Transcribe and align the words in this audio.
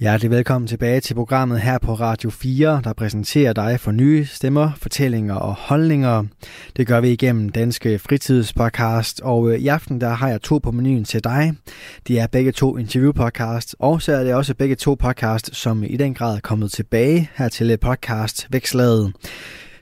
Hjertelig 0.00 0.30
velkommen 0.30 0.68
tilbage 0.68 1.00
til 1.00 1.14
programmet 1.14 1.60
her 1.60 1.78
på 1.78 1.94
Radio 1.94 2.30
4, 2.30 2.80
der 2.84 2.92
præsenterer 2.92 3.52
dig 3.52 3.80
for 3.80 3.90
nye 3.90 4.24
stemmer, 4.24 4.70
fortællinger 4.76 5.34
og 5.34 5.54
holdninger. 5.54 6.24
Det 6.76 6.86
gør 6.86 7.00
vi 7.00 7.10
igennem 7.10 7.48
Danske 7.48 7.98
Fritidspodcast, 7.98 9.20
og 9.20 9.50
øh, 9.50 9.58
i 9.58 9.68
aften 9.68 10.00
der 10.00 10.08
har 10.08 10.28
jeg 10.28 10.42
to 10.42 10.58
på 10.58 10.70
menuen 10.70 11.04
til 11.04 11.24
dig. 11.24 11.54
De 12.08 12.18
er 12.18 12.26
begge 12.26 12.52
to 12.52 12.76
interviewpodcast, 12.76 13.76
og 13.78 14.02
så 14.02 14.12
er 14.12 14.24
det 14.24 14.34
også 14.34 14.54
begge 14.54 14.74
to 14.74 14.94
podcast, 14.94 15.54
som 15.54 15.82
i 15.82 15.96
den 15.96 16.14
grad 16.14 16.36
er 16.36 16.40
kommet 16.40 16.72
tilbage 16.72 17.30
her 17.34 17.48
til 17.48 17.70
øh, 17.70 17.78
podcast 17.78 18.46
Vækslaget. 18.50 19.12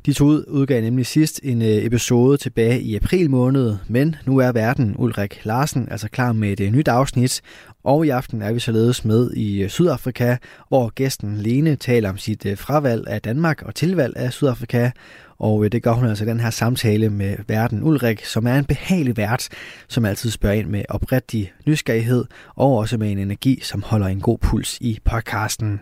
De 0.07 0.13
to 0.13 0.25
udgav 0.49 0.83
nemlig 0.83 1.07
sidst 1.07 1.41
en 1.43 1.63
øh, 1.63 1.69
episode 1.69 2.37
tilbage 2.37 2.81
i 2.81 2.97
april 2.97 3.31
måned, 3.31 3.77
men 3.89 4.17
nu 4.27 4.39
er 4.39 4.53
verden 4.53 4.95
Ulrik 4.99 5.41
Larsen 5.45 5.89
altså 5.91 6.09
klar 6.09 6.33
med 6.33 6.61
et 6.61 6.73
nyt 6.73 6.89
afsnit, 6.89 7.43
og 7.85 8.07
i 8.07 8.09
aften 8.09 8.43
er 8.43 8.53
vi 8.53 8.61
således 8.61 9.05
med 9.05 9.31
i 9.31 9.63
øh, 9.63 9.69
Sydafrika, 9.69 10.37
hvor 10.69 10.89
gæsten 10.89 11.37
Lene 11.37 11.77
taler 11.77 12.11
om 12.11 12.19
sit 12.19 12.47
øh, 12.47 12.59
fravalg 12.59 13.09
af 13.09 13.23
Danmark 13.23 13.63
og 13.63 13.75
tilvalg 13.75 14.17
af 14.17 14.33
Sydafrika, 14.33 14.91
og 15.39 15.65
øh, 15.65 15.73
det 15.73 15.83
gør 15.83 15.93
hun 15.93 16.09
altså 16.09 16.25
i 16.25 16.29
den 16.29 16.41
her 16.41 16.51
samtale 16.51 17.11
med 17.11 17.37
verden 17.49 17.83
Ulrik, 17.83 18.25
som 18.25 18.47
er 18.47 18.55
en 18.55 18.65
behagelig 18.65 19.17
vært, 19.17 19.49
som 19.89 20.05
altid 20.05 20.31
spørger 20.31 20.57
ind 20.57 20.69
med 20.69 20.85
oprigtig 20.89 21.53
nysgerrighed, 21.67 22.25
og 22.55 22.77
også 22.77 22.99
med 22.99 23.13
en 23.13 23.19
energi, 23.19 23.61
som 23.63 23.83
holder 23.83 24.07
en 24.07 24.21
god 24.21 24.39
puls 24.39 24.79
i 24.81 24.99
podcasten. 25.05 25.81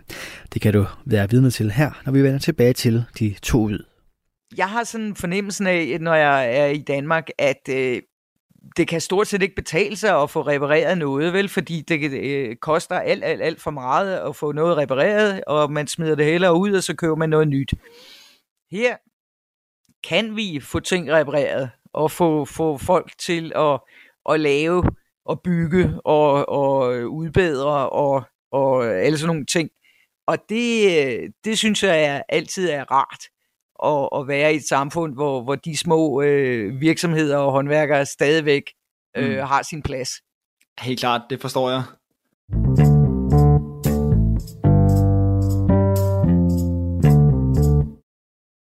Det 0.53 0.61
kan 0.61 0.73
du 0.73 0.85
være 1.05 1.29
vidne 1.29 1.51
til 1.51 1.71
her, 1.71 2.01
når 2.05 2.11
vi 2.11 2.23
vender 2.23 2.39
tilbage 2.39 2.73
til 2.73 3.03
de 3.19 3.35
to 3.41 3.59
ud 3.59 3.83
jeg 4.57 4.69
har 4.69 4.83
sådan 4.83 5.15
fornemmelsen 5.15 5.67
af, 5.67 5.97
når 6.01 6.13
jeg 6.13 6.57
er 6.57 6.65
i 6.65 6.77
Danmark, 6.77 7.27
at 7.37 7.69
øh, 7.69 8.01
det 8.77 8.87
kan 8.87 9.01
stort 9.01 9.27
set 9.27 9.41
ikke 9.41 9.55
betale 9.55 9.95
sig 9.95 10.21
at 10.21 10.29
få 10.29 10.41
repareret 10.41 10.97
noget, 10.97 11.33
vel? 11.33 11.49
Fordi 11.49 11.81
det 11.81 12.11
øh, 12.11 12.55
koster 12.55 12.99
alt, 12.99 13.23
alt, 13.23 13.41
alt 13.41 13.61
for 13.61 13.71
meget 13.71 14.17
at 14.17 14.35
få 14.35 14.51
noget 14.51 14.77
repareret, 14.77 15.43
og 15.47 15.71
man 15.71 15.87
smider 15.87 16.15
det 16.15 16.25
hellere 16.25 16.55
ud, 16.55 16.73
og 16.73 16.83
så 16.83 16.95
køber 16.95 17.15
man 17.15 17.29
noget 17.29 17.47
nyt. 17.47 17.73
Her 18.71 18.97
kan 20.03 20.35
vi 20.35 20.59
få 20.59 20.79
ting 20.79 21.11
repareret, 21.11 21.71
og 21.93 22.11
få, 22.11 22.45
få 22.45 22.77
folk 22.77 23.17
til 23.19 23.51
at, 23.55 23.79
at 24.29 24.39
lave 24.39 24.83
og 25.25 25.41
bygge 25.41 25.99
og, 26.05 26.49
og 26.49 26.87
udbedre 27.11 27.89
og, 27.89 28.23
og 28.51 28.85
alle 28.85 29.17
sådan 29.17 29.27
nogle 29.27 29.45
ting. 29.45 29.69
Og 30.27 30.37
det, 30.49 31.05
øh, 31.05 31.29
det 31.43 31.57
synes 31.57 31.83
jeg 31.83 32.03
er, 32.03 32.21
altid 32.29 32.69
er 32.69 32.91
rart 32.91 33.32
at, 33.85 34.09
at 34.19 34.27
være 34.27 34.53
i 34.53 34.55
et 34.55 34.67
samfund, 34.67 35.13
hvor, 35.13 35.43
hvor 35.43 35.55
de 35.55 35.77
små 35.77 36.21
øh, 36.21 36.81
virksomheder 36.81 37.37
og 37.37 37.51
håndværkere 37.51 38.05
stadigvæk 38.05 38.63
øh, 39.17 39.29
mm. 39.29 39.47
har 39.47 39.61
sin 39.61 39.81
plads. 39.81 40.09
Helt 40.79 40.99
klart, 40.99 41.21
det 41.29 41.41
forstår 41.41 41.69
jeg. 41.69 41.83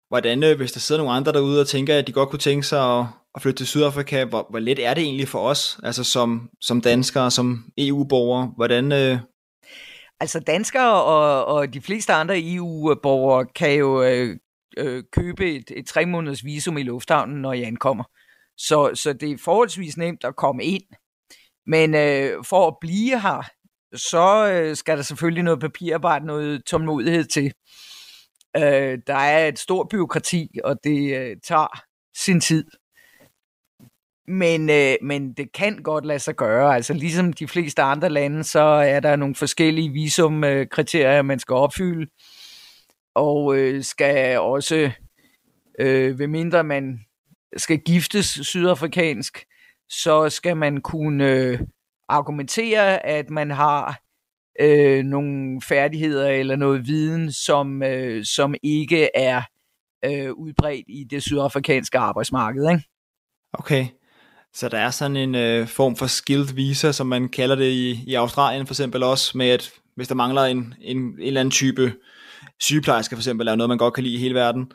Hvordan, 0.08 0.44
øh, 0.44 0.56
hvis 0.56 0.72
der 0.72 0.80
sidder 0.80 1.00
nogle 1.00 1.16
andre 1.16 1.32
derude 1.32 1.60
og 1.60 1.68
tænker, 1.68 1.98
at 1.98 2.06
de 2.06 2.12
godt 2.12 2.28
kunne 2.28 2.38
tænke 2.38 2.66
sig 2.66 2.98
at, 2.98 3.06
at 3.34 3.42
flytte 3.42 3.58
til 3.58 3.66
Sydafrika, 3.66 4.24
hvor, 4.24 4.46
hvor 4.50 4.58
let 4.58 4.86
er 4.86 4.94
det 4.94 5.02
egentlig 5.02 5.28
for 5.28 5.38
os, 5.38 5.80
altså 5.82 6.04
som, 6.04 6.50
som 6.60 6.80
danskere, 6.80 7.30
som 7.30 7.64
EU-borgere? 7.78 8.52
Hvordan, 8.56 8.92
øh... 8.92 9.18
Altså 10.20 10.40
danskere 10.40 11.02
og, 11.02 11.44
og 11.44 11.74
de 11.74 11.80
fleste 11.80 12.12
andre 12.12 12.34
EU-borgere 12.38 13.46
kan 13.46 13.74
jo 13.74 14.02
øh, 14.76 15.04
købe 15.12 15.56
et, 15.56 15.70
et 15.76 15.86
tre 15.86 16.06
måneders 16.06 16.44
visum 16.44 16.78
i 16.78 16.82
lufthavnen, 16.82 17.42
når 17.42 17.52
jeg 17.52 17.66
ankommer. 17.66 18.04
Så, 18.56 18.90
så 18.94 19.12
det 19.12 19.30
er 19.30 19.38
forholdsvis 19.38 19.96
nemt 19.96 20.24
at 20.24 20.36
komme 20.36 20.64
ind. 20.64 20.82
Men 21.66 21.94
øh, 21.94 22.44
for 22.44 22.66
at 22.68 22.76
blive 22.80 23.20
her, 23.20 23.42
så 23.94 24.52
øh, 24.52 24.76
skal 24.76 24.96
der 24.96 25.02
selvfølgelig 25.02 25.44
noget 25.44 25.60
papirarbejde, 25.60 26.26
noget 26.26 26.64
tålmodighed 26.64 27.24
til. 27.24 27.52
Øh, 28.56 28.98
der 29.06 29.14
er 29.14 29.48
et 29.48 29.58
stort 29.58 29.86
byråkrati, 29.90 30.48
og 30.64 30.76
det 30.84 31.16
øh, 31.16 31.36
tager 31.44 31.80
sin 32.16 32.40
tid. 32.40 32.64
Men, 34.28 34.70
øh, 34.70 34.94
men 35.02 35.32
det 35.32 35.52
kan 35.52 35.82
godt 35.82 36.06
lade 36.06 36.18
sig 36.18 36.36
gøre. 36.36 36.74
Altså 36.74 36.94
ligesom 36.94 37.32
de 37.32 37.48
fleste 37.48 37.82
andre 37.82 38.08
lande, 38.08 38.44
så 38.44 38.60
er 38.60 39.00
der 39.00 39.16
nogle 39.16 39.34
forskellige 39.34 39.92
visumkriterier, 39.92 41.22
man 41.22 41.38
skal 41.38 41.54
opfylde 41.54 42.06
og 43.14 43.56
øh, 43.56 43.84
skal 43.84 44.38
også, 44.38 44.90
øh, 45.78 46.18
ved 46.18 46.26
mindre 46.26 46.64
man 46.64 47.00
skal 47.56 47.78
giftes 47.78 48.26
sydafrikansk, 48.26 49.44
så 49.88 50.28
skal 50.28 50.56
man 50.56 50.80
kunne 50.80 51.30
øh, 51.30 51.60
argumentere, 52.08 53.06
at 53.06 53.30
man 53.30 53.50
har 53.50 54.00
øh, 54.60 55.04
nogle 55.04 55.60
færdigheder 55.62 56.28
eller 56.28 56.56
noget 56.56 56.86
viden, 56.86 57.32
som, 57.32 57.82
øh, 57.82 58.24
som 58.24 58.54
ikke 58.62 59.08
er 59.14 59.42
øh, 60.04 60.32
udbredt 60.32 60.84
i 60.88 61.04
det 61.10 61.22
sydafrikanske 61.22 61.98
arbejdsmarked. 61.98 62.70
Ikke? 62.70 62.84
Okay, 63.52 63.86
så 64.54 64.68
der 64.68 64.78
er 64.78 64.90
sådan 64.90 65.16
en 65.16 65.34
øh, 65.34 65.66
form 65.68 65.96
for 65.96 66.06
skilled 66.06 66.54
visa, 66.54 66.92
som 66.92 67.06
man 67.06 67.28
kalder 67.28 67.54
det 67.54 67.70
i, 67.70 68.04
i 68.06 68.14
Australien 68.14 68.66
for 68.66 68.74
eksempel 68.74 69.02
også, 69.02 69.38
med 69.38 69.48
at 69.48 69.70
hvis 69.96 70.08
der 70.08 70.14
mangler 70.14 70.42
en, 70.42 70.74
en, 70.80 70.96
en 70.98 71.14
eller 71.18 71.40
anden 71.40 71.50
type 71.50 71.92
sygeplejersker 72.60 73.16
for 73.16 73.20
eksempel 73.20 73.48
er 73.48 73.54
noget, 73.54 73.68
man 73.68 73.78
godt 73.78 73.94
kan 73.94 74.04
lide 74.04 74.14
i 74.14 74.18
hele 74.18 74.34
verden. 74.34 74.72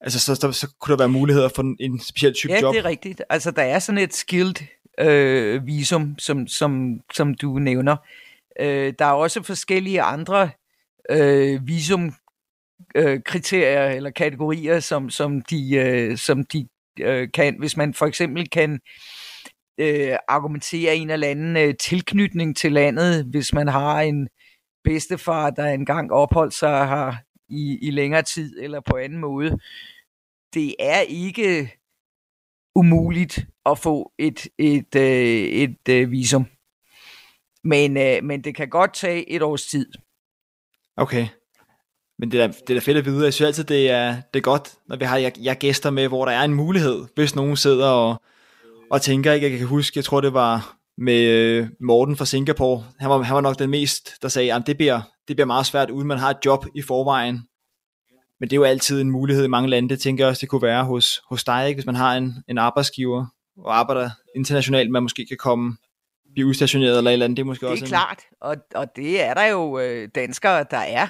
Altså, 0.00 0.20
så, 0.20 0.34
så, 0.34 0.52
så 0.52 0.74
kunne 0.80 0.92
der 0.92 0.98
være 0.98 1.08
muligheder 1.08 1.48
for 1.48 1.74
en, 1.80 2.00
speciel 2.00 2.34
type 2.34 2.52
ja, 2.52 2.60
job. 2.60 2.74
Ja, 2.74 2.78
det 2.78 2.84
er 2.86 2.88
rigtigt. 2.88 3.22
Altså, 3.30 3.50
der 3.50 3.62
er 3.62 3.78
sådan 3.78 3.98
et 3.98 4.14
skilled 4.14 4.54
øh, 5.00 5.66
visum, 5.66 6.18
som, 6.18 6.46
som, 6.46 7.00
som 7.14 7.34
du 7.34 7.58
nævner. 7.58 7.96
Øh, 8.60 8.92
der 8.98 9.04
er 9.04 9.12
også 9.12 9.42
forskellige 9.42 10.02
andre 10.02 10.50
øh, 11.10 11.66
visum 11.66 12.14
øh, 12.94 13.20
kriterier 13.26 13.88
eller 13.88 14.10
kategorier, 14.10 14.80
som, 14.80 15.10
som 15.10 15.42
de, 15.42 15.74
øh, 15.74 16.18
som 16.18 16.44
de 16.44 16.68
øh, 17.00 17.28
kan. 17.34 17.56
Hvis 17.58 17.76
man 17.76 17.94
for 17.94 18.06
eksempel 18.06 18.50
kan 18.50 18.80
øh, 19.78 20.16
argumentere 20.28 20.96
en 20.96 21.10
eller 21.10 21.28
anden 21.28 21.56
øh, 21.56 21.74
tilknytning 21.80 22.56
til 22.56 22.72
landet, 22.72 23.24
hvis 23.24 23.52
man 23.52 23.68
har 23.68 24.00
en 24.00 24.28
bedstefar, 24.84 25.50
der 25.50 25.66
engang 25.66 26.12
opholdt 26.12 26.54
sig 26.54 26.88
her 26.88 27.14
i, 27.48 27.78
i 27.82 27.90
længere 27.90 28.22
tid, 28.22 28.58
eller 28.62 28.80
på 28.80 28.96
anden 28.96 29.18
måde. 29.18 29.58
Det 30.54 30.74
er 30.78 31.00
ikke 31.00 31.70
umuligt 32.74 33.46
at 33.66 33.78
få 33.78 34.12
et, 34.18 34.46
et, 34.58 34.94
øh, 34.96 35.02
et, 35.02 35.88
et 35.88 36.10
visum. 36.10 36.46
Men, 37.64 37.96
øh, 37.96 38.24
men 38.24 38.44
det 38.44 38.54
kan 38.54 38.68
godt 38.68 38.94
tage 38.94 39.30
et 39.30 39.42
års 39.42 39.66
tid. 39.66 39.92
Okay. 40.96 41.26
Men 42.18 42.30
det 42.32 42.40
er, 42.40 42.46
det 42.46 42.70
er 42.70 42.74
da 42.74 42.80
fedt 42.80 42.98
at 42.98 43.04
vide. 43.04 43.24
Jeg 43.24 43.34
synes 43.34 43.46
altid, 43.46 43.64
det 43.64 43.90
er, 43.90 44.16
det 44.34 44.40
er 44.40 44.42
godt, 44.42 44.74
når 44.86 44.96
vi 44.96 45.04
har 45.04 45.16
jeg, 45.16 45.32
jeg 45.40 45.58
gæster 45.58 45.90
med, 45.90 46.08
hvor 46.08 46.24
der 46.24 46.32
er 46.32 46.42
en 46.42 46.54
mulighed, 46.54 47.04
hvis 47.14 47.34
nogen 47.34 47.56
sidder 47.56 47.88
og, 47.88 48.22
og 48.90 49.02
tænker, 49.02 49.32
ikke, 49.32 49.50
jeg 49.50 49.58
kan 49.58 49.66
huske, 49.66 49.98
jeg 49.98 50.04
tror 50.04 50.20
det 50.20 50.34
var 50.34 50.76
med 50.98 51.22
øh, 51.22 51.68
Morten 51.80 52.16
fra 52.16 52.24
Singapore. 52.24 52.84
Han 53.00 53.10
var, 53.10 53.22
han 53.22 53.34
var 53.34 53.40
nok 53.40 53.58
den 53.58 53.70
mest, 53.70 54.22
der 54.22 54.28
sagde, 54.28 54.54
at 54.54 54.66
det 54.66 54.76
bliver, 54.76 55.00
det 55.28 55.36
bliver 55.36 55.46
meget 55.46 55.66
svært, 55.66 55.90
uden 55.90 56.08
man 56.08 56.18
har 56.18 56.30
et 56.30 56.38
job 56.44 56.66
i 56.74 56.82
forvejen. 56.82 57.48
Men 58.40 58.50
det 58.50 58.56
er 58.56 58.60
jo 58.60 58.64
altid 58.64 59.00
en 59.00 59.10
mulighed 59.10 59.44
i 59.44 59.48
mange 59.48 59.70
lande. 59.70 59.88
Det 59.88 60.00
tænker 60.00 60.24
jeg 60.24 60.28
også, 60.30 60.40
det 60.40 60.48
kunne 60.48 60.62
være 60.62 60.84
hos, 60.84 61.20
hos 61.28 61.44
dig, 61.44 61.68
ikke? 61.68 61.76
hvis 61.76 61.86
man 61.86 61.94
har 61.94 62.16
en, 62.16 62.34
en 62.48 62.58
arbejdsgiver 62.58 63.26
og 63.56 63.78
arbejder 63.78 64.10
internationalt, 64.36 64.90
man 64.90 65.02
måske 65.02 65.26
kan 65.28 65.36
komme 65.36 65.76
blive 66.34 66.46
udstationeret 66.46 66.98
eller 66.98 67.10
et 67.10 67.12
eller 67.12 67.24
andet. 67.24 67.36
Det 67.36 67.42
er 67.42 67.46
måske 67.46 67.66
det 67.66 67.68
er 67.68 67.72
også 67.72 67.86
klart, 67.86 68.18
en... 68.30 68.36
og, 68.40 68.56
og 68.74 68.96
det 68.96 69.22
er 69.22 69.34
der 69.34 69.44
jo 69.44 69.78
øh, 69.78 70.08
danskere, 70.14 70.64
der 70.70 70.78
er 70.78 71.06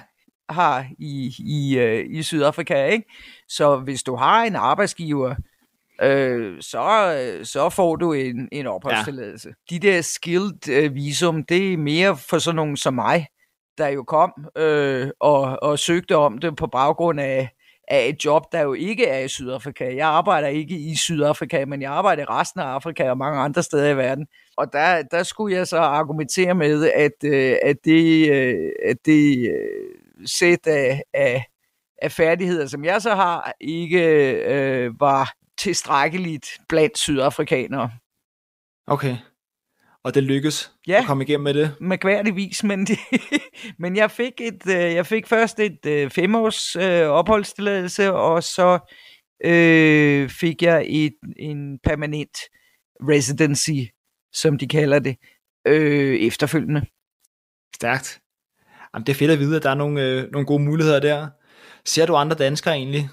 her 0.51 0.85
i, 0.99 1.35
i, 1.39 1.79
øh, 1.79 2.05
i 2.11 2.23
Sydafrika. 2.23 2.87
Ikke? 2.87 3.13
Så 3.49 3.77
hvis 3.77 4.03
du 4.03 4.17
har 4.17 4.45
en 4.45 4.57
arbejdsgiver, 4.57 5.35
øh, 6.03 6.63
så, 6.63 7.41
så 7.45 7.69
får 7.69 7.97
du 7.97 8.13
en, 8.13 8.49
en 8.53 8.67
opholdstilladelse. 8.67 9.49
Ja. 9.49 9.77
De 9.77 9.89
der 9.89 10.03
skilled 10.03 10.69
øh, 10.69 10.95
visum, 10.95 11.45
det 11.45 11.73
er 11.73 11.77
mere 11.77 12.17
for 12.17 12.39
sådan 12.39 12.57
nogen 12.57 12.77
som 12.77 12.95
mig, 12.95 13.27
der 13.79 13.89
jo 13.89 14.03
kom 14.03 14.33
øh, 14.57 15.11
og, 15.21 15.63
og 15.63 15.79
søgte 15.79 16.17
om 16.17 16.39
det 16.39 16.57
på 16.57 16.67
baggrund 16.67 17.21
af, 17.21 17.49
af 17.89 18.09
et 18.09 18.25
job, 18.25 18.53
der 18.53 18.61
jo 18.61 18.73
ikke 18.73 19.07
er 19.07 19.19
i 19.19 19.29
Sydafrika. 19.29 19.97
Jeg 19.97 20.09
arbejder 20.09 20.49
ikke 20.49 20.75
i 20.75 20.97
Sydafrika, 20.97 21.65
men 21.65 21.83
jeg 21.83 21.91
arbejder 21.91 22.23
i 22.23 22.27
resten 22.27 22.61
af 22.61 22.65
Afrika 22.65 23.11
og 23.11 23.19
mange 23.19 23.41
andre 23.41 23.63
steder 23.63 23.91
i 23.91 23.97
verden. 23.97 24.27
Og 24.57 24.73
der, 24.73 25.03
der 25.03 25.23
skulle 25.23 25.57
jeg 25.57 25.67
så 25.67 25.79
argumentere 25.79 26.55
med, 26.55 26.91
at, 26.95 27.25
øh, 27.25 27.57
at 27.63 27.77
det, 27.85 28.31
øh, 28.31 28.73
at 28.85 28.97
det 29.07 29.51
øh, 29.51 30.27
sæt 30.27 30.67
af, 30.67 31.03
af, 31.15 31.45
af 32.03 32.13
færdigheder, 32.13 32.67
som 32.67 32.85
jeg 32.85 33.03
så 33.03 33.15
har, 33.15 33.53
ikke 33.61 34.33
øh, 34.47 35.01
var 35.01 35.33
tilstrækkeligt 35.59 36.47
blandt 36.69 36.99
sydafrikanere. 36.99 37.91
Okay. 38.87 39.17
og 40.03 40.15
det 40.15 40.23
lykkedes 40.23 40.73
Ja. 40.89 40.99
at 41.01 41.07
komme 41.07 41.25
igennem 41.25 41.45
med 41.45 41.55
det. 41.55 41.75
mærkværdigvis, 41.81 42.65
men, 42.65 42.87
det, 42.87 42.99
men 43.79 43.97
jeg 43.97 44.11
fik 44.11 44.33
et, 44.41 44.67
øh, 44.67 44.95
jeg 44.95 45.07
fik 45.07 45.27
først 45.27 45.61
et 45.61 45.87
øh, 45.87 46.11
femårs 46.11 46.77
øh, 46.77 47.07
opholdstilladelse, 47.09 48.13
og 48.13 48.43
så 48.43 48.79
øh, 49.45 50.29
fik 50.29 50.63
jeg 50.63 50.85
et, 50.89 51.15
en 51.37 51.79
permanent 51.79 52.39
residency, 53.01 53.91
som 54.33 54.59
de 54.59 54.69
kalder 54.69 54.99
det, 54.99 55.17
øh, 55.67 56.17
efterfølgende. 56.17 56.87
Stærkt. 57.75 58.21
Jamen, 58.95 59.07
det 59.07 59.13
er 59.13 59.17
fedt 59.19 59.31
at 59.31 59.39
vide, 59.39 59.57
at 59.57 59.63
der 59.63 59.71
er 59.71 59.75
nogle, 59.75 60.03
øh, 60.03 60.31
nogle 60.33 60.47
gode 60.47 60.63
muligheder 60.63 61.01
der. 61.01 61.29
Ser 61.85 62.07
du 62.07 62.15
andre 62.17 62.37
danskere 62.37 62.75
egentlig? 62.75 63.09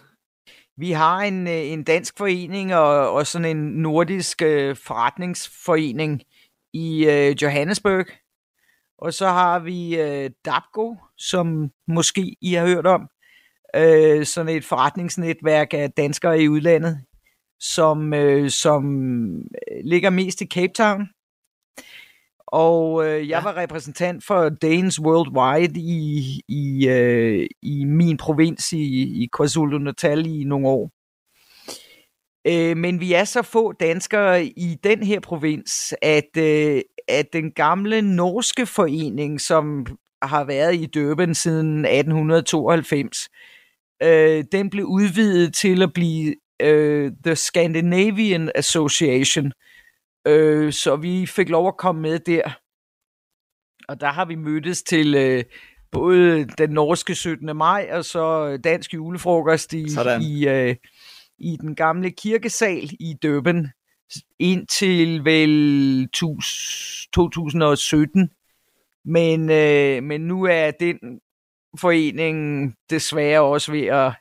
Vi 0.77 0.91
har 0.91 1.19
en, 1.19 1.47
øh, 1.47 1.71
en 1.71 1.83
dansk 1.83 2.17
forening 2.17 2.75
og, 2.75 3.11
og 3.11 3.27
sådan 3.27 3.57
en 3.57 3.73
nordisk 3.81 4.41
øh, 4.41 4.75
forretningsforening 4.75 6.21
i 6.73 7.05
øh, 7.05 7.35
Johannesburg. 7.41 8.05
Og 8.97 9.13
så 9.13 9.27
har 9.27 9.59
vi 9.59 9.99
øh, 9.99 10.29
DAPGO, 10.45 10.95
som 11.17 11.71
måske 11.87 12.35
I 12.41 12.53
har 12.53 12.67
hørt 12.67 12.87
om. 12.87 13.07
Øh, 13.75 14.25
sådan 14.25 14.55
et 14.55 14.65
forretningsnetværk 14.65 15.73
af 15.73 15.91
danskere 15.91 16.41
i 16.41 16.49
udlandet, 16.49 17.01
som, 17.59 18.13
øh, 18.13 18.49
som 18.49 19.35
øh, 19.35 19.81
ligger 19.83 20.09
mest 20.09 20.41
i 20.41 20.45
Cape 20.45 20.73
Town. 20.73 21.07
Og 22.51 23.05
øh, 23.07 23.11
jeg 23.19 23.23
Ja. 23.27 23.43
var 23.43 23.57
repræsentant 23.57 24.23
for 24.25 24.49
Danes 24.49 24.99
Worldwide 25.01 25.79
i, 25.79 26.41
i, 26.47 26.87
øh, 26.87 27.47
i 27.61 27.83
min 27.85 28.17
provins 28.17 28.73
i, 28.73 28.83
i 29.23 29.29
KwaZulu-Natal 29.37 30.25
i 30.27 30.43
nogle 30.43 30.67
år. 30.67 30.91
Øh, 32.47 32.77
men 32.77 32.99
vi 32.99 33.13
er 33.13 33.23
så 33.23 33.41
få 33.41 33.71
danskere 33.71 34.45
i 34.45 34.77
den 34.83 35.03
her 35.03 35.19
provins, 35.19 35.93
at, 36.01 36.37
øh, 36.37 36.81
at 37.07 37.25
den 37.33 37.51
gamle 37.51 38.01
norske 38.01 38.65
forening, 38.65 39.41
som 39.41 39.85
har 40.21 40.43
været 40.43 40.75
i 40.75 40.85
Durban 40.85 41.35
siden 41.35 41.85
1892, 41.85 43.29
øh, 44.03 44.43
den 44.51 44.69
blev 44.69 44.85
udvidet 44.85 45.53
til 45.53 45.81
at 45.83 45.93
blive 45.93 46.35
øh, 46.61 47.11
The 47.25 47.35
Scandinavian 47.35 48.51
Association. 48.55 49.45
Øh, 49.45 49.51
så 50.71 50.97
vi 51.01 51.25
fik 51.25 51.49
lov 51.49 51.67
at 51.67 51.77
komme 51.77 52.01
med 52.01 52.19
der. 52.19 52.57
Og 53.87 54.01
der 54.01 54.07
har 54.07 54.25
vi 54.25 54.35
mødtes 54.35 54.83
til 54.83 55.15
øh, 55.15 55.43
både 55.91 56.45
den 56.45 56.69
norske 56.69 57.15
17. 57.15 57.57
maj 57.57 57.89
og 57.91 58.05
så 58.05 58.57
dansk 58.57 58.93
julefrokost 58.93 59.73
i, 59.73 59.89
Sådan. 59.89 60.21
i, 60.21 60.47
øh, 60.47 60.75
i 61.37 61.57
den 61.61 61.75
gamle 61.75 62.11
kirkesal 62.11 62.89
i 62.99 63.15
Durban 63.23 63.67
indtil 64.39 65.25
vel 65.25 66.09
tus- 66.13 67.07
2017. 67.13 68.29
Men, 69.05 69.49
øh, 69.49 70.03
men 70.03 70.21
nu 70.21 70.43
er 70.43 70.71
den 70.71 70.97
forening 71.79 72.67
desværre 72.89 73.41
også 73.41 73.71
ved 73.71 73.85
at, 73.85 74.13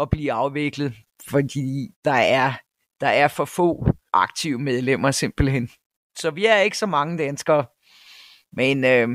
at 0.00 0.10
blive 0.10 0.32
afviklet, 0.32 0.94
fordi 1.28 1.88
der 2.04 2.12
er, 2.12 2.52
der 3.00 3.08
er 3.08 3.28
for 3.28 3.44
få 3.44 3.86
aktive 4.22 4.58
medlemmer 4.58 5.10
simpelthen. 5.10 5.70
Så 6.18 6.30
vi 6.30 6.46
er 6.46 6.56
ikke 6.56 6.78
så 6.78 6.86
mange 6.86 7.18
danskere, 7.18 7.64
men, 8.52 8.84
øh, 8.84 9.08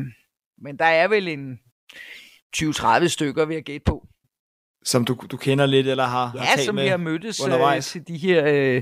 men 0.61 0.77
der 0.79 0.85
er 0.85 1.07
vel 1.07 1.27
en 1.27 1.59
20-30 2.57 3.07
stykker, 3.07 3.45
vil 3.45 3.53
jeg 3.53 3.63
gætte 3.63 3.83
på. 3.85 4.07
Som 4.85 5.05
du, 5.05 5.17
du 5.31 5.37
kender 5.37 5.65
lidt, 5.65 5.87
eller 5.87 6.05
har, 6.05 6.25
har 6.25 6.37
Ja, 6.37 6.45
talt 6.55 6.65
som 6.65 6.75
med 6.75 6.83
vi 6.83 6.89
har 6.89 6.97
mødtes 6.97 7.39
øh, 7.39 7.45
undervejs? 7.45 7.91
til 7.91 8.07
de 8.07 8.17
her, 8.17 8.43
øh, 8.47 8.81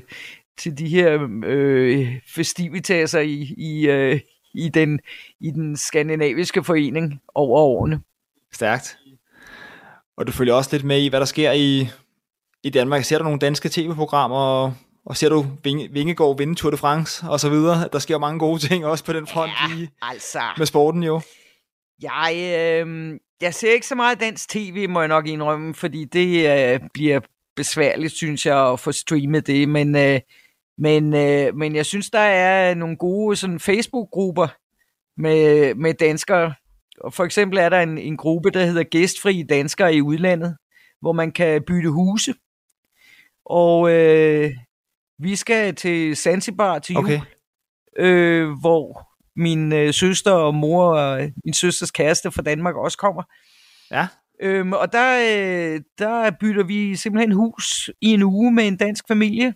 til 0.57 0.77
de 0.77 0.87
her 0.87 1.27
øh, 1.45 2.15
festivitaser 2.35 3.19
i, 3.19 3.53
i, 3.57 3.87
øh, 3.87 4.19
i, 4.53 4.69
den, 4.69 4.99
i 5.39 5.51
den 5.51 5.77
skandinaviske 5.77 6.63
forening 6.63 7.21
over 7.35 7.59
årene. 7.59 8.01
Stærkt. 8.53 8.97
Og 10.17 10.27
du 10.27 10.31
følger 10.31 10.53
også 10.53 10.69
lidt 10.71 10.83
med 10.83 11.01
i, 11.01 11.07
hvad 11.07 11.19
der 11.19 11.25
sker 11.25 11.51
i, 11.51 11.87
i 12.63 12.69
Danmark. 12.69 13.03
Ser 13.03 13.17
du 13.17 13.23
nogle 13.23 13.39
danske 13.39 13.69
tv-programmer, 13.69 14.71
og, 15.05 15.17
ser 15.17 15.29
du 15.29 15.45
Vinge, 15.63 15.89
Vingegaard 15.91 16.37
vinde 16.37 16.55
Tour 16.55 16.71
de 16.71 16.77
France, 16.77 17.25
og 17.29 17.39
så 17.39 17.49
videre? 17.49 17.89
Der 17.93 17.99
sker 17.99 18.17
mange 18.17 18.39
gode 18.39 18.59
ting 18.67 18.85
også 18.85 19.03
på 19.05 19.13
den 19.13 19.27
front 19.27 19.51
Ja. 19.69 19.75
i, 19.83 19.87
Altså, 20.01 20.41
med 20.57 20.65
sporten 20.65 21.03
jo. 21.03 21.21
jeg, 22.01 22.33
øh, 22.59 23.19
jeg 23.41 23.53
ser 23.53 23.71
ikke 23.73 23.87
så 23.87 23.95
meget 23.95 24.19
dansk 24.19 24.49
tv, 24.49 24.89
må 24.89 24.99
jeg 24.99 25.07
nok 25.07 25.27
indrømme, 25.27 25.73
fordi 25.75 26.05
det 26.05 26.49
øh, 26.73 26.79
bliver 26.93 27.19
besværligt, 27.55 28.13
synes 28.13 28.45
jeg, 28.45 28.71
at 28.71 28.79
få 28.79 28.91
streamet 28.91 29.47
det. 29.47 29.69
Men, 29.69 29.95
øh, 29.95 30.19
men, 30.77 31.13
øh, 31.13 31.55
men 31.55 31.75
jeg 31.75 31.85
synes, 31.85 32.09
der 32.09 32.19
er 32.19 32.75
nogle 32.75 32.97
gode 32.97 33.35
sådan, 33.35 33.59
Facebook-grupper 33.59 34.47
med, 35.21 35.75
med 35.75 35.93
danskere. 35.93 36.53
Og 37.01 37.13
for 37.13 37.23
eksempel 37.23 37.57
er 37.59 37.69
der 37.69 37.79
en, 37.79 37.97
en 37.97 38.17
gruppe, 38.17 38.51
der 38.51 38.65
hedder 38.65 38.83
Gæstfri 38.83 39.43
Danskere 39.49 39.95
i 39.95 40.01
udlandet, 40.01 40.57
hvor 41.01 41.11
man 41.11 41.31
kan 41.31 41.63
bytte 41.67 41.89
huse. 41.89 42.33
Og 43.45 43.91
øh, 43.91 44.51
vi 45.19 45.35
skal 45.35 45.75
til 45.75 46.15
Zanzibar 46.15 46.79
til 46.79 46.93
jul 46.93 47.03
Okay. 47.03 47.21
øh, 47.97 48.49
hvor 48.59 49.09
min 49.35 49.73
øh, 49.73 49.93
søster 49.93 50.31
og 50.31 50.55
mor 50.55 50.93
og 50.93 51.23
øh, 51.23 51.31
min 51.45 51.53
søsters 51.53 51.91
kæreste 51.91 52.31
fra 52.31 52.41
Danmark 52.41 52.75
også 52.75 52.97
kommer. 52.97 53.23
Ja. 53.91 54.07
Øhm, 54.41 54.73
og 54.73 54.93
der, 54.93 55.19
øh, 55.19 55.81
der 55.97 56.31
bytter 56.39 56.63
vi 56.63 56.95
simpelthen 56.95 57.31
hus 57.31 57.89
i 58.01 58.07
en 58.07 58.23
uge 58.23 58.51
med 58.51 58.67
en 58.67 58.77
dansk 58.77 59.03
familie, 59.07 59.53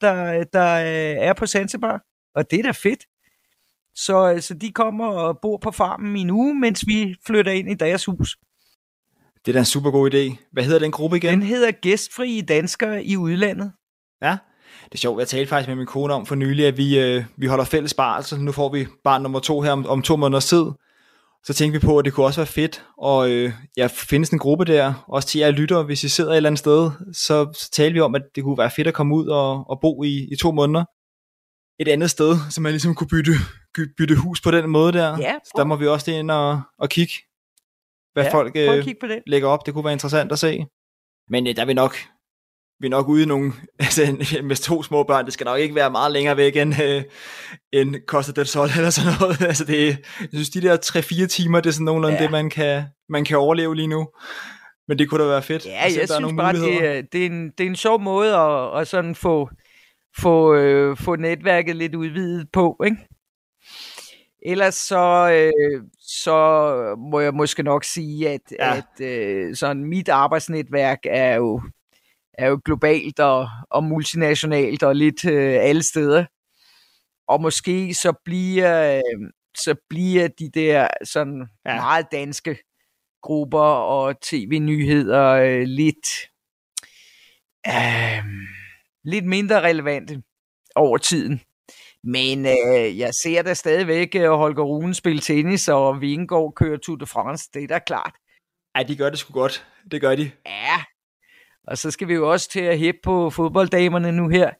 der, 0.00 0.44
der 0.44 0.74
øh, 0.74 1.26
er 1.28 1.32
på 1.32 1.46
Zanzibar. 1.46 2.02
Og 2.34 2.50
det 2.50 2.58
er 2.58 2.62
da 2.62 2.70
fedt. 2.70 3.06
Så, 3.94 4.32
øh, 4.32 4.40
så 4.40 4.54
de 4.54 4.72
kommer 4.72 5.06
og 5.06 5.38
bor 5.42 5.56
på 5.56 5.70
farmen 5.70 6.16
i 6.16 6.20
en 6.20 6.30
uge, 6.30 6.54
mens 6.54 6.84
vi 6.86 7.14
flytter 7.26 7.52
ind 7.52 7.70
i 7.70 7.74
deres 7.74 8.04
hus. 8.04 8.36
Det 9.44 9.48
er 9.48 9.52
da 9.52 9.58
en 9.58 9.64
super 9.64 9.90
god 9.90 10.14
idé. 10.14 10.36
Hvad 10.52 10.64
hedder 10.64 10.78
den 10.78 10.90
gruppe 10.90 11.16
igen? 11.16 11.32
Den 11.32 11.42
hedder 11.42 11.70
Gæstfri 11.70 12.40
Danskere 12.40 13.04
i 13.04 13.16
udlandet. 13.16 13.72
Ja, 14.22 14.36
det 14.92 14.98
er 14.98 15.00
sjovt. 15.00 15.18
Jeg 15.18 15.28
talte 15.28 15.48
faktisk 15.48 15.68
med 15.68 15.76
min 15.76 15.86
kone 15.86 16.14
om 16.14 16.26
for 16.26 16.34
nylig, 16.34 16.66
at 16.66 16.76
vi, 16.76 16.98
øh, 16.98 17.24
vi 17.36 17.46
holder 17.46 17.64
fælles 17.64 17.94
barsel. 17.94 18.40
Nu 18.40 18.52
får 18.52 18.72
vi 18.72 18.86
barn 19.04 19.22
nummer 19.22 19.40
to 19.40 19.60
her 19.60 19.72
om, 19.72 19.86
om 19.86 20.02
to 20.02 20.16
måneder 20.16 20.40
tid. 20.40 20.64
Så 21.44 21.54
tænkte 21.54 21.80
vi 21.80 21.86
på, 21.86 21.98
at 21.98 22.04
det 22.04 22.12
kunne 22.12 22.26
også 22.26 22.40
være 22.40 22.46
fedt. 22.46 22.84
Og 22.98 23.30
øh, 23.30 23.52
ja, 23.76 23.88
findes 23.92 24.30
en 24.30 24.38
gruppe 24.38 24.64
der, 24.64 25.04
også 25.08 25.28
til 25.28 25.38
jer 25.38 25.50
lytter, 25.50 25.82
hvis 25.82 26.04
I 26.04 26.08
sidder 26.08 26.30
et 26.30 26.36
eller 26.36 26.50
andet 26.50 26.58
sted, 26.58 26.90
så, 27.12 27.52
så 27.52 27.70
talte 27.70 27.94
vi 27.94 28.00
om, 28.00 28.14
at 28.14 28.22
det 28.34 28.44
kunne 28.44 28.58
være 28.58 28.70
fedt 28.70 28.88
at 28.88 28.94
komme 28.94 29.14
ud 29.14 29.26
og, 29.26 29.70
og 29.70 29.78
bo 29.80 30.02
i, 30.02 30.28
i 30.32 30.36
to 30.36 30.52
måneder. 30.52 30.84
Et 31.80 31.88
andet 31.88 32.10
sted, 32.10 32.36
så 32.50 32.60
man 32.60 32.72
ligesom 32.72 32.94
kunne 32.94 33.08
bytte, 33.08 33.32
bytte 33.98 34.16
hus 34.16 34.40
på 34.40 34.50
den 34.50 34.70
måde 34.70 34.92
der. 34.92 35.18
Ja, 35.18 35.34
så 35.44 35.52
der 35.56 35.64
må 35.64 35.76
vi 35.76 35.86
også 35.86 36.10
ind 36.10 36.30
og, 36.30 36.60
og 36.78 36.88
kigge, 36.88 37.12
hvad 38.12 38.24
ja, 38.24 38.34
folk 38.34 38.52
øh, 38.56 38.84
kigge 38.84 39.22
lægger 39.26 39.48
op. 39.48 39.66
Det 39.66 39.74
kunne 39.74 39.84
være 39.84 39.92
interessant 39.92 40.32
at 40.32 40.38
se. 40.38 40.66
Men 41.28 41.46
øh, 41.46 41.56
der 41.56 41.62
er 41.62 41.66
vi 41.66 41.74
nok, 41.74 41.96
vi 42.80 42.86
er 42.86 42.90
nok 42.90 43.08
ude 43.08 43.22
i 43.22 43.26
nogle, 43.26 43.52
altså 43.78 44.16
med 44.42 44.56
to 44.56 44.82
små 44.82 45.02
børn, 45.02 45.24
det 45.24 45.32
skal 45.32 45.44
nok 45.44 45.58
ikke 45.60 45.74
være 45.74 45.90
meget 45.90 46.12
længere 46.12 46.36
væk 46.36 46.56
end, 46.56 46.82
øh, 46.82 47.02
end 47.72 47.96
Costa 48.06 48.32
del 48.32 48.46
Sol 48.46 48.68
eller 48.76 48.90
sådan 48.90 49.12
noget. 49.20 49.40
Altså 49.48 49.64
det, 49.64 49.88
jeg 50.20 50.28
synes, 50.32 50.50
de 50.50 50.60
der 50.62 50.76
3-4 51.24 51.26
timer, 51.26 51.60
det 51.60 51.68
er 51.68 51.72
sådan 51.72 51.84
nogenlunde 51.84 52.16
Ja. 52.16 52.22
det, 52.22 52.30
man 52.30 52.50
kan, 52.50 52.82
man 53.08 53.24
kan 53.24 53.36
overleve 53.38 53.76
lige 53.76 53.88
nu. 53.88 54.08
Men 54.88 54.98
det 54.98 55.08
kunne 55.10 55.22
da 55.24 55.28
være 55.28 55.42
fedt. 55.42 55.66
Ja, 55.66 55.88
se, 55.90 56.00
jeg 56.00 56.08
der 56.08 56.14
er 56.14 56.18
synes 56.18 56.32
bare, 56.36 56.52
det, 56.52 56.84
er- 56.98 57.02
det, 57.12 57.22
er 57.22 57.26
en, 57.26 57.50
det 57.58 57.64
er 57.66 57.70
en 57.70 57.76
sjov 57.76 58.00
måde 58.00 58.36
at, 58.36 58.80
at 58.80 58.88
sådan 58.88 59.14
få, 59.14 59.50
få, 60.18 60.54
øh, 60.54 60.96
få 60.96 61.16
netværket 61.16 61.76
lidt 61.76 61.94
udvidet 61.94 62.46
på, 62.52 62.76
ikke? 62.84 62.96
Ellers 64.46 64.74
så, 64.74 65.30
øh, 65.32 65.82
så 66.00 66.96
må 67.12 67.20
jeg 67.20 67.34
måske 67.34 67.62
nok 67.62 67.84
sige, 67.84 68.28
at, 68.28 68.40
ja. 68.58 68.76
at 68.76 69.06
øh, 69.06 69.56
sådan 69.56 69.84
mit 69.84 70.08
arbejdsnetværk 70.08 70.98
er 71.04 71.34
jo, 71.36 71.62
er 72.38 72.48
jo 72.48 72.60
globalt 72.64 73.20
og, 73.20 73.48
og 73.70 73.84
multinationalt 73.84 74.82
og 74.82 74.96
lidt 74.96 75.24
øh, 75.24 75.56
alle 75.60 75.82
steder. 75.82 76.24
Og 77.28 77.40
måske 77.42 77.94
så 77.94 78.12
bliver, 78.24 78.96
øh, 78.96 79.30
så 79.56 79.74
bliver 79.88 80.28
de 80.28 80.50
der 80.54 80.88
sådan 81.04 81.46
Ja. 81.66 81.74
meget 81.74 82.06
danske 82.12 82.58
grupper 83.22 83.60
og 83.60 84.20
tv-nyheder 84.20 85.28
øh, 85.28 85.62
lidt, 85.62 86.08
øh, 87.66 88.24
lidt 89.04 89.24
mindre 89.24 89.62
relevante 89.62 90.22
over 90.74 90.98
tiden. 90.98 91.40
Men 92.04 92.46
øh, 92.46 92.98
jeg 92.98 93.10
ser 93.22 93.42
da 93.42 93.54
stadigvæk 93.54 94.14
øh, 94.14 94.30
Holger 94.30 94.62
Rune 94.62 94.94
spille 94.94 95.20
tennis, 95.20 95.68
og 95.68 96.00
Vingegaard 96.00 96.52
køre 96.56 96.78
Tour 96.78 96.96
de 96.96 97.06
France. 97.06 97.50
Det 97.54 97.62
er 97.64 97.68
da 97.68 97.78
klart. 97.78 98.12
Ej, 98.74 98.82
de 98.82 98.96
gør 98.96 99.10
det 99.10 99.18
sgu 99.18 99.32
godt. 99.32 99.66
Det 99.90 100.00
gør 100.00 100.16
de. 100.16 100.30
Ja. 100.46 100.84
Og 101.66 101.78
så 101.78 101.90
skal 101.90 102.08
vi 102.08 102.14
jo 102.14 102.30
også 102.32 102.48
til 102.50 102.60
at 102.60 102.78
hæppe 102.78 103.00
på 103.02 103.30
fodbolddamerne 103.30 104.12
nu 104.12 104.28
her, 104.28 104.50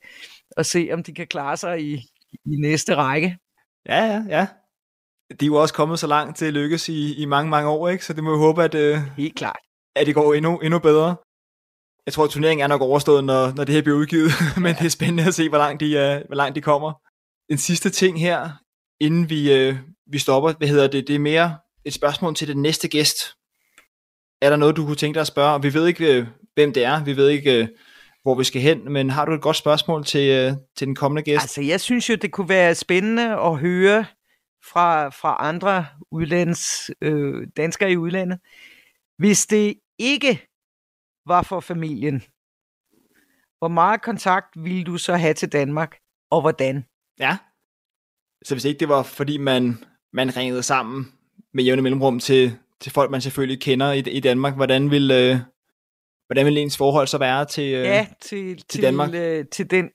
og 0.57 0.65
se, 0.65 0.89
om 0.93 1.03
de 1.03 1.13
kan 1.13 1.27
klare 1.27 1.57
sig 1.57 1.81
i, 1.81 1.93
i 2.33 2.55
næste 2.61 2.95
række. 2.95 3.37
Ja, 3.89 4.05
ja, 4.05 4.23
ja. 4.29 4.47
De 5.39 5.45
er 5.45 5.47
jo 5.47 5.55
også 5.55 5.73
kommet 5.73 5.99
så 5.99 6.07
langt 6.07 6.37
til 6.37 6.45
at 6.45 6.53
lykkes 6.53 6.89
i, 6.89 7.21
i 7.21 7.25
mange, 7.25 7.49
mange 7.49 7.69
år, 7.69 7.89
ikke? 7.89 8.05
Så 8.05 8.13
det 8.13 8.23
må 8.23 8.31
vi 8.31 8.37
håbe, 8.37 8.63
at, 8.63 8.75
øh, 8.75 8.97
Helt 9.17 9.35
klart. 9.35 9.59
at 9.95 10.07
det 10.07 10.15
går 10.15 10.33
endnu, 10.33 10.59
endnu 10.59 10.79
bedre. 10.79 11.15
Jeg 12.05 12.13
tror, 12.13 12.23
at 12.23 12.29
turneringen 12.29 12.63
er 12.63 12.67
nok 12.67 12.81
overstået, 12.81 13.23
når, 13.23 13.53
når 13.55 13.63
det 13.63 13.75
her 13.75 13.81
bliver 13.81 13.97
udgivet, 13.97 14.31
men 14.63 14.75
det 14.75 14.85
er 14.85 14.89
spændende 14.89 15.27
at 15.27 15.33
se, 15.33 15.49
hvor 15.49 15.57
langt 15.57 15.79
de, 15.79 15.85
uh, 15.85 16.27
hvor 16.27 16.35
langt 16.35 16.55
de 16.55 16.61
kommer. 16.61 16.93
En 17.49 17.57
sidste 17.57 17.89
ting 17.89 18.19
her, 18.19 18.49
inden 18.99 19.29
vi, 19.29 19.53
øh, 19.53 19.75
vi 20.07 20.19
stopper. 20.19 20.53
Hvad 20.53 20.67
hedder 20.67 20.87
det? 20.87 21.07
Det 21.07 21.15
er 21.15 21.19
mere 21.19 21.57
et 21.85 21.93
spørgsmål 21.93 22.35
til 22.35 22.47
den 22.47 22.61
næste 22.61 22.87
gæst. 22.87 23.17
Er 24.41 24.49
der 24.49 24.55
noget, 24.55 24.75
du 24.75 24.85
kunne 24.85 24.95
tænke 24.95 25.15
dig 25.15 25.21
at 25.21 25.27
spørge? 25.27 25.61
Vi 25.61 25.73
ved 25.73 25.87
ikke, 25.87 26.17
øh, 26.17 26.27
hvem 26.55 26.73
det 26.73 26.83
er. 26.83 27.03
Vi 27.03 27.17
ved 27.17 27.29
ikke, 27.29 27.59
øh, 27.59 27.67
hvor 28.23 28.35
vi 28.35 28.43
skal 28.43 28.61
hen. 28.61 28.93
Men 28.93 29.09
har 29.09 29.25
du 29.25 29.33
et 29.33 29.41
godt 29.41 29.57
spørgsmål 29.57 30.05
til, 30.05 30.29
øh, 30.29 30.53
til 30.75 30.87
den 30.87 30.95
kommende 30.95 31.21
gæst? 31.21 31.41
Altså, 31.41 31.61
jeg 31.61 31.81
synes 31.81 32.09
jo, 32.09 32.15
det 32.15 32.31
kunne 32.31 32.49
være 32.49 32.75
spændende 32.75 33.39
at 33.39 33.57
høre 33.57 34.05
fra, 34.65 35.09
fra 35.09 35.37
andre 35.39 35.85
udlands, 36.11 36.91
øh, 37.01 37.47
danskere 37.57 37.91
i 37.91 37.97
udlandet. 37.97 38.39
Hvis 39.17 39.45
det 39.45 39.75
ikke 39.99 40.47
var 41.25 41.41
for 41.41 41.59
familien, 41.59 42.23
hvor 43.59 43.67
meget 43.67 44.01
kontakt 44.01 44.63
ville 44.63 44.83
du 44.83 44.97
så 44.97 45.15
have 45.15 45.33
til 45.33 45.51
Danmark, 45.51 45.97
og 46.31 46.41
hvordan? 46.41 46.85
Ja. 47.19 47.37
Så 48.45 48.55
hvis 48.55 48.65
ikke 48.65 48.79
det 48.79 48.89
var, 48.89 49.03
fordi 49.03 49.37
man, 49.37 49.77
man 50.13 50.37
ringede 50.37 50.63
sammen 50.63 51.13
med 51.53 51.63
jævne 51.63 51.81
mellemrum 51.81 52.19
til, 52.19 52.57
til 52.79 52.91
folk, 52.91 53.11
man 53.11 53.21
selvfølgelig 53.21 53.61
kender 53.61 53.91
i, 53.91 53.99
i 53.99 54.19
Danmark, 54.19 54.55
hvordan 54.55 54.91
vil, 54.91 55.11
øh, 55.11 55.37
hvordan 56.33 56.45
vil 56.45 56.57
ens 56.57 56.77
forhold 56.77 57.07
så 57.07 57.17
være 57.17 57.45
til, 57.45 57.73
øh, 57.73 57.85
ja, 57.85 58.07
til, 58.21 58.57
til, 58.57 58.65
til 58.67 58.81
Danmark? 58.81 59.11
Til, 59.11 59.19
øh, 59.19 59.45
til 59.51 59.71
den 59.71 59.89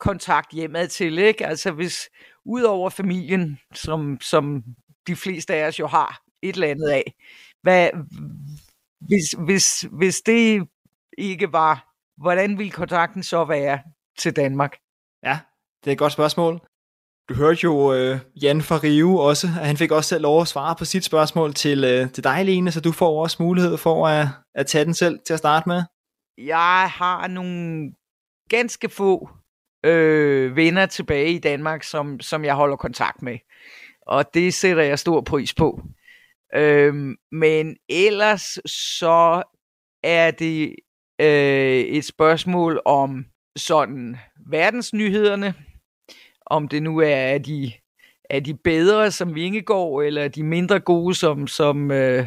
kontakt 0.00 0.52
hjemad 0.52 0.88
til, 0.88 1.18
ikke? 1.18 1.46
Altså 1.46 1.70
hvis, 1.70 2.08
ud 2.44 2.62
over 2.62 2.90
familien, 2.90 3.58
som, 3.74 4.18
som 4.20 4.62
de 5.06 5.16
fleste 5.16 5.54
af 5.54 5.66
os 5.66 5.78
jo 5.78 5.86
har 5.86 6.22
et 6.42 6.54
eller 6.54 6.68
andet 6.68 6.88
af, 6.88 7.14
hvad, 7.62 7.90
hvis, 9.00 9.24
hvis, 9.38 9.86
hvis 9.92 10.20
det 10.20 10.68
ikke 11.18 11.52
var, 11.52 11.94
hvordan 12.16 12.58
ville 12.58 12.72
kontakten 12.72 13.22
så 13.22 13.44
være 13.44 13.80
til 14.18 14.36
Danmark? 14.36 14.76
Ja, 15.24 15.38
det 15.84 15.90
er 15.90 15.92
et 15.92 15.98
godt 15.98 16.12
spørgsmål. 16.12 16.60
Du 17.28 17.34
hørte 17.34 17.60
jo 17.64 17.94
øh, 17.94 18.18
Jan 18.42 18.62
fra 18.62 18.80
Rio 18.82 19.16
også, 19.16 19.46
at 19.46 19.66
han 19.66 19.76
fik 19.76 19.92
også 19.92 20.08
selv 20.08 20.22
lov 20.22 20.40
at 20.40 20.48
svare 20.48 20.76
på 20.78 20.84
sit 20.84 21.04
spørgsmål 21.04 21.54
til, 21.54 21.84
øh, 21.84 22.12
til 22.12 22.24
dig, 22.24 22.44
Lene, 22.44 22.72
så 22.72 22.80
du 22.80 22.92
får 22.92 23.22
også 23.22 23.36
mulighed 23.42 23.76
for 23.76 24.08
at, 24.08 24.26
at 24.54 24.66
tage 24.66 24.84
den 24.84 24.94
selv 24.94 25.18
til 25.26 25.32
at 25.32 25.38
starte 25.38 25.68
med. 25.68 25.82
Jeg 26.38 26.90
har 26.90 27.28
nogle 27.28 27.92
ganske 28.48 28.88
få 28.88 29.28
øh, 29.84 30.56
venner 30.56 30.86
tilbage 30.86 31.32
i 31.32 31.38
Danmark, 31.38 31.82
som, 31.82 32.20
som 32.20 32.44
jeg 32.44 32.54
holder 32.54 32.76
kontakt 32.76 33.22
med. 33.22 33.38
Og 34.06 34.34
det 34.34 34.54
sætter 34.54 34.82
jeg 34.82 34.98
stor 34.98 35.20
pris 35.20 35.54
på. 35.54 35.82
Øh, 36.54 36.94
men 37.32 37.76
ellers 37.88 38.58
så 38.66 39.42
er 40.02 40.30
det 40.30 40.74
øh, 41.20 41.80
et 41.80 42.04
spørgsmål 42.04 42.82
om 42.84 43.24
sådan 43.56 44.16
verdensnyhederne, 44.50 45.54
om 46.52 46.68
det 46.68 46.82
nu 46.82 46.98
er 46.98 47.38
de, 47.38 47.72
er 48.30 48.40
de 48.40 48.54
bedre 48.54 49.10
som 49.10 49.34
Vingegaard, 49.34 50.02
eller 50.04 50.28
de 50.28 50.42
mindre 50.42 50.80
gode 50.80 51.14
som, 51.14 51.46
som 51.46 51.90
øh, 51.90 52.26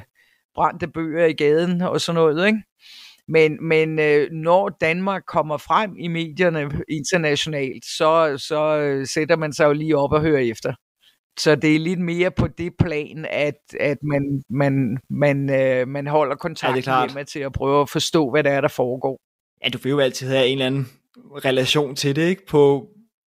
brændte 0.56 0.88
bøger 0.88 1.26
i 1.26 1.34
gaden 1.34 1.82
og 1.82 2.02
sådan 2.02 2.16
noget, 2.16 2.48
ikke? 2.48 2.62
Men, 3.28 3.68
men 3.68 4.00
øh, 4.00 4.32
når 4.32 4.70
Danmark 4.70 5.24
kommer 5.28 5.58
frem 5.58 5.98
i 6.00 6.08
medierne 6.08 6.72
internationalt, 6.90 7.86
så, 7.86 8.36
så 8.48 8.78
øh, 8.78 9.08
sætter 9.08 9.36
man 9.36 9.54
sig 9.54 9.66
jo 9.66 9.74
lige 9.74 9.98
op 9.98 10.12
og 10.12 10.22
hører 10.22 10.42
efter. 10.42 10.74
Så 11.40 11.56
det 11.56 11.76
er 11.76 11.80
lidt 11.80 12.00
mere 12.00 12.32
på 12.32 12.48
det 12.48 12.74
plan, 12.80 13.26
at, 13.30 13.60
at 13.80 13.98
man, 14.04 14.44
man, 14.50 14.98
man, 15.10 15.50
øh, 15.50 15.88
man 15.88 16.08
holder 16.08 16.36
kontakt 16.36 16.88
Ja, 16.88 17.06
med 17.16 17.26
til 17.26 17.40
at 17.40 17.52
prøve 17.54 17.82
at 17.82 17.90
forstå, 17.90 18.32
hvad 18.32 18.44
der 18.44 18.52
er, 18.52 18.62
der 18.62 18.68
foregår. 18.68 19.20
Ja, 19.64 19.70
du 19.70 19.78
vil 19.84 19.90
jo 19.90 20.00
altid 20.00 20.28
have 20.28 20.48
en 20.48 20.52
eller 20.52 20.66
anden 20.66 20.88
relation 21.46 21.96
til 21.96 22.16
det, 22.16 22.28
ikke? 22.30 22.46
På, 22.46 22.90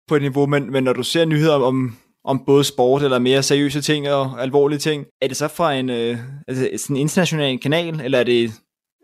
på 0.09 0.17
et 0.17 0.23
niveau, 0.23 0.47
men, 0.47 0.73
men 0.73 0.85
når 0.85 0.93
du 0.93 1.03
ser 1.03 1.25
nyheder 1.25 1.55
om, 1.55 1.97
om 2.25 2.45
både 2.47 2.65
sport 2.65 3.03
eller 3.03 3.19
mere 3.19 3.43
seriøse 3.43 3.81
ting 3.81 4.09
og 4.11 4.43
alvorlige 4.43 4.79
ting, 4.79 5.07
er 5.21 5.29
det 5.29 5.37
så 5.37 5.49
fra 5.49 5.75
en, 5.75 5.91
øh, 5.91 6.19
altså 6.49 6.69
sådan 6.77 6.97
en 6.97 7.01
international 7.01 7.59
kanal, 7.61 8.01
eller 8.01 8.19
er 8.19 8.25
det, 8.25 8.51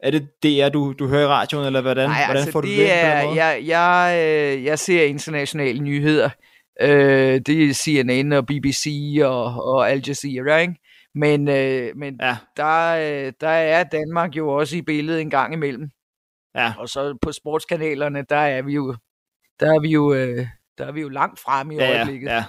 er 0.02 0.10
det 0.10 0.28
DR, 0.42 0.68
du, 0.68 0.92
du 0.98 1.06
hører 1.08 1.22
i 1.22 1.26
radioen, 1.26 1.66
eller 1.66 1.80
hvordan, 1.80 2.08
Nej, 2.10 2.24
hvordan 2.24 2.36
altså 2.36 2.52
får 2.52 2.60
du 2.60 2.68
det 2.68 2.76
det? 2.76 2.92
er, 2.94 3.34
jeg, 3.34 3.62
jeg, 3.66 4.18
øh, 4.56 4.64
jeg 4.64 4.78
ser 4.78 5.04
internationale 5.04 5.80
nyheder. 5.80 6.30
Øh, 6.80 7.40
det 7.46 7.64
er 7.70 7.74
CNN 7.74 8.32
og 8.32 8.46
BBC 8.46 9.16
og, 9.24 9.44
og 9.44 9.90
Al 9.90 10.02
Jazeera, 10.06 10.56
ikke? 10.58 10.74
Men, 11.14 11.48
øh, 11.48 11.96
men 11.96 12.16
Ja, 12.22 12.36
der, 12.56 12.88
øh, 13.26 13.32
der 13.40 13.48
er 13.48 13.84
Danmark 13.84 14.36
jo 14.36 14.48
også 14.48 14.76
i 14.76 14.82
billedet 14.82 15.20
en 15.20 15.30
gang 15.30 15.54
imellem. 15.54 15.88
ja. 16.56 16.72
Og 16.78 16.88
så 16.88 17.18
på 17.22 17.32
sportskanalerne, 17.32 18.24
der 18.28 18.36
er 18.36 18.62
vi 18.62 18.72
jo, 18.74 18.96
der 19.60 19.74
er 19.74 19.80
vi 19.80 19.88
jo, 19.88 20.14
øh, 20.14 20.46
der 20.78 20.86
er 20.86 20.92
vi 20.92 21.00
jo 21.00 21.08
langt 21.08 21.40
frem 21.40 21.70
i 21.70 21.74
Ja, 21.74 21.96
øjeblikket. 21.96 22.28
ja. 22.28 22.44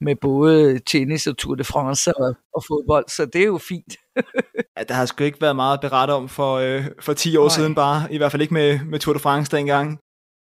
Med 0.00 0.16
både 0.20 0.78
tennis 0.78 1.26
og 1.26 1.38
Tour 1.38 1.54
de 1.54 1.64
France 1.64 2.16
og, 2.16 2.34
og 2.54 2.64
fodbold, 2.68 3.04
så 3.08 3.26
det 3.26 3.40
er 3.40 3.46
jo 3.46 3.58
fint. 3.58 3.96
ja. 4.78 4.82
Der 4.88 4.94
har 4.94 5.06
sgu 5.06 5.24
ikke 5.24 5.40
været 5.40 5.56
meget 5.56 5.80
beret 5.80 6.10
om 6.10 6.28
for, 6.28 6.54
øh, 6.54 6.84
for 7.00 7.12
10 7.12 7.36
år 7.36 7.42
Nej. 7.42 7.48
siden 7.48 7.74
bare, 7.74 8.12
i 8.12 8.16
hvert 8.16 8.30
fald 8.32 8.42
ikke 8.42 8.54
med, 8.54 8.80
med 8.84 8.98
Tour 8.98 9.12
de 9.14 9.18
France 9.20 9.56
dengang. 9.56 9.98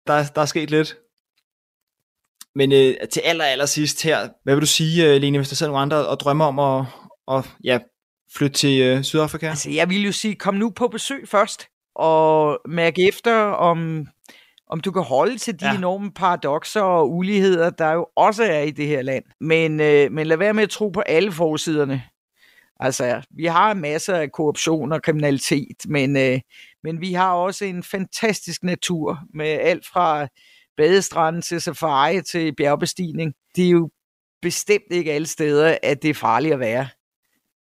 Der, 0.06 0.24
der 0.34 0.40
er 0.40 0.46
sket 0.46 0.70
lidt. 0.70 0.96
Men 2.54 2.72
øh, 2.72 2.94
til 3.12 3.20
aller, 3.24 3.44
aller 3.44 3.66
sidst 3.66 4.02
her, 4.02 4.28
hvad 4.44 4.54
vil 4.54 4.60
du 4.62 4.66
sige, 4.66 5.14
øh, 5.14 5.20
Lene, 5.20 5.38
hvis 5.38 5.48
der 5.48 5.56
sidder 5.56 5.72
nogle 5.72 5.82
andre 5.82 6.08
og 6.08 6.20
drømmer 6.20 6.44
om 6.44 6.58
at, 6.58 6.86
at 7.36 7.50
ja, 7.64 7.78
flytte 8.36 8.56
til 8.56 8.80
øh, 8.80 9.02
Sydafrika? 9.02 9.48
Altså, 9.48 9.70
jeg 9.70 9.90
vil 9.90 10.04
jo 10.04 10.12
sige, 10.12 10.34
kom 10.34 10.54
nu 10.54 10.70
på 10.70 10.88
besøg 10.88 11.28
først, 11.28 11.66
og 11.94 12.60
mærke 12.68 13.08
efter, 13.08 13.34
om, 13.42 14.06
om 14.70 14.80
du 14.80 14.92
kan 14.92 15.02
holde 15.02 15.38
til 15.38 15.60
de 15.60 15.66
Ja. 15.66 15.76
enorme 15.76 16.10
paradoxer 16.12 16.80
og 16.82 17.12
uligheder, 17.12 17.70
der 17.70 17.92
jo 17.92 18.06
også 18.16 18.44
er 18.44 18.60
i 18.60 18.70
det 18.70 18.86
her 18.86 19.02
land. 19.02 19.24
Men, 19.40 19.80
øh, 19.80 20.12
men 20.12 20.26
lad 20.26 20.36
være 20.36 20.54
med 20.54 20.62
at 20.62 20.70
tro 20.70 20.88
på 20.88 21.00
alle 21.00 21.32
forsiderne. 21.32 22.02
Altså, 22.80 23.22
vi 23.30 23.44
har 23.44 23.74
masser 23.74 24.14
af 24.16 24.32
korruption 24.32 24.92
og 24.92 25.02
kriminalitet, 25.02 25.76
men, 25.88 26.16
øh, 26.16 26.40
men 26.82 27.00
vi 27.00 27.12
har 27.12 27.32
også 27.32 27.64
en 27.64 27.82
fantastisk 27.82 28.62
natur 28.62 29.18
med 29.34 29.46
alt 29.46 29.86
fra 29.86 30.28
badestranden 30.76 31.42
til 31.42 31.60
safari 31.60 32.22
til 32.22 32.54
bjergbestigning. 32.56 33.34
Det 33.56 33.66
er 33.66 33.70
jo 33.70 33.90
bestemt 34.42 34.84
ikke 34.90 35.12
alle 35.12 35.26
steder, 35.26 35.78
at 35.82 36.02
det 36.02 36.10
er 36.10 36.14
farligt 36.14 36.54
at 36.54 36.60
være. 36.60 36.88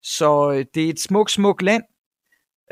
Så 0.03 0.53
øh, 0.53 0.65
det 0.75 0.85
er 0.85 0.89
et 0.89 1.01
smukt, 1.01 1.31
smukt 1.31 1.63
land, 1.63 1.83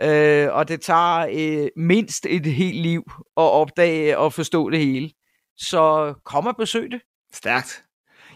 øh, 0.02 0.54
og 0.54 0.68
det 0.68 0.80
tager 0.80 1.26
øh, 1.32 1.68
mindst 1.76 2.26
et 2.26 2.47
helt 2.47 2.80
liv 2.80 3.02
at 3.37 3.42
opdage 3.42 4.18
og 4.18 4.32
forstå 4.32 4.71
det 4.71 4.78
hele. 4.78 5.11
Så 5.56 6.14
kom 6.25 6.47
og 6.47 6.56
besøg 6.56 6.90
det. 6.90 7.00
Stærkt. 7.35 7.85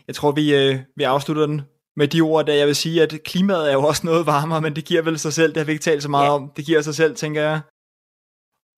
Jeg 0.07 0.15
tror, 0.15 0.33
vi, 0.33 0.55
øh, 0.55 0.79
vi 0.97 1.03
afslutter 1.03 1.47
den 1.47 1.63
med 1.97 2.09
de 2.09 2.21
ord, 2.21 2.47
der 2.47 2.55
jeg 2.55 2.67
vil 2.67 2.77
sige, 2.77 3.03
at 3.03 3.15
klimaet 3.25 3.71
er 3.71 3.73
jo 3.73 3.83
også 3.83 4.07
noget 4.07 4.27
varmere, 4.27 4.61
men 4.61 4.77
det 4.77 4.85
giver 4.85 5.03
vel 5.03 5.19
sig 5.19 5.33
selv, 5.33 5.49
det 5.49 5.57
har 5.57 5.65
vi 5.65 5.73
ikke 5.73 5.83
talt 5.83 6.03
så 6.03 6.09
meget 6.09 6.25
ja. 6.25 6.31
Ja. 6.31 6.35
om. 6.35 6.53
Det 6.57 6.67
giver 6.67 6.83
sig 6.83 6.95
selv, 6.95 7.17
tænker 7.17 7.43
jeg. 7.43 7.61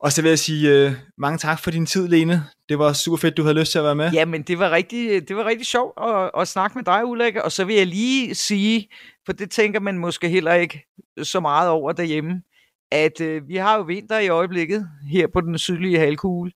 Og 0.01 0.13
så 0.13 0.23
vil 0.23 0.29
jeg 0.29 0.39
sige 0.39 0.71
øh, 0.71 0.93
mange 1.19 1.39
tak 1.39 1.61
for 1.61 1.71
din 1.71 1.87
tid, 1.87 2.09
Lene. 2.09 2.45
Det 2.69 2.79
var 2.79 2.93
super 2.93 3.17
fedt, 3.17 3.37
du 3.37 3.43
havde 3.43 3.59
lyst 3.59 3.73
til 3.73 3.79
at 3.79 3.85
være 3.85 3.95
med. 3.95 4.11
Jamen, 4.13 4.43
det 4.43 4.59
var 4.59 4.71
rigtig, 4.71 5.29
det 5.29 5.37
var 5.37 5.45
rigtig 5.45 5.67
sjovt 5.67 5.93
at, 6.03 6.31
at 6.41 6.49
snakke 6.49 6.79
med 6.79 6.85
dig, 6.85 7.05
Ulrik. 7.05 7.37
Og 7.37 7.53
så 7.53 7.65
vil 7.65 7.77
jeg 7.77 7.87
lige 7.87 8.35
sige, 8.35 8.89
for 9.27 9.33
det 9.33 9.51
tænker 9.51 9.81
man 9.81 9.99
måske 9.99 10.29
heller 10.29 10.55
ikke 10.55 10.85
så 11.23 11.41
meget 11.41 11.71
over 11.71 11.93
derhjemme, 11.93 12.43
at 12.91 13.21
øh, 13.21 13.49
vi 13.49 13.57
har 13.57 13.77
jo 13.77 13.83
vinter 13.83 14.19
i 14.19 14.29
øjeblikket 14.29 14.89
her 15.11 15.27
på 15.27 15.41
den 15.41 15.59
sydlige 15.59 15.99
halvkugle. 15.99 16.53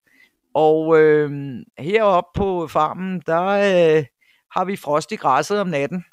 Og 0.55 1.01
øh, 1.01 1.31
heroppe 1.79 2.39
på 2.39 2.67
farmen, 2.67 3.23
der 3.27 3.43
øh, 3.43 4.05
har 4.51 4.65
vi 4.65 4.77
frost 4.77 5.13
i 5.13 5.17
græsset 5.17 5.61
om 5.61 5.69
natten. 5.69 6.05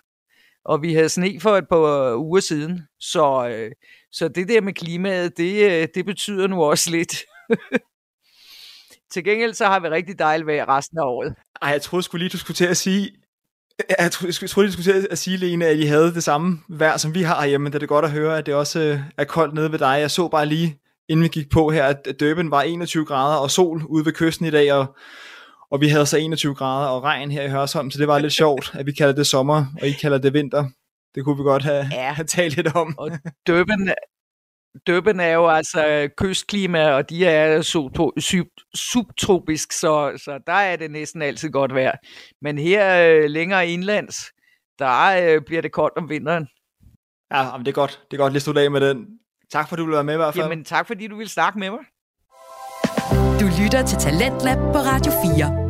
Og 0.65 0.81
vi 0.81 0.93
havde 0.93 1.09
sne 1.09 1.39
for 1.39 1.57
et 1.57 1.69
par 1.69 2.11
øh, 2.11 2.19
uger 2.19 2.39
siden. 2.39 2.81
Så, 2.99 3.49
øh, 3.49 3.71
så 4.11 4.27
det 4.27 4.47
der 4.47 4.61
med 4.61 4.73
klimaet, 4.73 5.37
det, 5.37 5.71
øh, 5.71 5.87
det 5.95 6.05
betyder 6.05 6.47
nu 6.47 6.63
også 6.63 6.91
lidt. 6.91 7.15
Til 9.11 9.23
gengæld 9.23 9.53
så 9.53 9.65
har 9.65 9.79
vi 9.79 9.87
rigtig 9.87 10.19
dejligt 10.19 10.47
vejr 10.47 10.69
resten 10.77 10.97
af 10.97 11.03
året. 11.03 11.35
Ej, 11.61 11.69
jeg 11.69 11.81
troede 11.81 12.03
sgu 12.03 12.17
lige, 12.17 12.29
du 12.29 12.37
skulle 12.37 12.55
til 12.55 12.65
at 12.65 12.77
sige... 12.77 13.11
Jeg 13.99 14.11
troede, 14.11 14.27
jeg 14.27 14.33
skulle 14.71 14.71
til 14.71 15.07
at 15.11 15.17
sige, 15.17 15.37
Lene, 15.37 15.65
at 15.65 15.77
I 15.77 15.85
havde 15.85 16.13
det 16.13 16.23
samme 16.23 16.59
vejr, 16.69 16.97
som 16.97 17.15
vi 17.15 17.21
har 17.21 17.45
hjemme. 17.45 17.69
Det 17.69 17.75
er 17.75 17.79
det 17.79 17.89
godt 17.89 18.05
at 18.05 18.11
høre, 18.11 18.37
at 18.37 18.45
det 18.45 18.53
også 18.53 18.79
øh, 18.79 18.99
er 19.17 19.23
koldt 19.23 19.53
nede 19.53 19.71
ved 19.71 19.79
dig. 19.79 19.97
Jeg 19.99 20.11
så 20.11 20.27
bare 20.27 20.45
lige, 20.45 20.79
inden 21.09 21.23
vi 21.23 21.27
gik 21.27 21.49
på 21.51 21.69
her, 21.69 21.85
at 21.85 22.07
Durban 22.19 22.51
var 22.51 22.61
21 22.61 23.05
grader 23.05 23.37
og 23.37 23.51
sol 23.51 23.81
ude 23.89 24.05
ved 24.05 24.13
kysten 24.13 24.45
i 24.45 24.49
dag, 24.51 24.73
og, 24.73 24.95
og 25.71 25.81
vi 25.81 25.87
havde 25.87 26.05
så 26.05 26.17
21 26.17 26.55
grader 26.55 26.87
og 26.87 27.03
regn 27.03 27.31
her 27.31 27.43
i 27.43 27.49
Hørsholm, 27.49 27.91
så 27.91 27.99
det 27.99 28.07
var 28.07 28.19
lidt 28.19 28.33
sjovt, 28.33 28.71
at 28.73 28.85
vi 28.85 28.91
kalder 28.91 29.13
det 29.13 29.27
sommer, 29.27 29.65
og 29.81 29.87
I 29.87 29.91
kalder 29.91 30.17
det 30.17 30.33
vinter. 30.33 30.65
Det 31.15 31.23
kunne 31.23 31.37
vi 31.37 31.43
godt 31.43 31.63
have, 31.63 31.87
Ja. 31.91 32.11
have 32.13 32.25
talt 32.37 32.55
lidt 32.55 32.75
om. 32.75 32.95
Og 32.97 33.11
Durban, 33.47 33.93
Durban 34.87 35.19
er 35.19 35.33
jo 35.33 35.47
altså 35.47 36.09
kystklima, 36.17 36.91
og 36.91 37.09
de 37.09 37.25
er 37.25 37.61
subtro- 37.61 38.19
sub- 38.19 38.71
subtropisk, 38.75 39.71
så, 39.71 40.21
så 40.23 40.39
der 40.47 40.53
er 40.53 40.75
det 40.75 40.91
næsten 40.91 41.21
altid 41.21 41.49
godt 41.49 41.75
vejr. 41.75 41.95
Men 42.41 42.57
her 42.57 43.09
øh, 43.09 43.29
længere 43.29 43.67
indlands, 43.67 44.15
der 44.79 45.33
øh, 45.35 45.41
bliver 45.45 45.61
det 45.61 45.71
koldt 45.71 45.97
om 45.97 46.09
vinteren. 46.09 46.47
Ja, 47.33 47.57
men 47.57 47.65
det 47.65 47.71
er 47.71 47.75
godt. 47.75 47.99
Det 48.11 48.17
er 48.17 48.21
godt 48.21 48.33
lige 48.33 48.41
slutte 48.41 48.61
af 48.61 48.71
med 48.71 48.81
den. 48.81 49.05
Tak 49.51 49.69
for, 49.69 49.75
at 49.75 49.77
du 49.77 49.83
ville 49.83 49.95
være 49.95 50.03
med 50.03 50.13
i 50.13 50.17
hvert 50.17 50.33
fald. 50.33 50.43
Jamen 50.45 50.63
tak, 50.65 50.87
fordi 50.87 51.07
du 51.07 51.15
ville 51.15 51.29
snakke 51.29 51.59
med 51.59 51.69
mig. 51.69 51.79
Du 53.39 53.45
lytter 53.63 53.85
til 53.85 53.97
Talentlab 53.97 54.57
på 54.57 54.79
Radio 54.79 55.11
4. 55.35 55.68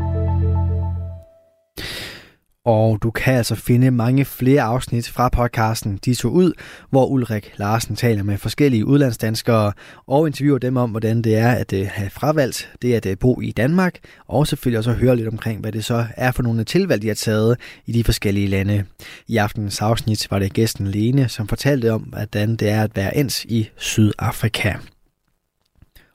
Og 2.69 3.03
du 3.03 3.11
kan 3.11 3.33
altså 3.33 3.55
finde 3.55 3.91
mange 3.91 4.25
flere 4.25 4.61
afsnit 4.61 5.09
fra 5.09 5.29
podcasten 5.29 5.99
De 6.05 6.15
tog 6.15 6.33
ud, 6.33 6.53
hvor 6.89 7.05
Ulrik 7.05 7.53
Larsen 7.57 7.95
taler 7.95 8.23
med 8.23 8.37
forskellige 8.37 8.85
udlandsdanskere 8.85 9.71
og 10.07 10.27
interviewer 10.27 10.59
dem 10.59 10.77
om, 10.77 10.89
hvordan 10.91 11.21
det 11.21 11.35
er 11.37 11.51
at 11.51 11.73
øh, 11.73 11.87
have 11.91 12.09
fravalgt 12.09 12.69
det 12.81 12.93
at 12.93 13.05
øh, 13.05 13.17
bo 13.17 13.41
i 13.41 13.51
Danmark, 13.51 13.95
og 14.27 14.47
selvfølgelig 14.47 14.77
også 14.77 14.91
høre 14.91 15.15
lidt 15.15 15.27
omkring, 15.27 15.61
hvad 15.61 15.71
det 15.71 15.85
så 15.85 16.05
er 16.17 16.31
for 16.31 16.43
nogle 16.43 16.63
tilvalg, 16.63 17.01
de 17.01 17.07
har 17.07 17.15
taget 17.15 17.57
i 17.85 17.91
de 17.91 18.03
forskellige 18.03 18.47
lande. 18.47 18.83
I 19.27 19.37
aftenens 19.37 19.81
afsnit 19.81 20.27
var 20.31 20.39
det 20.39 20.53
gæsten 20.53 20.87
Lene, 20.87 21.29
som 21.29 21.47
fortalte 21.47 21.91
om, 21.91 22.01
hvordan 22.01 22.55
det 22.55 22.69
er 22.69 22.83
at 22.83 22.95
være 22.95 23.17
ens 23.17 23.45
i 23.45 23.69
Sydafrika. 23.77 24.73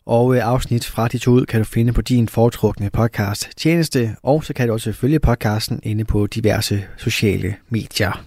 Og 0.07 0.37
øh, 0.37 0.47
afsnit 0.47 0.87
fra 0.87 1.09
de 1.09 1.19
to 1.19 1.31
ud 1.31 1.47
kan 1.47 1.61
du 1.61 1.65
finde 1.65 1.93
på 1.93 2.03
din 2.03 2.29
foretrukne 2.29 2.91
podcast 2.91 3.49
tjeneste, 3.57 4.17
og 4.23 4.45
så 4.45 4.55
kan 4.55 4.69
du 4.69 4.73
også 4.73 4.93
følge 4.93 5.21
podcasten 5.21 5.81
inde 5.83 6.05
på 6.05 6.27
diverse 6.27 6.85
sociale 6.97 7.57
medier. 7.69 8.25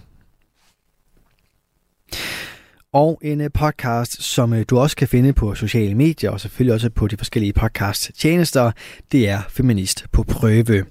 Og 2.92 3.20
en 3.22 3.40
øh, 3.40 3.50
podcast, 3.54 4.22
som 4.22 4.52
øh, 4.52 4.64
du 4.70 4.78
også 4.78 4.96
kan 4.96 5.08
finde 5.08 5.32
på 5.32 5.54
sociale 5.54 5.94
medier, 5.94 6.30
og 6.30 6.40
selvfølgelig 6.40 6.74
også 6.74 6.90
på 6.90 7.06
de 7.06 7.16
forskellige 7.16 7.52
podcast 7.52 8.10
tjenester, 8.14 8.72
det 9.12 9.28
er 9.28 9.40
Feminist 9.48 10.06
på 10.12 10.22
prøve. 10.22 10.84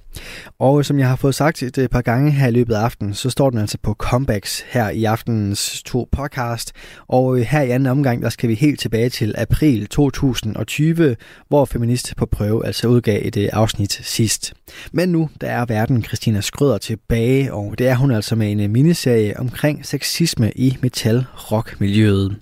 Og 0.59 0.86
som 0.86 1.00
jeg 1.00 1.07
har 1.09 1.15
fået 1.15 1.36
sagt 1.36 1.63
et 1.63 1.77
øh, 1.77 1.89
par 1.89 2.01
gange 2.01 2.31
her 2.31 2.47
i 2.47 2.51
løbet 2.51 2.74
af 2.74 2.79
aftenen, 2.79 3.13
så 3.13 3.29
står 3.29 3.50
den 3.50 3.59
altså 3.59 3.77
på 3.83 3.93
comebacks 3.93 4.65
her 4.67 4.89
i 4.89 5.03
aftenens 5.03 5.83
to 5.83 6.09
podcast. 6.12 6.74
Og 7.07 7.39
øh, 7.39 7.41
her 7.41 7.62
i 7.62 7.69
anden 7.69 7.88
omgang, 7.88 8.21
der 8.21 8.29
skal 8.29 8.50
vi 8.50 8.53
helt 8.53 8.79
tilbage 8.79 9.09
til 9.09 9.36
april 9.38 9.88
2020, 9.88 11.15
hvor 11.47 11.65
Feminist 11.65 12.13
på 12.17 12.25
prøve 12.25 12.65
altså 12.65 12.88
udgav 12.88 13.21
et 13.25 13.38
øh, 13.38 13.50
afsnit 13.53 14.00
sidst. 14.03 14.53
Men 14.91 15.09
nu, 15.09 15.29
der 15.41 15.47
er 15.47 15.65
verden 15.65 16.03
Christina 16.03 16.41
Skrøder 16.41 16.77
tilbage, 16.77 17.53
og 17.53 17.75
det 17.77 17.88
er 17.88 17.95
hun 17.95 18.12
altså 18.12 18.36
med 18.36 18.51
en 18.51 18.71
miniserie 18.71 19.39
omkring 19.39 19.86
sexisme 19.86 20.51
i 20.55 20.77
metal-rock-miljøet. 20.81 22.36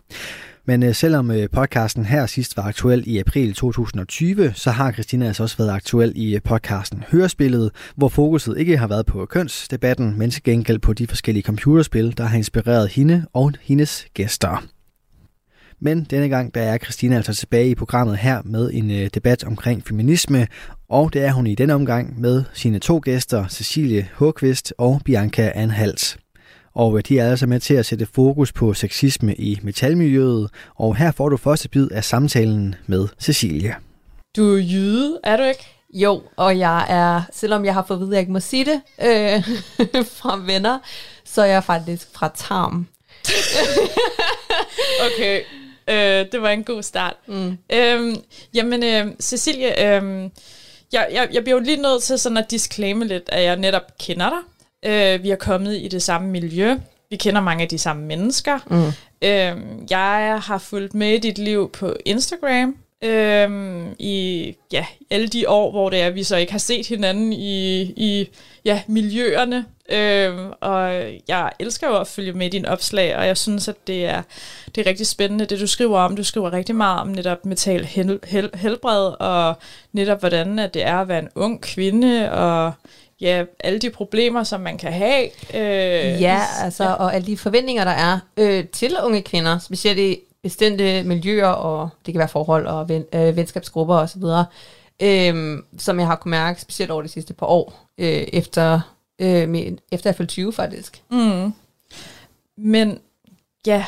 Men 0.68 0.84
øh, 0.84 0.96
selvom 0.96 1.32
øh, 1.32 1.50
podcasten 1.50 2.06
her 2.06 2.26
sidst 2.26 2.58
var 2.58 2.64
aktuel 2.64 3.04
i 3.08 3.20
april 3.20 3.54
2020, 3.54 4.52
så 4.54 4.72
har 4.72 4.92
Christina 4.92 5.28
altså 5.28 5.44
også 5.44 5.58
været 5.58 5.70
aktuel 5.70 6.14
i 6.16 6.36
øh, 6.36 6.42
podcasten 6.42 7.04
Hørespillet, 7.12 7.72
hvor 7.96 8.08
fokuset 8.08 8.58
ikke 8.58 8.78
har 8.78 8.88
været 8.88 9.06
på 9.06 9.26
kønsdebatten, 9.26 10.20
men 10.20 10.32
til 10.32 10.44
gengæld 10.44 10.80
på 10.80 10.94
de 10.94 11.08
forskellige 11.08 11.44
computerspil, 11.44 12.18
der 12.18 12.24
har 12.24 12.38
inspireret 12.38 12.90
hende 12.90 13.26
og 13.34 13.52
hendes 13.62 14.08
gæster. 14.14 14.66
Men 15.80 16.04
denne 16.04 16.30
gang 16.30 16.56
der 16.56 16.62
er 16.62 16.78
Christina 16.78 17.16
altså 17.16 17.34
tilbage 17.34 17.70
i 17.70 17.76
programmet 17.76 18.18
her 18.18 18.42
med 18.46 18.70
en 18.74 18.92
øh, 18.92 19.10
debat 19.14 19.44
omkring 19.44 19.88
feminisme, 19.88 20.48
og 20.90 21.14
det 21.14 21.26
er 21.26 21.32
hun 21.32 21.48
i 21.48 21.56
denne 21.56 21.74
omgang 21.74 22.20
med 22.22 22.44
sine 22.54 22.80
to 22.80 23.02
gæster, 23.04 23.48
Cecilie 23.48 24.10
Håkvist 24.14 24.74
og 24.78 25.02
Bianca 25.06 25.52
Anhalt. 25.56 26.25
Og 26.76 27.08
de 27.08 27.20
er 27.20 27.30
altså 27.30 27.48
med 27.48 27.60
til 27.60 27.74
at 27.74 27.86
sætte 27.86 28.08
fokus 28.16 28.52
på 28.52 28.74
sexisme 28.74 29.36
i 29.36 29.60
metalmiljøet, 29.64 30.50
og 30.76 30.96
her 30.96 31.12
får 31.12 31.30
du 31.30 31.38
første 31.38 31.70
bid 31.70 31.88
af 31.92 32.04
samtalen 32.04 32.76
med 32.88 33.08
Cecilie. 33.20 33.76
Du 34.38 34.56
er 34.56 34.62
jyde, 34.62 35.20
er 35.24 35.38
du 35.38 35.44
ikke? 35.44 35.66
Jo, 35.94 36.22
og 36.36 36.60
jeg 36.60 36.86
er, 36.90 37.22
selvom 37.34 37.66
jeg 37.66 37.74
har 37.74 37.86
fået 37.88 37.98
at 37.98 38.02
vide, 38.02 38.10
at 38.10 38.14
jeg 38.14 38.20
ikke 38.20 38.32
må 38.32 38.40
sige 38.40 38.66
det 38.66 38.82
øh, 39.02 39.44
fra 40.18 40.38
venner, 40.46 40.80
så 41.26 41.42
er 41.42 41.46
jeg 41.46 41.64
faktisk 41.64 42.08
fra 42.14 42.32
Tarm. 42.36 42.88
okay, 45.08 45.42
øh, 45.88 46.32
det 46.32 46.42
var 46.42 46.50
en 46.50 46.64
god 46.64 46.84
start. 46.84 47.16
Mm. 47.28 47.58
Øhm, 47.74 48.16
jamen, 48.54 48.84
øh, 48.84 49.08
Cecilie, 49.20 49.68
øh, 49.68 50.30
jeg, 50.94 51.10
jeg, 51.12 51.30
jeg 51.34 51.44
bliver 51.44 51.58
jo 51.58 51.64
lige 51.64 51.82
nødt 51.82 52.04
til 52.04 52.20
sådan 52.20 52.38
at 52.38 52.52
disclaime 52.52 53.06
lidt, 53.06 53.24
at 53.28 53.44
jeg 53.44 53.56
netop 53.56 53.84
kender 54.00 54.30
dig. 54.30 54.40
Øh, 54.86 55.24
vi 55.24 55.30
er 55.30 55.36
kommet 55.36 55.76
i 55.76 55.88
det 55.88 56.02
samme 56.02 56.28
miljø. 56.28 56.76
Vi 57.10 57.16
kender 57.16 57.42
mange 57.42 57.64
af 57.64 57.70
de 57.70 57.78
samme 57.78 58.06
mennesker. 58.06 58.60
Mm. 58.70 58.88
Øh, 59.28 59.88
jeg 59.90 60.40
har 60.44 60.58
fulgt 60.58 60.94
med 60.94 61.14
i 61.14 61.18
dit 61.18 61.38
liv 61.38 61.70
på 61.72 61.96
Instagram 62.06 62.76
øh, 63.06 63.86
i 64.00 64.54
ja, 64.72 64.86
alle 65.10 65.28
de 65.28 65.50
år, 65.50 65.72
hvor 65.72 65.90
det 65.90 66.02
er, 66.02 66.10
vi 66.10 66.24
så 66.24 66.36
ikke 66.36 66.52
har 66.52 66.60
set 66.60 66.88
hinanden 66.88 67.34
i, 67.34 67.82
i 67.82 68.30
ja, 68.66 68.82
miljøerne. 68.88 69.66
Øh, 69.90 70.34
og 70.62 70.92
jeg 71.28 71.52
elsker 71.60 71.88
jo 71.88 71.98
at 71.98 72.08
følge 72.08 72.34
med 72.34 72.46
i 72.46 72.50
dine 72.50 72.70
opslag, 72.70 73.18
og 73.18 73.28
jeg 73.28 73.38
synes, 73.38 73.68
at 73.68 73.88
det 73.88 74.06
er, 74.06 74.22
det 74.76 74.86
er 74.86 74.90
rigtig 74.90 75.08
spændende, 75.08 75.46
det 75.46 75.60
du 75.60 75.68
skriver 75.68 76.00
om. 76.00 76.16
Du 76.16 76.24
skriver 76.24 76.54
rigtig 76.54 76.76
meget 76.76 77.02
om 77.02 77.08
netop 77.08 77.46
metal 77.46 77.86
hel, 77.86 78.20
hel, 78.24 78.50
helbred, 78.54 79.12
og 79.20 79.58
netop 79.94 80.20
hvordan 80.20 80.60
at 80.60 80.74
det 80.74 80.84
er 80.84 80.98
at 80.98 81.08
være 81.08 81.20
en 81.20 81.30
ung 81.36 81.62
kvinde, 81.62 82.32
og 82.32 82.72
ja, 83.22 83.44
alle 83.60 83.80
de 83.80 83.90
problemer, 83.90 84.44
som 84.44 84.62
man 84.62 84.78
kan 84.78 84.94
have. 84.94 85.30
Øh, 85.54 86.22
ja, 86.22 86.42
altså, 86.62 86.84
ja. 86.84 86.94
og 86.94 87.16
alle 87.16 87.28
de 87.28 87.38
forventninger, 87.38 87.84
der 87.84 87.92
er 87.92 88.20
øh, 88.38 88.68
til 88.68 88.98
unge 89.04 89.22
kvinder, 89.22 89.60
specielt 89.60 90.00
i 90.00 90.20
bestemte 90.44 91.04
miljøer, 91.04 91.48
og 91.48 91.90
det 92.06 92.14
kan 92.14 92.20
være 92.20 92.28
forhold 92.28 92.68
og 92.68 92.90
ven, 92.90 93.06
øh, 93.14 93.36
venskabsgrupper 93.36 93.96
osv., 93.96 94.24
øh, 95.02 95.58
som 95.78 96.00
jeg 96.00 96.08
har 96.08 96.16
kunnet 96.16 96.32
mærke, 96.32 96.62
specielt 96.62 96.92
over 96.92 97.02
de 97.02 97.08
sidste 97.08 97.34
par 97.34 97.46
år, 97.46 97.90
øh, 97.98 98.08
efter, 98.34 98.80
øh, 99.20 99.50
med, 99.50 99.78
efter 99.92 100.10
jeg 100.10 100.16
fyldte 100.16 100.32
20 100.32 100.54
faktisk. 100.54 101.02
Mm. 101.12 101.54
Men 102.58 103.00
ja, 103.68 103.86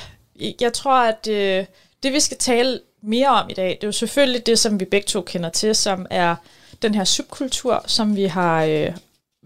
jeg 0.62 0.74
tror, 0.74 1.08
at 1.08 1.28
øh, 1.28 1.66
det 2.04 2.14
vi 2.14 2.20
skal 2.20 2.38
tale 2.38 2.80
mere 3.02 3.28
om 3.28 3.50
i 3.50 3.54
dag, 3.54 3.70
det 3.70 3.84
er 3.84 3.88
jo 3.88 3.92
selvfølgelig 3.92 4.46
det, 4.46 4.60
som 4.60 4.80
vi 4.80 4.86
begge 4.86 5.06
to 5.06 5.22
kender 5.22 5.50
til, 5.50 5.76
som 5.76 6.06
er 6.10 6.36
den 6.82 6.96
her 6.96 7.04
subkultur, 7.04 7.84
som 7.86 8.16
vi 8.16 8.26
har 8.26 8.64
øh, 8.64 8.92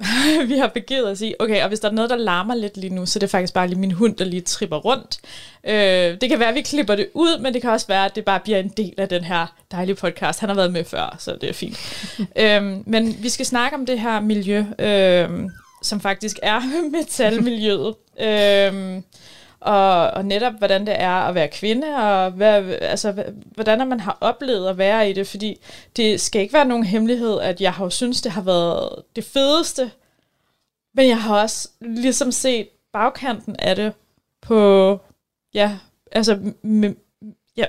vi 0.48 0.58
har 0.58 0.68
begivet 0.68 1.08
os 1.08 1.22
i. 1.22 1.34
Okay, 1.40 1.62
og 1.62 1.68
hvis 1.68 1.80
der 1.80 1.90
er 1.90 1.94
noget, 1.94 2.10
der 2.10 2.16
larmer 2.16 2.56
lidt 2.56 2.78
lige 2.78 2.96
nu, 2.96 3.06
så 3.06 3.20
det 3.20 3.24
er 3.24 3.32
faktisk 3.32 3.54
bare 3.54 3.68
lige 3.68 3.80
min 3.80 3.92
hund, 3.92 4.16
der 4.16 4.26
lige 4.26 4.42
tripper 4.42 4.78
rundt. 4.78 5.20
Øh, 5.64 6.22
det 6.22 6.30
kan 6.30 6.40
være, 6.40 6.50
at 6.50 6.56
vi 6.56 6.62
klipper 6.62 6.96
det 6.96 7.08
ud, 7.14 7.40
men 7.40 7.54
det 7.54 7.62
kan 7.62 7.72
også 7.72 7.88
være, 7.88 8.06
at 8.06 8.16
det 8.16 8.26
bare 8.26 8.40
bliver 8.40 8.60
en 8.60 8.70
del 8.78 8.94
af 8.98 9.10
den 9.10 9.24
her 9.24 9.46
dejlige 9.72 9.96
podcast. 9.96 10.40
Han 10.40 10.50
har 10.50 10.56
været 10.56 10.74
med 10.74 10.84
før, 10.84 11.16
så 11.20 11.38
det 11.42 11.50
er 11.50 11.54
fint. 11.54 11.78
øh, 12.44 12.88
men 12.88 13.18
vi 13.24 13.30
skal 13.30 13.46
snakke 13.46 13.78
om 13.78 13.86
det 13.86 14.00
her 14.00 14.20
miljø, 14.20 14.66
øh, 14.80 15.30
som 15.84 16.02
faktisk 16.02 16.40
er 16.44 16.62
metalmiljøet. 16.98 17.96
øh, 18.20 19.02
og, 19.62 20.12
og 20.12 20.26
netop 20.26 20.54
hvordan 20.54 20.88
det 20.88 21.02
er 21.02 21.12
at 21.12 21.36
være 21.36 21.48
kvinde, 21.48 21.96
og 21.96 22.32
hvad, 22.32 22.64
altså, 22.82 23.24
hvordan 23.56 23.88
man 23.88 24.00
har 24.00 24.18
oplevet 24.22 24.70
at 24.70 24.78
være 24.78 25.10
i 25.10 25.14
det, 25.14 25.28
fordi 25.28 25.62
det 25.96 26.22
skal 26.22 26.42
ikke 26.42 26.54
være 26.54 26.66
nogen 26.66 26.84
hemmelighed, 26.84 27.40
at 27.40 27.62
jeg 27.62 27.74
har 27.74 27.84
jo 27.84 27.90
synes, 27.90 28.22
det 28.22 28.32
har 28.32 28.42
været 28.42 29.04
det 29.16 29.24
fedeste, 29.24 29.92
men 30.96 31.08
jeg 31.08 31.22
har 31.22 31.42
også 31.42 31.70
ligesom 31.82 32.32
set 32.32 32.68
bagkanten 32.94 33.56
af 33.60 33.76
det 33.76 33.94
på, 34.42 35.00
ja, 35.54 35.78
altså, 36.12 36.40
med, 36.62 36.94
ja, 37.58 37.66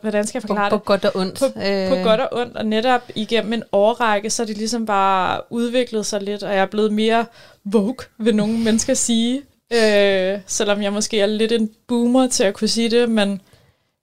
hvordan 0.00 0.26
skal 0.26 0.38
jeg 0.38 0.42
forklare 0.42 0.70
på, 0.70 0.76
det? 0.76 0.82
På 0.82 0.86
godt 0.86 1.04
og 1.04 1.16
ondt. 1.16 1.38
På, 1.38 1.60
øh. 1.60 1.88
på 1.88 2.08
godt 2.08 2.20
og 2.20 2.28
ondt, 2.32 2.56
og 2.56 2.66
netop 2.66 3.02
igennem 3.14 3.52
en 3.52 3.62
årrække, 3.72 4.30
så 4.30 4.42
er 4.42 4.46
det 4.46 4.56
ligesom 4.56 4.86
bare 4.86 5.40
udviklet 5.50 6.06
sig 6.06 6.22
lidt, 6.22 6.42
og 6.42 6.54
jeg 6.54 6.62
er 6.62 6.66
blevet 6.66 6.92
mere 6.92 7.26
vogue, 7.64 7.96
vil 8.18 8.36
nogle 8.36 8.58
mennesker 8.58 8.94
sige. 8.94 9.42
Øh, 9.74 10.40
selvom 10.46 10.82
jeg 10.82 10.92
måske 10.92 11.20
er 11.20 11.26
lidt 11.26 11.52
en 11.52 11.70
boomer 11.86 12.26
til 12.26 12.44
at 12.44 12.54
kunne 12.54 12.68
sige 12.68 12.90
det, 12.90 13.10
men 13.10 13.40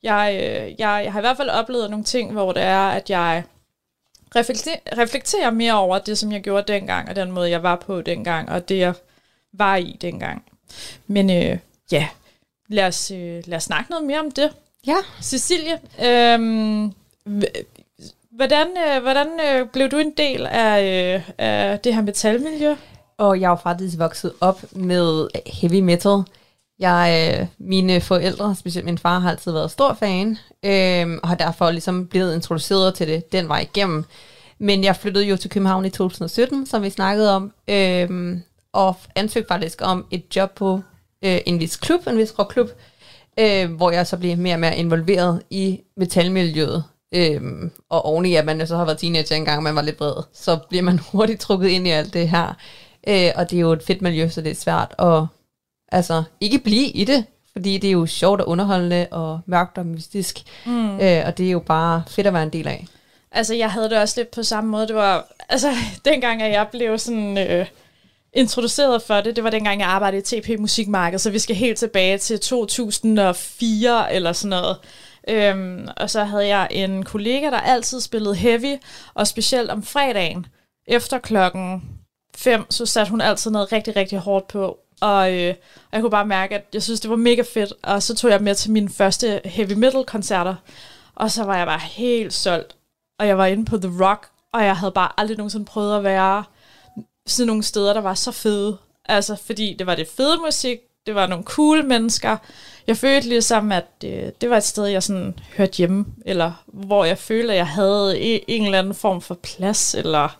jeg, 0.03 0.33
øh, 0.35 0.75
jeg, 0.79 1.01
jeg 1.03 1.11
har 1.11 1.19
i 1.19 1.21
hvert 1.21 1.37
fald 1.37 1.49
oplevet 1.49 1.89
nogle 1.89 2.05
ting, 2.05 2.31
hvor 2.31 2.51
det 2.51 2.63
er, 2.63 2.89
at 2.89 3.09
jeg 3.09 3.43
reflekterer, 4.35 4.77
reflekterer 4.97 5.51
mere 5.51 5.73
over 5.73 5.99
det, 5.99 6.17
som 6.17 6.31
jeg 6.31 6.41
gjorde 6.41 6.73
dengang, 6.73 7.09
og 7.09 7.15
den 7.15 7.31
måde, 7.31 7.49
jeg 7.49 7.63
var 7.63 7.75
på 7.75 8.01
dengang, 8.01 8.49
og 8.49 8.69
det, 8.69 8.77
jeg 8.77 8.93
var 9.53 9.75
i 9.75 9.97
dengang. 10.01 10.43
Men 11.07 11.29
øh, 11.29 11.57
ja, 11.91 12.07
lad 12.67 12.87
os, 12.87 13.11
øh, 13.11 13.43
lad 13.45 13.57
os 13.57 13.63
snakke 13.63 13.91
noget 13.91 14.05
mere 14.05 14.19
om 14.19 14.31
det. 14.31 14.51
Ja. 14.87 14.97
Cecilie, 15.21 15.79
øh, 15.99 16.39
hvordan, 18.31 18.67
øh, 18.87 19.01
hvordan 19.01 19.27
øh, 19.49 19.67
blev 19.67 19.89
du 19.89 19.97
en 19.97 20.11
del 20.17 20.45
af, 20.45 20.83
øh, 21.15 21.29
af 21.37 21.79
det 21.79 21.95
her 21.95 22.01
metalmiljø? 22.01 22.75
Og 23.21 23.41
jeg 23.41 23.45
er 23.45 23.49
jo 23.49 23.55
faktisk 23.55 23.97
vokset 23.97 24.33
op 24.41 24.63
med 24.71 25.27
heavy 25.45 25.79
metal. 25.79 26.23
Jeg, 26.79 27.37
øh, 27.39 27.47
mine 27.59 28.01
forældre, 28.01 28.55
specielt 28.55 28.85
min 28.85 28.97
far, 28.97 29.19
har 29.19 29.29
altid 29.29 29.51
været 29.51 29.71
stor 29.71 29.93
fan, 29.93 30.37
øh, 30.65 31.19
og 31.23 31.27
har 31.27 31.35
derfor 31.35 31.71
ligesom 31.71 32.07
blevet 32.07 32.35
introduceret 32.35 32.95
til 32.95 33.07
det 33.07 33.31
den 33.31 33.47
vej 33.47 33.59
igennem. 33.59 34.05
Men 34.59 34.83
jeg 34.83 34.95
flyttede 34.95 35.25
jo 35.25 35.37
til 35.37 35.49
København 35.49 35.85
i 35.85 35.89
2017, 35.89 36.65
som 36.65 36.83
vi 36.83 36.89
snakkede 36.89 37.35
om, 37.35 37.51
øh, 37.67 38.37
og 38.73 38.95
ansøgte 39.15 39.47
faktisk 39.47 39.81
om 39.83 40.05
et 40.11 40.35
job 40.35 40.51
på 40.55 40.81
øh, 41.25 41.39
en 41.45 41.59
vis 41.59 41.75
klub, 41.75 42.07
en 42.07 42.17
vis 42.17 42.39
rockklub, 42.39 42.69
øh, 43.39 43.73
hvor 43.73 43.91
jeg 43.91 44.07
så 44.07 44.17
blev 44.17 44.37
mere 44.37 44.55
og 44.55 44.59
mere 44.59 44.77
involveret 44.77 45.41
i 45.49 45.79
metalmiljøet. 45.97 46.83
Øhm, 47.15 47.71
og 47.89 48.05
oveni, 48.05 48.35
at 48.35 48.45
man 48.45 48.67
så 48.67 48.77
har 48.77 48.85
været 48.85 48.97
teenager 48.97 49.35
engang, 49.35 49.63
man 49.63 49.75
var 49.75 49.81
lidt 49.81 49.97
bred, 49.97 50.23
så 50.33 50.59
bliver 50.69 50.83
man 50.83 50.99
hurtigt 51.11 51.41
trukket 51.41 51.69
ind 51.69 51.87
i 51.87 51.89
alt 51.89 52.13
det 52.13 52.29
her. 52.29 52.53
Øh, 53.07 53.31
og 53.35 53.49
det 53.49 53.57
er 53.57 53.61
jo 53.61 53.71
et 53.71 53.83
fedt 53.83 54.01
miljø, 54.01 54.29
så 54.29 54.41
det 54.41 54.51
er 54.51 54.55
svært 54.55 54.95
at 54.99 55.25
altså, 55.91 56.23
ikke 56.41 56.59
blive 56.59 56.87
i 56.87 57.03
det, 57.03 57.25
fordi 57.51 57.77
det 57.77 57.87
er 57.87 57.91
jo 57.91 58.05
sjovt 58.05 58.41
og 58.41 58.47
underholdende 58.47 59.07
og 59.11 59.39
mørkt 59.45 59.77
og 59.77 59.85
mystisk. 59.85 60.39
Mm. 60.65 60.99
Øh, 60.99 61.23
og 61.25 61.37
det 61.37 61.47
er 61.47 61.51
jo 61.51 61.59
bare 61.59 62.03
fedt 62.07 62.27
at 62.27 62.33
være 62.33 62.43
en 62.43 62.53
del 62.53 62.67
af. 62.67 62.87
Altså, 63.31 63.55
jeg 63.55 63.71
havde 63.71 63.89
det 63.89 63.97
også 63.97 64.19
lidt 64.19 64.31
på 64.31 64.43
samme 64.43 64.69
måde. 64.69 64.87
Det 64.87 64.95
var, 64.95 65.27
altså, 65.49 65.71
dengang 66.05 66.41
at 66.41 66.51
jeg 66.51 66.67
blev 66.71 66.97
sådan... 66.97 67.37
Øh, 67.37 67.65
introduceret 68.33 69.01
for 69.01 69.21
det, 69.21 69.35
det 69.35 69.43
var 69.43 69.49
dengang, 69.49 69.79
jeg 69.79 69.87
arbejdede 69.87 70.37
i 70.37 70.41
TP 70.41 70.59
Musikmarked, 70.59 71.19
så 71.19 71.29
vi 71.29 71.39
skal 71.39 71.55
helt 71.55 71.77
tilbage 71.77 72.17
til 72.17 72.39
2004 72.39 74.13
eller 74.13 74.33
sådan 74.33 74.49
noget. 74.49 74.77
Øhm, 75.27 75.87
og 75.97 76.09
så 76.09 76.23
havde 76.23 76.47
jeg 76.47 76.67
en 76.71 77.03
kollega, 77.03 77.45
der 77.49 77.59
altid 77.59 78.01
spillede 78.01 78.35
heavy, 78.35 78.77
og 79.13 79.27
specielt 79.27 79.69
om 79.69 79.83
fredagen, 79.83 80.45
efter 80.87 81.17
klokken 81.17 81.83
fem, 82.35 82.71
så 82.71 82.85
satte 82.85 83.09
hun 83.09 83.21
altid 83.21 83.51
noget 83.51 83.71
rigtig, 83.71 83.95
rigtig 83.95 84.19
hårdt 84.19 84.47
på. 84.47 84.77
Og, 85.01 85.33
øh, 85.33 85.53
og 85.75 85.91
jeg 85.91 86.01
kunne 86.01 86.11
bare 86.11 86.25
mærke, 86.25 86.55
at 86.55 86.65
jeg 86.73 86.83
synes, 86.83 86.99
det 86.99 87.09
var 87.09 87.15
mega 87.15 87.43
fedt. 87.53 87.73
Og 87.83 88.03
så 88.03 88.15
tog 88.15 88.31
jeg 88.31 88.41
med 88.41 88.55
til 88.55 88.71
mine 88.71 88.89
første 88.89 89.41
heavy 89.45 89.73
metal 89.73 90.03
koncerter. 90.03 90.55
Og 91.15 91.31
så 91.31 91.43
var 91.43 91.57
jeg 91.57 91.67
bare 91.67 91.79
helt 91.79 92.33
solgt. 92.33 92.75
Og 93.19 93.27
jeg 93.27 93.37
var 93.37 93.45
inde 93.45 93.65
på 93.65 93.77
The 93.77 94.05
Rock, 94.05 94.27
og 94.53 94.65
jeg 94.65 94.77
havde 94.77 94.91
bare 94.91 95.11
aldrig 95.17 95.37
nogensinde 95.37 95.65
prøvet 95.65 95.97
at 95.97 96.03
være 96.03 96.43
sådan 97.27 97.47
nogle 97.47 97.63
steder, 97.63 97.93
der 97.93 98.01
var 98.01 98.13
så 98.13 98.31
fede. 98.31 98.77
Altså, 99.05 99.35
fordi 99.35 99.75
det 99.79 99.87
var 99.87 99.95
det 99.95 100.07
fede 100.07 100.37
musik, 100.45 100.79
det 101.05 101.15
var 101.15 101.27
nogle 101.27 101.43
cool 101.43 101.85
mennesker. 101.85 102.37
Jeg 102.87 102.97
følte 102.97 103.29
ligesom, 103.29 103.71
at 103.71 104.01
det, 104.01 104.41
det 104.41 104.49
var 104.49 104.57
et 104.57 104.63
sted, 104.63 104.85
jeg 104.85 105.03
sådan 105.03 105.39
hørte 105.57 105.77
hjemme, 105.77 106.05
eller 106.25 106.63
hvor 106.67 107.05
jeg 107.05 107.17
følte, 107.17 107.53
at 107.53 107.57
jeg 107.57 107.67
havde 107.67 108.19
en 108.47 108.65
eller 108.65 108.79
anden 108.79 108.95
form 108.95 109.21
for 109.21 109.35
plads, 109.35 109.95
eller... 109.95 110.37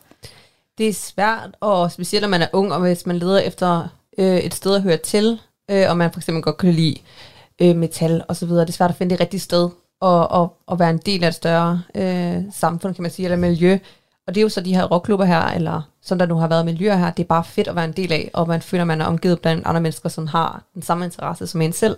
Det 0.77 0.89
er 0.89 0.93
svært, 0.93 1.49
og 1.60 1.91
specielt 1.91 2.21
når 2.21 2.29
man 2.29 2.41
er 2.41 2.47
ung, 2.53 2.73
og 2.73 2.79
hvis 2.79 3.05
man 3.05 3.17
leder 3.17 3.39
efter 3.39 3.88
øh, 4.17 4.38
et 4.38 4.53
sted 4.53 4.75
at 4.75 4.81
høre 4.81 4.97
til, 4.97 5.41
øh, 5.71 5.89
og 5.89 5.97
man 5.97 6.12
for 6.12 6.19
eksempel 6.19 6.43
godt 6.43 6.57
kan 6.57 6.73
lide 6.73 6.95
øh, 7.62 7.75
metal 7.75 8.23
og 8.27 8.36
så 8.36 8.45
videre, 8.45 8.65
det 8.65 8.69
er 8.69 8.73
svært 8.73 8.89
at 8.89 8.95
finde 8.95 9.10
det 9.10 9.19
rigtige 9.19 9.41
sted, 9.41 9.69
og, 9.99 10.31
og, 10.31 10.57
og 10.67 10.79
være 10.79 10.89
en 10.89 10.97
del 10.97 11.23
af 11.23 11.27
et 11.27 11.36
større 11.36 11.81
øh, 11.95 12.43
samfund, 12.51 12.95
kan 12.95 13.01
man 13.01 13.12
sige, 13.12 13.25
eller 13.25 13.38
miljø. 13.38 13.77
Og 14.27 14.36
det 14.36 14.41
er 14.41 14.43
jo 14.43 14.49
så 14.49 14.62
de 14.62 14.75
her 14.75 14.84
rockklubber 14.84 15.25
her, 15.25 15.41
eller 15.41 15.81
som 16.01 16.19
der 16.19 16.25
nu 16.25 16.36
har 16.36 16.47
været 16.47 16.65
miljøer 16.65 16.95
her, 16.95 17.12
det 17.12 17.23
er 17.23 17.27
bare 17.27 17.43
fedt 17.43 17.67
at 17.67 17.75
være 17.75 17.86
en 17.86 17.91
del 17.91 18.12
af, 18.12 18.31
og 18.34 18.47
man 18.47 18.62
føler, 18.62 18.84
man 18.84 19.01
er 19.01 19.05
omgivet 19.05 19.41
blandt 19.41 19.67
andre 19.67 19.81
mennesker, 19.81 20.10
som 20.10 20.27
har 20.27 20.63
den 20.73 20.81
samme 20.81 21.05
interesse 21.05 21.47
som 21.47 21.62
en 21.62 21.73
selv. 21.73 21.97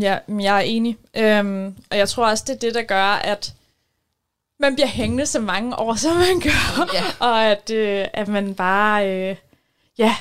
Ja, 0.00 0.18
jeg 0.28 0.56
er 0.56 0.60
enig. 0.60 0.96
Øhm, 1.16 1.74
og 1.90 1.98
jeg 1.98 2.08
tror 2.08 2.30
også, 2.30 2.44
det 2.46 2.54
er 2.54 2.58
det, 2.58 2.74
der 2.74 2.82
gør, 2.82 3.04
at 3.04 3.54
man 4.60 4.74
bliver 4.74 4.88
hængende 4.88 5.26
så 5.26 5.40
mange 5.40 5.78
år, 5.78 5.94
som 5.94 6.16
man 6.16 6.40
gør. 6.40 6.88
Ja. 6.94 7.04
og 7.26 7.44
at, 7.44 7.70
øh, 7.70 8.06
at 8.14 8.28
man 8.28 8.54
bare, 8.54 9.10
øh, 9.10 9.36
ja, 9.98 10.14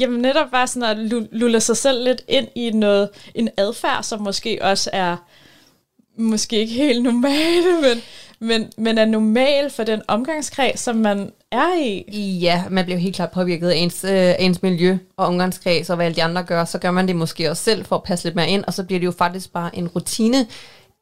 jamen 0.00 0.20
netop 0.20 0.50
bare 0.50 0.66
sådan 0.66 0.98
at 1.12 1.26
lulle 1.32 1.60
sig 1.60 1.76
selv 1.76 2.04
lidt 2.04 2.22
ind 2.28 2.48
i 2.54 2.70
noget, 2.70 3.08
en 3.34 3.48
adfærd, 3.56 4.02
som 4.02 4.20
måske 4.20 4.58
også 4.62 4.90
er, 4.92 5.16
måske 6.18 6.56
ikke 6.56 6.74
helt 6.74 7.02
normale, 7.02 7.80
men, 7.82 8.02
men, 8.38 8.72
men 8.76 8.98
er 8.98 9.04
normal 9.04 9.70
for 9.70 9.84
den 9.84 10.02
omgangskreds, 10.08 10.80
som 10.80 10.96
man 10.96 11.32
er 11.52 11.82
i. 11.82 12.38
Ja, 12.38 12.64
man 12.70 12.84
bliver 12.84 12.98
helt 12.98 13.16
klart 13.16 13.30
påvirket 13.30 13.68
af 13.68 13.76
ens, 13.76 14.04
øh, 14.04 14.34
ens 14.38 14.62
miljø 14.62 14.98
og 15.16 15.26
omgangskreds, 15.26 15.90
og 15.90 15.96
hvad 15.96 16.06
alle 16.06 16.16
de 16.16 16.22
andre 16.22 16.42
gør, 16.42 16.64
så 16.64 16.78
gør 16.78 16.90
man 16.90 17.08
det 17.08 17.16
måske 17.16 17.50
også 17.50 17.64
selv 17.64 17.84
for 17.84 17.96
at 17.96 18.02
passe 18.02 18.24
lidt 18.24 18.36
mere 18.36 18.48
ind, 18.48 18.64
og 18.64 18.74
så 18.74 18.84
bliver 18.84 19.00
det 19.00 19.06
jo 19.06 19.12
faktisk 19.12 19.52
bare 19.52 19.76
en 19.76 19.88
rutine 19.88 20.46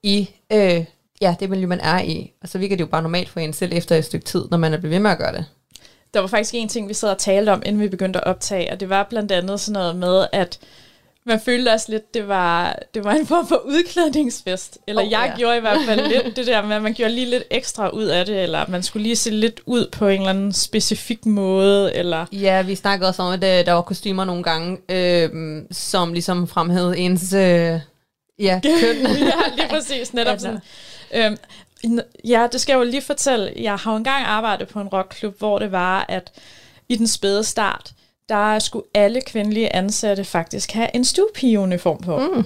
i 0.03 0.31
øh, 0.53 0.85
ja, 1.25 1.35
det 1.41 1.51
miljø, 1.51 1.67
man 1.67 1.81
er 1.81 2.01
i. 2.03 2.33
Og 2.43 2.49
så 2.49 2.59
virker 2.59 2.77
det 2.77 2.81
jo 2.81 2.87
bare 2.87 3.03
normalt 3.03 3.29
for 3.29 3.41
en 3.41 3.53
selv 3.53 3.73
efter 3.75 3.97
et 3.97 4.05
stykke 4.05 4.25
tid, 4.25 4.45
når 4.51 4.59
man 4.59 4.75
er 4.75 4.79
blevet 4.79 4.95
ved 4.95 5.01
med 5.01 5.11
at 5.11 5.19
gøre 5.19 5.33
det. 5.33 5.45
Der 6.15 6.21
var 6.21 6.27
faktisk 6.27 6.55
en 6.55 6.69
ting, 6.69 6.89
vi 6.89 6.95
sad 6.95 7.11
og 7.11 7.19
talte 7.19 7.51
om, 7.51 7.63
inden 7.67 7.83
vi 7.83 7.89
begyndte 7.89 8.19
at 8.19 8.25
optage, 8.25 8.73
og 8.73 8.81
det 8.81 8.89
var 8.89 9.07
blandt 9.11 9.33
andet 9.33 9.61
sådan 9.61 9.73
noget 9.73 9.97
med, 9.97 10.27
at 10.33 10.59
man 11.27 11.41
følte 11.41 11.69
også 11.69 11.87
lidt, 11.93 12.15
det 12.15 12.29
var, 12.29 12.79
det 12.95 13.05
var 13.05 13.13
en 13.13 13.27
form 13.27 13.49
for 13.49 13.63
udklædningsfest. 13.67 14.79
Eller 14.87 15.03
oh, 15.03 15.11
jeg 15.11 15.31
ja. 15.33 15.39
gjorde 15.39 15.57
i 15.57 15.61
hvert 15.61 15.81
fald 15.87 16.09
lidt 16.13 16.37
det 16.37 16.47
der 16.47 16.63
med, 16.63 16.77
at 16.77 16.83
man 16.83 16.95
gjorde 16.95 17.15
lige 17.15 17.31
lidt 17.31 17.43
ekstra 17.51 17.89
ud 17.89 18.05
af 18.05 18.27
det, 18.27 18.43
eller 18.43 18.65
man 18.69 18.83
skulle 18.83 19.03
lige 19.03 19.17
se 19.17 19.31
lidt 19.31 19.61
ud 19.67 19.89
på 19.93 20.09
en 20.09 20.21
eller 20.21 20.31
anden 20.31 20.53
specifik 20.53 21.27
måde. 21.27 21.95
Eller 21.95 22.27
ja, 22.33 22.63
vi 22.63 22.75
snakkede 22.75 23.09
også 23.09 23.23
om, 23.23 23.33
at 23.33 23.45
øh, 23.45 23.67
der 23.67 23.73
var 23.73 23.83
kostymer 23.83 24.25
nogle 24.25 24.43
gange, 24.43 24.79
øh, 24.89 25.31
som 25.71 26.13
ligesom 26.13 26.49
fremhævede 26.49 26.99
ens 26.99 27.33
øh, 27.33 27.81
ja, 28.39 28.61
køn. 28.63 28.97
ja, 29.31 29.33
lige 29.57 29.69
præcis. 29.71 30.15
Netop 30.15 30.39
sådan. 30.45 30.61
Øhm, 31.15 31.37
ja, 32.25 32.47
det 32.53 32.61
skal 32.61 32.73
jeg 32.73 32.79
jo 32.79 32.85
lige 32.85 33.03
fortælle. 33.03 33.53
Jeg 33.57 33.77
har 33.77 33.91
jo 33.93 33.97
engang 33.97 34.25
arbejdet 34.25 34.69
på 34.69 34.81
en 34.81 34.89
rockklub, 34.89 35.39
hvor 35.39 35.59
det 35.59 35.73
var, 35.73 36.07
at 36.09 36.33
i 36.89 36.97
den 36.97 37.07
spæde 37.07 37.45
start, 37.45 37.93
der 38.29 38.59
skulle 38.59 38.87
alle 38.95 39.21
kvindelige 39.21 39.77
ansatte 39.77 40.25
faktisk 40.25 40.73
have 40.73 40.89
en 40.95 41.05
stuepigeuniform 41.05 41.99
på. 41.99 42.19
Mm. 42.19 42.45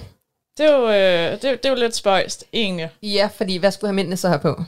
Det, 0.57 0.65
er 0.65 0.77
jo, 0.77 0.89
øh, 0.89 1.31
det, 1.31 1.41
det 1.41 1.65
er 1.65 1.69
jo 1.69 1.75
lidt 1.75 1.95
spøjst, 1.95 2.43
egentlig. 2.53 2.89
Ja, 3.03 3.29
fordi 3.37 3.57
hvad 3.57 3.71
skulle 3.71 3.89
have 3.89 3.95
mændene 3.95 4.17
så 4.17 4.27
have 4.27 4.39
på? 4.39 4.63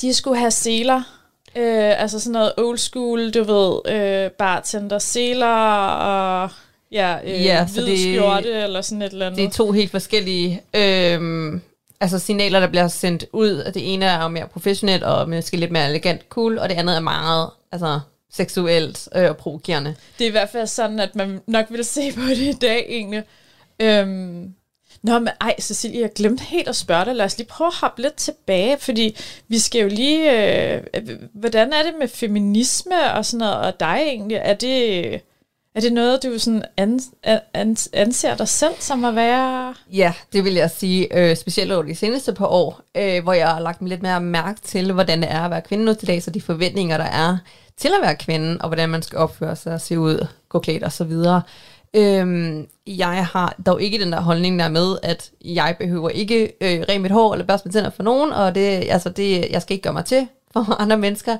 De 0.00 0.14
skulle 0.14 0.38
have 0.38 0.50
seler. 0.50 1.02
Øh, 1.56 2.02
altså 2.02 2.20
sådan 2.20 2.32
noget 2.32 2.52
old 2.58 2.78
school, 2.78 3.30
du 3.30 3.42
ved, 3.42 3.92
øh, 3.94 4.30
bartender 4.30 4.98
seler 4.98 5.46
og 5.86 6.50
ja, 6.92 7.18
øh, 7.24 7.44
ja 7.44 7.66
hvid 7.66 7.86
det, 7.86 7.98
skjorte 7.98 8.52
eller 8.52 8.80
sådan 8.80 9.02
et 9.02 9.12
eller 9.12 9.26
andet. 9.26 9.38
Det 9.38 9.44
er 9.44 9.50
to 9.50 9.72
helt 9.72 9.90
forskellige 9.90 10.62
øh, 10.74 11.20
altså 12.00 12.18
signaler, 12.18 12.60
der 12.60 12.66
bliver 12.66 12.88
sendt 12.88 13.24
ud. 13.32 13.70
Det 13.74 13.94
ene 13.94 14.04
er 14.04 14.22
jo 14.22 14.28
mere 14.28 14.48
professionelt 14.48 15.02
og 15.02 15.28
måske 15.28 15.56
lidt 15.56 15.70
mere 15.70 15.88
elegant 15.88 16.22
cool, 16.28 16.58
og 16.58 16.68
det 16.68 16.74
andet 16.74 16.96
er 16.96 17.00
meget 17.00 17.50
altså, 17.72 18.00
seksuelt 18.32 19.08
øh, 19.14 19.30
og 19.30 19.36
provokerende. 19.36 19.94
Det 20.18 20.24
er 20.24 20.28
i 20.28 20.30
hvert 20.30 20.50
fald 20.50 20.66
sådan, 20.66 21.00
at 21.00 21.16
man 21.16 21.40
nok 21.46 21.66
vil 21.70 21.84
se 21.84 22.12
på 22.12 22.20
det 22.20 22.38
i 22.38 22.52
dag 22.52 22.86
egentlig. 22.88 23.22
Øhm, 23.80 24.54
Nå, 25.02 25.18
men 25.18 25.28
ej, 25.40 25.54
Cecilie, 25.60 26.00
jeg 26.00 26.12
glemte 26.14 26.44
helt 26.44 26.68
at 26.68 26.76
spørge 26.76 27.04
dig. 27.04 27.16
Lad 27.16 27.24
os 27.24 27.38
lige 27.38 27.48
prøve 27.48 27.68
at 27.68 27.74
hoppe 27.74 28.02
lidt 28.02 28.14
tilbage, 28.14 28.78
fordi 28.78 29.16
vi 29.48 29.58
skal 29.58 29.80
jo 29.80 29.88
lige... 29.88 30.32
Øh, 30.32 30.82
hvordan 31.32 31.72
er 31.72 31.82
det 31.82 31.94
med 31.98 32.08
feminisme 32.08 33.12
og 33.12 33.26
sådan 33.26 33.38
noget, 33.38 33.56
og 33.56 33.80
dig 33.80 33.98
egentlig? 34.06 34.36
Er 34.36 34.54
det... 34.54 35.20
Er 35.76 35.80
det 35.80 35.92
noget, 35.92 36.22
du 36.22 36.38
sådan 36.38 36.62
anser 37.94 38.36
dig 38.36 38.48
selv 38.48 38.74
som 38.78 39.04
at 39.04 39.14
være? 39.14 39.74
Ja, 39.92 40.12
det 40.32 40.44
vil 40.44 40.54
jeg 40.54 40.70
sige, 40.70 41.18
øh, 41.18 41.36
specielt 41.36 41.72
over 41.72 41.82
de 41.82 41.94
seneste 41.94 42.32
par 42.32 42.46
år, 42.46 42.80
øh, 42.96 43.22
hvor 43.22 43.32
jeg 43.32 43.48
har 43.48 43.60
lagt 43.60 43.82
mig 43.82 43.88
lidt 43.88 44.02
mere 44.02 44.20
mærke 44.20 44.60
til, 44.60 44.92
hvordan 44.92 45.22
det 45.22 45.32
er 45.32 45.40
at 45.40 45.50
være 45.50 45.62
kvinde 45.62 45.84
nu 45.84 45.94
til 45.94 46.08
dag, 46.08 46.22
så 46.22 46.30
de 46.30 46.40
forventninger, 46.40 46.96
der 46.96 47.04
er 47.04 47.38
til 47.76 47.88
at 47.88 48.02
være 48.02 48.16
kvinde, 48.16 48.58
og 48.60 48.68
hvordan 48.68 48.88
man 48.88 49.02
skal 49.02 49.18
opføre 49.18 49.56
sig, 49.56 49.80
se 49.80 49.98
ud, 49.98 50.26
gå 50.48 50.58
klædt 50.58 50.82
og 50.82 50.92
så 50.92 51.04
videre. 51.04 51.42
Øhm, 51.94 52.66
jeg 52.86 53.26
har 53.26 53.56
dog 53.66 53.82
ikke 53.82 53.98
den 53.98 54.12
der 54.12 54.20
holdning 54.20 54.58
der 54.58 54.68
med, 54.68 54.96
at 55.02 55.30
jeg 55.44 55.76
behøver 55.78 56.08
ikke 56.08 56.52
øh, 56.60 56.84
rent 56.88 57.02
mit 57.02 57.12
hår 57.12 57.32
eller 57.32 57.46
børste 57.46 57.68
mit 57.68 57.72
tænder 57.72 57.90
for 57.90 58.02
nogen, 58.02 58.32
og 58.32 58.54
det, 58.54 58.60
altså 58.90 59.08
det, 59.08 59.50
jeg 59.50 59.62
skal 59.62 59.74
ikke 59.74 59.82
gøre 59.84 59.92
mig 59.92 60.04
til 60.04 60.28
for 60.64 60.80
andre 60.82 60.96
mennesker. 60.98 61.36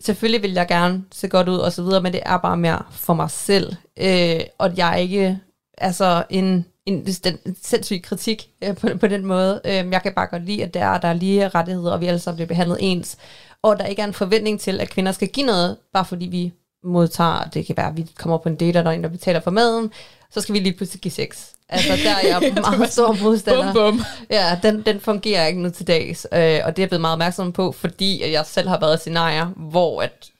Selvfølgelig 0.00 0.42
vil 0.42 0.52
jeg 0.52 0.68
gerne 0.68 1.04
se 1.12 1.28
godt 1.28 1.48
ud 1.48 1.58
og 1.58 1.72
så 1.72 1.82
videre, 1.82 2.02
men 2.02 2.12
det 2.12 2.22
er 2.26 2.36
bare 2.36 2.56
mere 2.56 2.82
for 2.90 3.14
mig 3.14 3.30
selv. 3.30 3.76
Øh, 3.96 4.40
og 4.58 4.76
jeg 4.76 4.92
er 4.92 4.96
ikke 4.96 5.38
altså 5.78 6.24
en, 6.30 6.64
en, 6.86 6.94
en, 6.94 7.38
en 7.46 7.56
sindssyg 7.62 8.02
kritik 8.02 8.48
øh, 8.64 8.76
på, 8.76 8.88
på 9.00 9.06
den 9.06 9.24
måde. 9.24 9.60
Øh, 9.64 9.72
jeg 9.72 10.02
kan 10.02 10.12
bare 10.12 10.26
godt 10.26 10.44
lide, 10.44 10.64
at 10.64 10.74
der 10.74 10.84
er, 10.84 10.98
der 10.98 11.08
er 11.08 11.12
lige 11.12 11.48
rettigheder, 11.48 11.92
og 11.92 12.00
vi 12.00 12.06
alle 12.06 12.20
sammen 12.20 12.36
bliver 12.36 12.48
behandlet 12.48 12.78
ens. 12.80 13.16
Og 13.62 13.78
der 13.78 13.84
ikke 13.84 14.02
er 14.02 14.06
en 14.06 14.12
forventning 14.12 14.60
til, 14.60 14.80
at 14.80 14.90
kvinder 14.90 15.12
skal 15.12 15.28
give 15.28 15.46
noget, 15.46 15.76
bare 15.92 16.04
fordi 16.04 16.26
vi 16.26 16.52
modtager, 16.84 17.44
det 17.54 17.66
kan 17.66 17.76
være, 17.76 17.88
at 17.88 17.96
vi 17.96 18.06
kommer 18.18 18.38
på 18.38 18.48
en 18.48 18.56
date, 18.56 18.78
og 18.78 18.84
der 18.84 18.90
er 18.90 18.94
en, 18.94 19.02
der 19.02 19.08
betaler 19.08 19.40
for 19.40 19.50
maden, 19.50 19.90
så 20.30 20.40
skal 20.40 20.54
vi 20.54 20.58
lige 20.58 20.76
pludselig 20.76 21.00
give 21.00 21.12
sex. 21.12 21.46
Altså, 21.68 21.92
der 22.04 22.10
er 22.10 22.26
jeg 22.28 22.52
meget 22.78 22.92
stor 22.92 23.12
modstander. 23.22 23.72
Bum, 23.72 23.96
bum. 23.96 24.04
Ja, 24.30 24.58
den, 24.62 24.82
den 24.82 25.00
fungerer 25.00 25.46
ikke 25.46 25.62
nu 25.62 25.70
til 25.70 25.86
dags. 25.86 26.26
Øh, 26.32 26.38
og 26.38 26.40
det 26.40 26.54
er 26.54 26.82
jeg 26.82 26.88
blevet 26.88 27.00
meget 27.00 27.12
opmærksom 27.12 27.52
på, 27.52 27.72
fordi 27.72 28.22
at 28.22 28.32
jeg 28.32 28.46
selv 28.46 28.68
har 28.68 28.80
været 28.80 28.96
i 28.96 29.00
scenarier, 29.00 29.46
hvor 29.46 30.02
at 30.02 30.30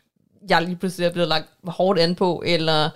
jeg 0.48 0.62
lige 0.62 0.76
pludselig 0.76 1.06
er 1.06 1.12
blevet 1.12 1.28
lagt 1.28 1.46
hårdt 1.64 1.98
an 1.98 2.14
på, 2.14 2.42
eller 2.46 2.90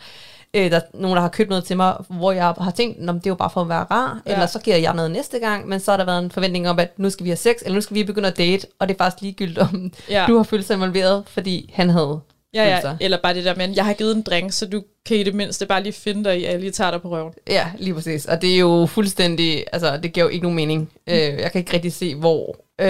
øh, 0.54 0.70
der 0.70 0.76
er 0.76 0.80
nogen, 0.94 1.16
der 1.16 1.22
har 1.22 1.28
købt 1.28 1.48
noget 1.48 1.64
til 1.64 1.76
mig, 1.76 1.96
hvor 2.08 2.32
jeg 2.32 2.44
har 2.44 2.72
tænkt, 2.76 2.98
det 2.98 3.08
er 3.08 3.20
jo 3.26 3.34
bare 3.34 3.50
for 3.50 3.60
at 3.60 3.68
være 3.68 3.84
rar, 3.90 4.20
ja. 4.26 4.32
eller 4.32 4.46
så 4.46 4.58
giver 4.58 4.76
jeg 4.76 4.94
noget 4.94 5.10
næste 5.10 5.38
gang, 5.38 5.68
men 5.68 5.80
så 5.80 5.90
har 5.90 5.98
der 5.98 6.04
været 6.04 6.24
en 6.24 6.30
forventning 6.30 6.68
om, 6.68 6.78
at 6.78 6.98
nu 6.98 7.10
skal 7.10 7.24
vi 7.24 7.30
have 7.30 7.36
sex, 7.36 7.54
eller 7.62 7.74
nu 7.74 7.80
skal 7.80 7.94
vi 7.94 8.04
begynde 8.04 8.28
at 8.28 8.38
date, 8.38 8.66
og 8.78 8.88
det 8.88 8.94
er 8.94 8.98
faktisk 8.98 9.22
ligegyldigt, 9.22 9.58
om 9.58 9.92
ja. 10.10 10.24
du 10.28 10.36
har 10.36 10.42
følt 10.42 10.66
sig 10.66 10.74
involveret, 10.74 11.24
fordi 11.26 11.70
han 11.74 11.90
havde 11.90 12.20
Ja, 12.54 12.68
ja, 12.68 12.96
eller 13.00 13.18
bare 13.22 13.34
det 13.34 13.44
der 13.44 13.54
med, 13.54 13.68
jeg 13.76 13.84
har 13.84 13.92
givet 13.92 14.16
en 14.16 14.22
drink, 14.22 14.52
så 14.52 14.66
du 14.66 14.82
kan 15.06 15.16
i 15.16 15.22
det 15.22 15.34
mindste 15.34 15.66
bare 15.66 15.82
lige 15.82 15.92
finde 15.92 16.24
dig 16.24 16.40
i, 16.40 16.44
at 16.44 16.52
jeg 16.52 16.60
lige 16.60 16.72
tager 16.72 16.90
dig 16.90 17.02
på 17.02 17.08
røven. 17.08 17.32
Ja, 17.48 17.72
lige 17.78 17.94
præcis. 17.94 18.26
Og 18.26 18.42
det 18.42 18.54
er 18.54 18.58
jo 18.58 18.86
fuldstændig, 18.86 19.64
altså 19.72 19.96
det 19.96 20.12
giver 20.12 20.24
jo 20.24 20.30
ikke 20.30 20.42
nogen 20.42 20.56
mening. 20.56 20.80
Mm. 20.80 21.12
Øh, 21.12 21.18
jeg 21.18 21.52
kan 21.52 21.58
ikke 21.58 21.72
rigtig 21.72 21.92
se, 21.92 22.14
hvor 22.14 22.56
øh, 22.80 22.88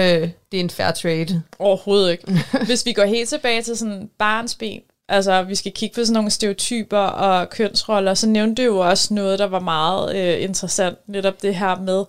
det 0.51 0.57
er 0.57 0.59
en 0.59 0.69
fair 0.69 0.91
trade. 0.91 1.41
Overhovedet 1.59 2.11
ikke. 2.11 2.31
Hvis 2.67 2.85
vi 2.85 2.93
går 2.93 3.05
helt 3.05 3.29
tilbage 3.29 3.61
til 3.61 3.77
sådan 3.77 4.09
barnsben, 4.19 4.81
altså 5.09 5.43
vi 5.43 5.55
skal 5.55 5.71
kigge 5.71 5.95
på 5.95 6.05
sådan 6.05 6.13
nogle 6.13 6.31
stereotyper 6.31 6.97
og 6.97 7.49
kønsroller, 7.49 8.13
så 8.13 8.27
nævnte 8.27 8.63
du 8.63 8.65
jo 8.65 8.77
også 8.77 9.13
noget, 9.13 9.39
der 9.39 9.47
var 9.47 9.59
meget 9.59 10.15
øh, 10.15 10.43
interessant, 10.43 10.97
netop 11.07 11.41
det 11.41 11.55
her 11.55 11.79
med, 11.79 12.03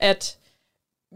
at 0.00 0.36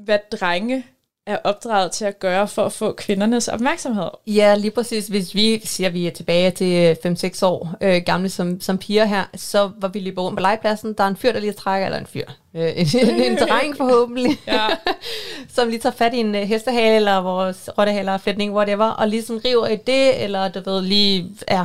hvad 0.05 0.19
drenge 0.33 0.85
er 1.27 1.39
opdraget 1.45 1.93
til 1.93 2.05
at 2.05 2.19
gøre 2.19 2.49
for 2.49 2.65
at 2.65 2.73
få 2.73 2.93
kvindernes 2.93 3.49
opmærksomhed. 3.49 4.09
Ja, 4.27 4.55
lige 4.55 4.71
præcis. 4.71 5.07
Hvis 5.07 5.35
vi 5.35 5.61
siger, 5.65 5.91
vi 5.91 6.07
er 6.07 6.11
tilbage 6.11 6.51
til 6.51 6.97
5-6 7.07 7.47
år 7.47 7.75
øh, 7.81 8.03
gamle 8.07 8.29
som, 8.29 8.61
som 8.61 8.79
piger 8.79 9.05
her, 9.05 9.25
så 9.37 9.71
var 9.79 9.89
vi 9.89 9.99
lige 9.99 10.21
rundt 10.21 10.39
på 10.39 10.43
legepladsen. 10.43 10.95
Der 10.99 11.05
er 11.05 11.09
en 11.09 11.17
fyr, 11.17 11.33
der 11.33 11.41
lige 11.41 11.53
trækker, 11.53 11.87
eller 11.87 11.99
en 11.99 12.07
fyr, 12.07 12.25
øh, 12.55 12.73
en, 12.77 13.21
en 13.33 13.39
dreng 13.39 13.77
forhåbentlig, 13.77 14.39
ja. 14.47 14.67
som 15.55 15.69
lige 15.69 15.81
tager 15.81 15.95
fat 15.95 16.15
i 16.15 16.19
en 16.19 16.35
uh, 16.35 16.41
hestehale, 16.41 16.97
eller 16.97 17.21
vores 17.21 17.71
rottehale, 17.79 18.19
flætning, 18.19 18.55
whatever, 18.55 18.87
og 18.87 19.09
lige 19.09 19.23
sådan 19.23 19.45
river 19.45 19.67
i 19.67 19.77
det, 19.77 20.23
eller 20.23 20.49
du 20.49 20.61
ved, 20.71 20.83
lige 20.83 21.37
ja, 21.51 21.65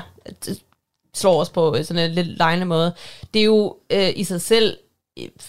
slår 1.15 1.41
os 1.41 1.49
på 1.49 1.75
sådan 1.83 2.09
en 2.09 2.11
lidt 2.11 2.27
lejende 2.27 2.65
måde. 2.65 2.93
Det 3.33 3.39
er 3.39 3.45
jo 3.45 3.75
øh, 3.89 4.09
i 4.15 4.23
sig 4.23 4.41
selv 4.41 4.77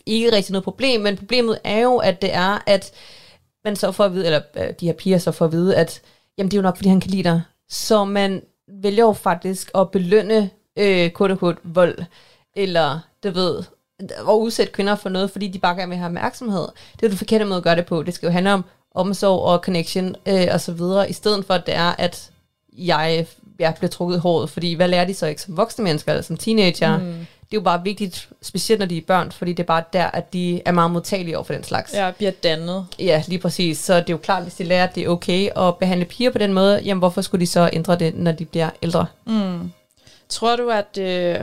ikke 0.06 0.32
rigtig 0.32 0.52
noget 0.52 0.64
problem, 0.64 1.00
men 1.00 1.16
problemet 1.16 1.58
er 1.64 1.78
jo, 1.78 1.96
at 1.96 2.22
det 2.22 2.34
er, 2.34 2.62
at 2.66 2.92
man 3.68 3.76
så 3.76 3.92
får 3.92 4.04
at 4.04 4.12
vide, 4.12 4.26
eller 4.26 4.40
øh, 4.56 4.70
de 4.80 4.86
her 4.86 4.92
piger 4.92 5.18
så 5.18 5.32
får 5.32 5.44
at 5.44 5.52
vide, 5.52 5.76
at 5.76 6.00
jamen, 6.38 6.50
det 6.50 6.56
er 6.56 6.58
jo 6.58 6.62
nok, 6.62 6.76
fordi 6.76 6.88
han 6.88 7.00
kan 7.00 7.10
lide 7.10 7.22
dig. 7.22 7.42
Så 7.68 8.04
man 8.04 8.42
vælger 8.82 9.04
jo 9.04 9.12
faktisk 9.12 9.70
at 9.74 9.90
belønne 9.90 10.50
øh, 10.78 11.10
quote 11.16 11.56
vold, 11.64 11.98
eller, 12.56 13.00
du 13.24 13.30
ved, 13.30 13.62
at 14.00 14.32
udsætte 14.32 14.72
kvinder 14.72 14.94
for 14.94 15.08
noget, 15.08 15.30
fordi 15.30 15.48
de 15.48 15.58
bare 15.58 15.76
gerne 15.76 15.88
vil 15.88 15.98
have 15.98 16.06
opmærksomhed. 16.06 16.60
Det 16.60 17.02
er 17.02 17.06
jo 17.06 17.08
den 17.08 17.18
forkerte 17.18 17.44
måde 17.44 17.56
at 17.56 17.62
gøre 17.62 17.76
det 17.76 17.86
på. 17.86 18.02
Det 18.02 18.14
skal 18.14 18.26
jo 18.26 18.32
handle 18.32 18.52
om 18.52 18.64
omsorg 18.94 19.40
og 19.40 19.58
connection 19.58 20.16
øh, 20.28 20.46
og 20.52 20.60
så 20.60 20.72
videre, 20.72 21.10
i 21.10 21.12
stedet 21.12 21.44
for 21.44 21.54
at 21.54 21.66
det 21.66 21.74
er, 21.74 21.94
at 21.98 22.30
jeg, 22.72 23.26
jeg 23.58 23.74
bliver 23.74 23.90
trukket 23.90 24.16
i 24.16 24.20
håret, 24.20 24.50
fordi 24.50 24.74
hvad 24.74 24.88
lærer 24.88 25.04
de 25.04 25.14
så 25.14 25.26
ikke 25.26 25.42
som 25.42 25.56
voksne 25.56 25.84
mennesker, 25.84 26.12
eller 26.12 26.22
som 26.22 26.36
teenager? 26.36 26.98
Mm 26.98 27.26
det 27.50 27.56
er 27.56 27.60
jo 27.60 27.64
bare 27.64 27.84
vigtigt, 27.84 28.28
specielt 28.42 28.78
når 28.78 28.86
de 28.86 28.96
er 28.96 29.02
børn, 29.06 29.32
fordi 29.32 29.52
det 29.52 29.62
er 29.62 29.66
bare 29.66 29.82
der, 29.92 30.06
at 30.06 30.32
de 30.32 30.62
er 30.64 30.72
meget 30.72 30.90
modtagelige 30.90 31.36
over 31.36 31.44
for 31.44 31.52
den 31.52 31.64
slags. 31.64 31.94
Ja, 31.94 32.10
bliver 32.10 32.30
dannet. 32.30 32.86
Ja, 32.98 33.22
lige 33.28 33.38
præcis. 33.38 33.78
Så 33.78 33.94
det 33.94 34.10
er 34.10 34.12
jo 34.12 34.16
klart, 34.16 34.42
hvis 34.42 34.54
de 34.54 34.64
lærer, 34.64 34.84
at 34.84 34.94
det 34.94 35.04
er 35.04 35.08
okay 35.08 35.48
at 35.56 35.76
behandle 35.76 36.04
piger 36.04 36.30
på 36.30 36.38
den 36.38 36.52
måde, 36.52 36.80
jamen 36.84 36.98
hvorfor 36.98 37.20
skulle 37.20 37.40
de 37.40 37.46
så 37.46 37.70
ændre 37.72 37.96
det, 37.98 38.14
når 38.14 38.32
de 38.32 38.44
bliver 38.44 38.70
ældre? 38.82 39.06
Mm. 39.26 39.72
Tror 40.28 40.56
du, 40.56 40.70
at... 40.70 40.98
Øh, 40.98 41.36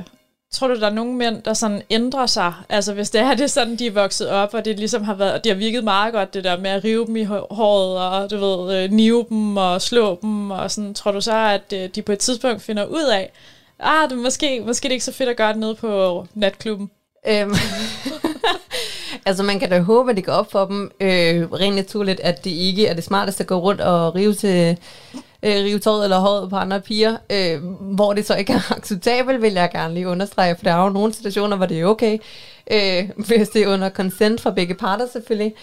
tror 0.53 0.67
du, 0.67 0.79
der 0.79 0.87
er 0.87 0.93
nogle 0.93 1.13
mænd, 1.13 1.41
der 1.43 1.53
sådan 1.53 1.81
ændrer 1.89 2.25
sig? 2.25 2.53
Altså 2.69 2.93
hvis 2.93 3.09
det 3.09 3.21
er 3.21 3.33
det 3.33 3.51
sådan, 3.51 3.75
de 3.75 3.87
er 3.87 3.91
vokset 3.91 4.29
op, 4.29 4.53
og 4.53 4.65
det 4.65 4.79
ligesom 4.79 5.03
har 5.03 5.13
været, 5.13 5.43
det 5.43 5.51
har 5.51 5.57
virket 5.57 5.83
meget 5.83 6.13
godt, 6.13 6.33
det 6.33 6.43
der 6.43 6.57
med 6.57 6.69
at 6.69 6.83
rive 6.83 7.05
dem 7.05 7.15
i 7.15 7.23
håret, 7.23 7.97
og 7.97 8.31
du 8.31 8.37
ved, 8.37 8.83
øh, 8.83 8.91
nive 8.91 9.25
dem 9.29 9.57
og 9.57 9.81
slå 9.81 10.19
dem, 10.21 10.51
og 10.51 10.71
sådan, 10.71 10.93
tror 10.93 11.11
du 11.11 11.21
så, 11.21 11.37
at 11.37 11.73
øh, 11.73 11.89
de 11.95 12.01
på 12.01 12.11
et 12.11 12.19
tidspunkt 12.19 12.61
finder 12.61 12.85
ud 12.85 13.03
af, 13.13 13.31
ah, 13.79 14.09
det 14.09 14.17
måske, 14.17 14.61
måske 14.65 14.83
det 14.83 14.89
er 14.89 14.93
ikke 14.93 15.05
så 15.05 15.13
fedt 15.13 15.29
at 15.29 15.38
gøre 15.38 15.49
det 15.49 15.59
nede 15.59 15.75
på 15.75 16.25
natklubben. 16.33 16.91
Øhm. 17.27 17.53
altså 19.25 19.43
man 19.43 19.59
kan 19.59 19.69
da 19.69 19.79
håbe, 19.79 20.09
at 20.09 20.15
det 20.15 20.25
går 20.25 20.31
op 20.31 20.51
for 20.51 20.65
dem 20.65 20.91
øh, 20.99 21.51
rent 21.51 21.75
naturligt, 21.75 22.19
at 22.19 22.43
det 22.43 22.51
ikke 22.51 22.88
er 22.88 22.93
det 22.93 23.03
smarteste 23.03 23.43
at 23.43 23.47
gå 23.47 23.55
rundt 23.55 23.81
og 23.81 24.15
rive 24.15 24.33
til 24.33 24.77
øh, 25.43 25.55
rive 25.55 25.79
tåret 25.79 26.03
eller 26.03 26.19
håret 26.19 26.49
på 26.49 26.55
andre 26.55 26.81
piger. 26.81 27.17
Øh, 27.29 27.63
hvor 27.95 28.13
det 28.13 28.25
så 28.25 28.35
ikke 28.35 28.53
er 28.53 28.71
acceptabelt, 28.77 29.41
vil 29.41 29.53
jeg 29.53 29.71
gerne 29.71 29.93
lige 29.93 30.07
understrege, 30.07 30.55
for 30.55 30.63
der 30.63 30.71
er 30.71 30.83
jo 30.83 30.89
nogle 30.89 31.13
situationer, 31.13 31.57
hvor 31.57 31.65
det 31.65 31.79
er 31.79 31.85
okay, 31.85 32.17
øh, 32.71 33.09
hvis 33.27 33.49
det 33.49 33.63
er 33.63 33.73
under 33.73 33.89
consent 33.89 34.41
fra 34.41 34.51
begge 34.51 34.73
parter 34.73 35.07
selvfølgelig. 35.13 35.53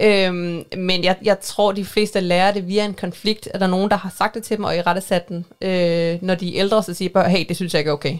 Øhm, 0.00 0.64
men 0.76 1.04
jeg, 1.04 1.16
jeg 1.22 1.40
tror, 1.40 1.72
de 1.72 1.84
fleste 1.84 2.20
lærer 2.20 2.52
det 2.52 2.68
via 2.68 2.84
en 2.84 2.94
konflikt. 2.94 3.48
Er 3.54 3.58
der 3.58 3.66
nogen, 3.66 3.90
der 3.90 3.96
har 3.96 4.12
sagt 4.18 4.34
det 4.34 4.42
til 4.42 4.56
dem, 4.56 4.64
og 4.64 4.76
i 4.76 4.82
rette 4.82 5.00
sat 5.00 5.28
den, 5.28 5.46
øh, 5.60 6.18
når 6.22 6.34
de 6.34 6.56
er 6.56 6.60
ældre, 6.60 6.82
så 6.82 6.94
siger 6.94 7.08
bare, 7.08 7.28
hey, 7.30 7.44
det 7.48 7.56
synes 7.56 7.74
jeg 7.74 7.80
ikke 7.80 7.88
er 7.88 7.92
okay. 7.92 8.18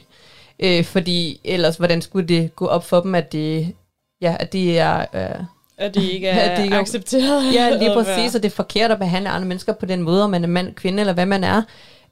Øh, 0.63 0.85
fordi 0.85 1.41
ellers, 1.45 1.77
hvordan 1.77 2.03
skulle 2.03 2.29
det 2.29 2.57
gå 2.57 2.67
op 2.67 2.85
for 2.85 3.01
dem, 3.01 3.15
at 3.15 3.33
det, 3.33 3.75
ja, 4.21 4.37
at 4.41 4.53
de 4.53 4.79
er... 4.79 5.07
Øh, 5.15 5.45
at 5.79 5.95
de 5.95 6.13
ikke 6.13 6.29
er, 6.29 6.41
at 6.51 6.59
de 6.59 6.63
ikke 6.63 6.77
er 6.77 6.81
accepteret. 6.81 7.55
Ja, 7.55 7.71
lige 7.71 7.95
præcis, 8.03 8.35
og 8.35 8.43
det 8.43 8.51
er 8.51 8.57
forkert 8.57 8.91
at 8.91 8.99
behandle 8.99 9.31
andre 9.31 9.49
mennesker 9.49 9.73
på 9.73 9.87
den 9.87 10.03
måde, 10.03 10.25
om 10.25 10.31
man 10.31 10.45
er 10.45 10.49
mand, 10.49 10.75
kvinde 10.75 11.01
eller 11.01 11.13
hvad 11.13 11.27
man 11.27 11.45
er. 11.45 11.63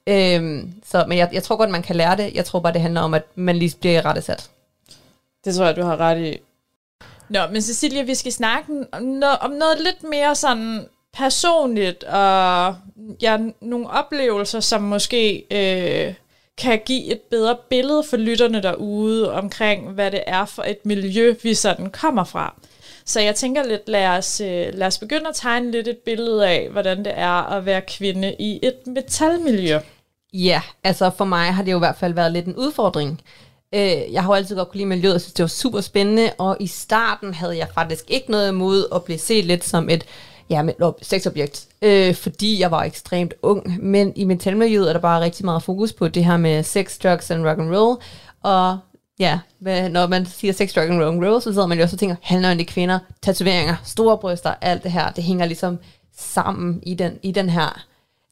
Øhm, 0.07 0.72
så, 0.87 1.04
men 1.09 1.18
jeg, 1.18 1.28
jeg 1.33 1.42
tror 1.42 1.57
godt, 1.57 1.70
man 1.70 1.83
kan 1.83 1.96
lære 1.96 2.16
det. 2.16 2.35
Jeg 2.35 2.44
tror 2.44 2.61
bare, 2.61 2.72
det 2.72 2.81
handler 2.81 3.00
om, 3.00 3.14
at 3.14 3.22
man 3.35 3.57
lige 3.57 3.76
bliver 3.81 4.04
rettesat. 4.04 4.50
Det 5.44 5.54
tror 5.54 5.64
jeg, 5.64 5.76
du 5.76 5.83
har 5.83 5.96
ret 5.96 6.20
i. 6.20 6.38
Nå, 7.31 7.41
men 7.53 7.62
Cecilia, 7.62 8.03
vi 8.03 8.14
skal 8.14 8.33
snakke 8.33 8.73
om 8.93 9.03
noget, 9.03 9.38
om 9.38 9.51
noget 9.51 9.81
lidt 9.81 10.11
mere 10.11 10.35
sådan 10.35 10.87
personligt, 11.12 12.05
og 12.05 12.77
ja, 13.23 13.38
nogle 13.61 13.91
oplevelser, 13.91 14.61
som 14.61 14.83
måske 14.83 15.45
øh, 15.51 16.14
kan 16.59 16.81
give 16.87 17.05
et 17.12 17.21
bedre 17.21 17.57
billede 17.71 18.05
for 18.11 18.17
lytterne 18.17 18.62
derude 18.62 19.33
omkring, 19.33 19.91
hvad 19.91 20.11
det 20.11 20.23
er 20.27 20.45
for 20.45 20.62
et 20.62 20.87
miljø, 20.87 21.35
vi 21.43 21.55
sådan 21.55 21.91
kommer 21.91 22.25
fra. 22.25 22.55
Så 23.05 23.21
jeg 23.21 23.35
tænker 23.35 23.62
lidt, 23.62 23.88
lad 23.88 24.07
os, 24.09 24.41
øh, 24.41 24.67
lad 24.75 24.87
os 24.87 24.99
begynde 24.99 25.29
at 25.29 25.35
tegne 25.35 25.71
lidt 25.71 25.88
et 25.88 25.99
billede 25.99 26.49
af, 26.49 26.69
hvordan 26.71 26.99
det 27.05 27.12
er 27.17 27.53
at 27.53 27.67
være 27.67 27.81
kvinde 27.81 28.37
i 28.38 28.61
et 28.62 28.87
metalmiljø. 28.87 29.79
Ja, 30.33 30.62
altså 30.85 31.11
for 31.11 31.25
mig 31.25 31.55
har 31.55 31.62
det 31.62 31.73
jo 31.73 31.77
i 31.77 31.79
hvert 31.79 31.97
fald 31.97 32.14
været 32.14 32.33
lidt 32.33 32.47
en 32.47 32.57
udfordring. 32.57 33.21
Øh, 33.74 34.12
jeg 34.12 34.22
har 34.22 34.31
jo 34.31 34.35
altid 34.35 34.57
godt 34.57 34.68
kunne 34.68 34.78
lide 34.78 34.88
miljøet, 34.88 35.14
og 35.14 35.20
synes, 35.20 35.33
det 35.33 35.42
var 35.42 35.48
super 35.48 35.81
spændende, 35.81 36.33
og 36.38 36.57
i 36.61 36.66
starten 36.66 37.35
havde 37.35 37.59
jeg 37.59 37.68
faktisk 37.74 38.04
ikke 38.09 38.31
noget 38.31 38.48
imod 38.48 38.87
at 38.94 39.04
blive 39.04 39.18
set 39.18 39.44
lidt 39.44 39.64
som 39.64 39.88
et 39.90 40.04
ja, 40.50 40.62
men, 40.62 40.74
sexobjekt, 41.02 41.66
øh, 41.83 42.14
fordi 42.14 42.61
jeg 42.61 42.70
var 42.70 42.83
ekstremt 42.83 43.35
ung, 43.42 43.85
men 43.85 44.12
i 44.16 44.24
metalmiljøet 44.24 44.88
er 44.88 44.92
der 44.92 45.00
bare 45.00 45.20
rigtig 45.20 45.44
meget 45.44 45.62
fokus 45.62 45.92
på 45.92 46.09
det 46.09 46.24
her 46.24 46.37
med 46.37 46.62
sex, 46.62 46.98
drugs 46.98 47.31
and 47.31 47.46
rock 47.46 47.59
and 47.59 47.76
roll, 47.76 48.00
og 48.42 48.78
ja, 49.18 49.38
når 49.90 50.07
man 50.07 50.26
siger 50.26 50.52
sex, 50.52 50.74
drug 50.74 50.85
and 50.85 51.02
rock 51.02 51.14
and 51.14 51.24
roll, 51.24 51.42
så 51.42 51.52
sidder 51.52 51.66
man 51.66 51.78
jo 51.78 51.85
også 51.85 51.94
og 51.94 52.00
tænker, 52.00 52.16
handler 52.22 52.64
kvinder, 52.64 52.98
tatoveringer, 53.22 53.76
store 53.85 54.18
bryster, 54.18 54.54
alt 54.61 54.83
det 54.83 54.92
her, 54.92 55.11
det 55.11 55.24
hænger 55.24 55.46
ligesom 55.46 55.78
sammen 56.16 56.81
i 56.83 56.94
den, 56.94 57.18
i 57.22 57.33
den 57.33 57.50
her. 57.50 57.85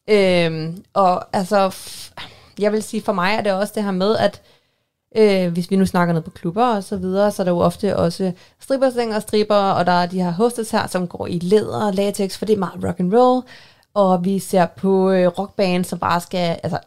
Øhm, 0.08 0.84
og 0.94 1.36
altså, 1.36 1.76
jeg 2.58 2.72
vil 2.72 2.82
sige, 2.82 3.02
for 3.02 3.12
mig 3.12 3.34
er 3.34 3.40
det 3.40 3.52
også 3.52 3.72
det 3.76 3.84
her 3.84 3.90
med, 3.90 4.16
at 4.16 4.40
Øh, 5.16 5.52
hvis 5.52 5.70
vi 5.70 5.76
nu 5.76 5.86
snakker 5.86 6.12
noget 6.12 6.24
på 6.24 6.30
klubber 6.30 6.66
og 6.66 6.84
så 6.84 6.96
videre, 6.96 7.30
så 7.30 7.42
er 7.42 7.44
der 7.44 7.52
jo 7.52 7.58
ofte 7.58 7.96
også 7.96 8.32
stripperseng 8.60 9.14
og 9.14 9.22
stripper, 9.22 9.54
og 9.54 9.86
der 9.86 9.92
er 9.92 10.06
de 10.06 10.22
her 10.22 10.30
hostess 10.30 10.70
her, 10.70 10.86
som 10.86 11.08
går 11.08 11.26
i 11.26 11.38
læder 11.38 11.86
og 11.86 11.94
latex, 11.94 12.38
for 12.38 12.44
det 12.44 12.52
er 12.52 12.58
meget 12.58 12.84
rock 12.84 13.00
and 13.00 13.14
roll. 13.14 13.42
Og 13.94 14.24
vi 14.24 14.38
ser 14.38 14.66
på 14.66 15.10
øh, 15.10 15.26
rockband, 15.26 15.84
som 15.84 15.98
bare 15.98 16.20
skal, 16.20 16.58
altså 16.62 16.78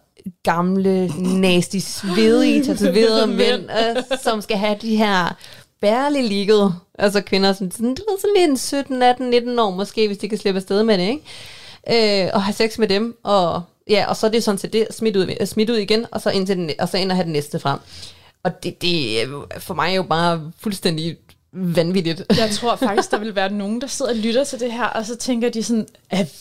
gamle, 0.43 1.11
nasty, 1.39 1.77
svedige, 1.77 2.65
tatoverede 2.65 3.27
mænd, 3.41 3.63
øh, 3.63 4.03
som 4.23 4.41
skal 4.41 4.57
have 4.57 4.77
de 4.81 4.95
her 4.95 5.35
bærlig 5.81 6.23
ligget, 6.23 6.73
altså 6.99 7.21
kvinder, 7.21 7.53
som 7.53 7.71
sådan, 7.71 7.95
du 7.95 8.01
ved, 8.09 8.19
sådan 8.19 8.35
lidt 8.37 8.49
en 8.49 8.57
17, 8.57 9.03
18, 9.03 9.29
19 9.29 9.59
år 9.59 9.71
måske, 9.71 10.07
hvis 10.07 10.17
de 10.17 10.29
kan 10.29 10.37
slippe 10.37 10.57
afsted 10.57 10.83
med 10.83 10.97
det, 10.97 11.07
ikke? 11.07 12.25
Øh, 12.25 12.31
og 12.33 12.43
have 12.43 12.53
sex 12.53 12.77
med 12.77 12.87
dem, 12.87 13.17
og 13.23 13.61
ja, 13.89 14.05
og 14.09 14.15
så 14.15 14.27
er 14.27 14.31
det 14.31 14.43
sådan 14.43 14.57
set 14.57 14.73
det, 14.73 14.87
smidt 14.91 15.15
ud, 15.15 15.45
smidt 15.45 15.69
ud 15.69 15.75
igen, 15.75 16.05
og 16.11 16.21
så 16.21 16.29
ind, 16.29 16.47
til 16.47 16.57
den, 16.57 16.71
og 16.79 16.89
så 16.89 16.97
ind 16.97 17.11
og 17.11 17.17
have 17.17 17.25
den 17.25 17.33
næste 17.33 17.59
frem. 17.59 17.79
Og 18.43 18.63
det, 18.63 18.81
det 18.81 19.27
for 19.57 19.73
mig 19.73 19.91
er 19.91 19.95
jo 19.95 20.03
bare 20.03 20.51
fuldstændig 20.59 21.17
vanvittigt. 21.51 22.23
Jeg 22.37 22.49
tror 22.51 22.75
faktisk, 22.75 23.11
der 23.11 23.17
vil 23.17 23.35
være 23.35 23.51
nogen, 23.51 23.81
der 23.81 23.87
sidder 23.87 24.11
og 24.11 24.17
lytter 24.17 24.43
til 24.43 24.59
det 24.59 24.71
her, 24.71 24.85
og 24.85 25.05
så 25.05 25.15
tænker 25.15 25.49
de 25.49 25.63
sådan, 25.63 25.87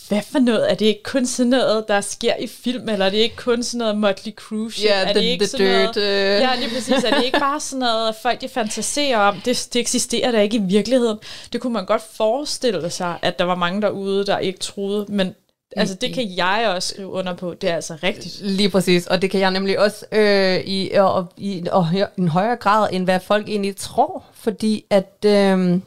hvad 0.09 0.23
for 0.33 0.39
noget? 0.39 0.71
Er 0.71 0.75
det 0.75 0.87
ikke 0.87 1.03
kun 1.03 1.27
sådan 1.27 1.51
noget, 1.51 1.85
der 1.89 2.01
sker 2.01 2.37
i 2.37 2.47
film, 2.47 2.89
eller 2.89 3.07
er 3.07 3.11
det 3.11 3.19
ikke 3.19 3.37
kun 3.37 3.63
sådan 3.63 3.79
noget 3.79 3.99
Motley 3.99 4.33
Crue 4.33 4.73
shit? 4.73 4.85
Ja, 4.85 5.01
er 5.01 5.05
the, 5.05 5.15
det 5.15 5.27
ikke 5.27 5.47
the 5.47 5.59
dirt. 5.59 5.97
Noget, 5.97 6.37
uh... 6.37 6.43
Ja, 6.43 6.55
lige 6.59 6.69
præcis. 6.75 7.05
Er 7.05 7.17
det 7.17 7.25
ikke 7.25 7.39
bare 7.39 7.61
sådan 7.61 7.79
noget, 7.79 8.15
folk 8.23 8.41
de 8.41 8.49
fantaserer 8.49 9.19
om? 9.19 9.41
Det, 9.45 9.69
det 9.73 9.81
eksisterer 9.81 10.31
der 10.31 10.41
ikke 10.41 10.57
i 10.57 10.63
virkeligheden. 10.63 11.19
Det 11.53 11.61
kunne 11.61 11.73
man 11.73 11.87
godt 11.87 12.03
forestille 12.17 12.91
sig, 12.91 13.19
at 13.23 13.39
der 13.39 13.45
var 13.45 13.55
mange 13.55 13.83
derude, 13.83 14.27
der 14.27 14.39
ikke 14.39 14.59
troede, 14.59 15.07
men 15.09 15.35
Altså 15.77 15.95
det 15.95 16.15
kan 16.15 16.37
jeg 16.37 16.73
også 16.75 16.89
skrive 16.89 17.09
under 17.09 17.35
på, 17.35 17.55
det 17.55 17.71
er 17.71 17.75
altså 17.75 17.97
rigtigt. 18.03 18.41
Lige 18.41 18.71
præcis, 18.71 19.07
og 19.07 19.23
det 19.23 19.31
kan 19.31 19.41
jeg 19.41 19.51
nemlig 19.51 19.79
også 19.79 20.07
øh, 20.13 20.61
i, 20.61 20.91
og, 20.91 21.27
i 21.37 21.67
og, 21.73 21.89
en 22.19 22.29
højere 22.29 22.57
grad, 22.57 22.89
end 22.93 23.05
hvad 23.05 23.21
folk 23.21 23.49
egentlig 23.49 23.77
tror, 23.77 24.25
fordi 24.33 24.85
at 24.91 25.25
øh, 25.27 25.81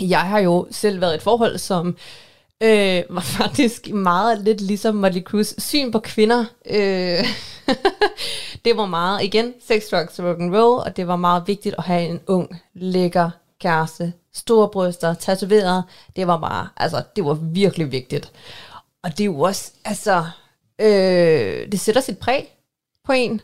jeg 0.00 0.20
har 0.20 0.38
jo 0.38 0.66
selv 0.70 1.00
været 1.00 1.14
et 1.14 1.22
forhold, 1.22 1.58
som 1.58 1.96
øh, 2.62 3.02
var 3.16 3.20
faktisk 3.20 3.90
meget 3.90 4.40
lidt 4.44 4.60
ligesom 4.60 4.94
Motley 4.94 5.22
Crue's 5.30 5.54
syn 5.58 5.92
på 5.92 5.98
kvinder. 5.98 6.44
Øh, 6.70 7.24
det 8.64 8.76
var 8.76 8.86
meget, 8.86 9.24
igen, 9.24 9.54
sex, 9.66 9.82
drugs, 9.90 10.20
rock 10.20 10.40
and 10.40 10.56
roll, 10.56 10.80
og 10.86 10.96
det 10.96 11.08
var 11.08 11.16
meget 11.16 11.42
vigtigt 11.46 11.74
at 11.78 11.84
have 11.84 12.08
en 12.08 12.20
ung, 12.26 12.60
lækker 12.74 13.30
kæreste, 13.60 14.12
store 14.34 14.68
bryster, 14.68 15.14
tatoveret. 15.14 15.84
Det 16.16 16.26
var 16.26 16.36
bare, 16.40 16.68
altså, 16.76 17.02
det 17.16 17.24
var 17.24 17.34
virkelig 17.34 17.92
vigtigt. 17.92 18.32
Og 19.06 19.12
det 19.12 19.20
er 19.20 19.24
jo 19.24 19.40
også, 19.40 19.72
altså, 19.84 20.24
øh, 20.80 21.72
det 21.72 21.80
sætter 21.80 22.00
sit 22.00 22.18
præg 22.18 22.56
på 23.04 23.12
en. 23.12 23.40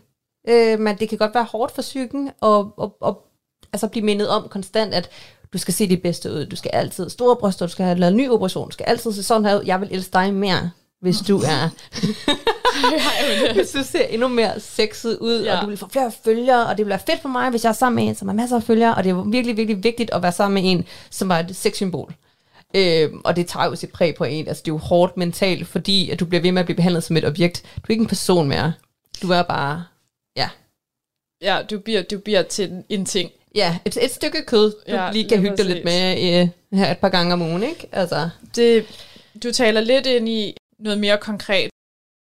Øh, 0.49 0.81
men 0.81 0.99
det 0.99 1.09
kan 1.09 1.19
godt 1.19 1.35
være 1.35 1.45
hårdt 1.45 1.75
for 1.75 1.83
psyken 1.83 2.31
og, 2.41 2.75
og, 2.77 2.97
og 3.01 3.27
altså 3.73 3.89
blive 3.89 4.05
mindet 4.05 4.29
om 4.29 4.49
konstant, 4.49 4.95
at 4.95 5.11
du 5.53 5.59
skal 5.59 5.75
se 5.75 5.89
det 5.89 6.03
bedste 6.03 6.33
ud, 6.33 6.47
du 6.47 6.57
skal 6.57 6.71
altid 6.75 7.11
store 7.11 7.37
bryster, 7.37 7.67
du 7.67 7.73
skal 7.73 7.85
have 7.85 7.99
lavet 7.99 8.11
en 8.11 8.17
ny 8.17 8.31
operation, 8.31 8.69
du 8.69 8.73
skal 8.73 8.87
altid 8.87 9.13
se 9.13 9.23
sådan 9.23 9.45
her 9.45 9.59
ud. 9.59 9.65
Jeg 9.65 9.81
vil 9.81 9.89
elske 9.93 10.13
dig 10.13 10.35
mere, 10.35 10.71
hvis 11.01 11.19
du 11.19 11.39
er... 11.39 11.69
hvis 13.55 13.71
du 13.71 13.83
ser 13.83 14.05
endnu 14.05 14.29
mere 14.29 14.61
sexet 14.61 15.19
ud, 15.19 15.43
ja. 15.43 15.57
og 15.57 15.63
du 15.63 15.69
vil 15.69 15.77
få 15.77 15.89
flere 15.89 16.13
følgere, 16.25 16.67
og 16.67 16.77
det 16.79 16.87
bliver 16.87 16.99
fedt 16.99 17.23
for 17.23 17.29
mig, 17.29 17.51
hvis 17.51 17.65
jeg 17.65 17.71
er 17.71 17.75
sammen 17.75 18.05
med 18.05 18.11
en, 18.11 18.15
som 18.15 18.29
har 18.29 18.35
masser 18.35 18.57
af 18.57 18.63
følgere, 18.63 18.95
og 18.95 19.05
det 19.05 19.11
er 19.11 19.23
virkelig, 19.23 19.57
virkelig 19.57 19.85
vigtigt 19.85 20.11
at 20.11 20.23
være 20.23 20.33
sammen 20.33 20.63
med 20.63 20.73
en, 20.73 20.87
som 21.11 21.31
er 21.31 21.37
et 21.37 21.57
sexsymbol. 21.57 22.15
Øh, 22.75 23.11
og 23.25 23.37
det 23.37 23.47
tager 23.47 23.67
jo 23.67 23.77
sit 23.77 23.93
præg 23.93 24.15
på 24.15 24.25
en. 24.25 24.49
Altså, 24.49 24.63
det 24.63 24.71
er 24.71 24.75
jo 24.75 24.79
hårdt 24.79 25.17
mentalt, 25.17 25.67
fordi 25.69 26.11
at 26.11 26.21
du 26.21 26.25
bliver 26.27 26.43
ved 26.43 26.53
med 26.53 26.61
at 26.61 26.67
blive 26.67 26.77
behandlet 26.77 27.05
som 27.05 27.17
et 27.17 27.25
objekt. 27.25 27.63
Du 27.77 27.81
er 27.89 27.91
ikke 27.91 28.03
en 28.03 28.09
person 28.09 28.49
mere. 28.49 28.73
Du 29.23 29.31
er 29.31 29.43
bare, 29.43 29.85
ja. 30.37 30.49
Ja, 31.43 31.63
du 31.71 31.79
bliver, 31.79 32.03
du 32.03 32.19
bliver 32.19 32.43
til 32.43 32.85
en 32.89 33.07
ting. 33.07 33.31
Ja, 33.55 33.79
et, 33.85 34.05
et 34.05 34.11
stykke 34.11 34.45
kød, 34.47 34.73
du 34.89 34.95
ja, 34.95 35.13
lige 35.13 35.29
kan 35.29 35.41
hygge 35.41 35.57
dig 35.57 35.67
lidt 35.67 35.85
med 35.85 36.43
uh, 36.43 36.79
her 36.79 36.91
et 36.91 36.99
par 36.99 37.09
gange 37.09 37.33
om 37.33 37.43
ugen, 37.43 37.63
ikke? 37.63 37.89
Altså. 37.93 38.31
Det, 38.57 38.87
du 39.43 39.53
taler 39.53 39.81
lidt 39.81 40.07
ind 40.07 40.29
i 40.29 40.57
noget 40.79 40.99
mere 40.99 41.19
konkret. 41.19 41.71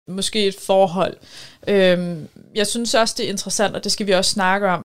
måske 0.08 0.48
et 0.48 0.56
forhold. 0.60 1.18
Øhm, 1.68 2.28
jeg 2.56 2.68
synes 2.68 2.94
også, 2.94 3.16
det 3.18 3.26
er 3.26 3.30
interessant, 3.30 3.76
og 3.76 3.84
det 3.84 3.92
skal 3.92 4.08
vi 4.08 4.12
også 4.12 4.32
snakke 4.32 4.68
om. 4.68 4.84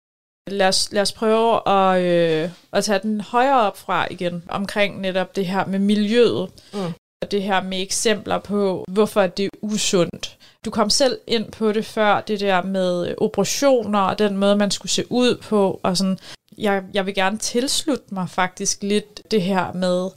Lad 0.51 0.69
os, 0.69 0.93
lad 0.93 1.03
os 1.03 1.13
prøve 1.13 1.69
at, 1.69 2.03
øh, 2.03 2.51
at 2.73 2.85
tage 2.85 2.99
den 3.03 3.21
højere 3.21 3.61
op 3.61 3.79
fra 3.79 4.07
igen, 4.11 4.45
omkring 4.49 5.01
netop 5.01 5.37
det 5.37 5.47
her 5.47 5.67
med 5.67 5.79
miljøet. 5.79 6.51
Mm. 6.75 6.93
Og 7.23 7.31
det 7.31 7.43
her 7.43 7.63
med 7.63 7.83
eksempler 7.83 8.39
på, 8.39 8.85
hvorfor 8.89 9.27
det 9.27 9.45
er 9.45 9.49
usundt. 9.63 10.39
Du 10.65 10.71
kom 10.71 10.91
selv 10.91 11.19
ind 11.27 11.53
på 11.53 11.73
det 11.73 11.87
før, 11.87 12.21
det 12.21 12.41
der 12.41 12.63
med 12.63 13.15
operationer 13.19 14.01
og 14.01 14.19
den 14.19 14.37
måde, 14.37 14.57
man 14.57 14.71
skulle 14.71 14.93
se 14.93 15.13
ud 15.13 15.37
på. 15.37 15.81
Og 15.83 15.97
sådan. 15.97 16.19
Jeg, 16.59 16.83
jeg 16.95 17.07
vil 17.07 17.15
gerne 17.15 17.39
tilslutte 17.39 18.15
mig 18.15 18.31
faktisk 18.31 18.83
lidt 18.83 19.31
det 19.31 19.43
her 19.43 19.73
med 19.73 20.11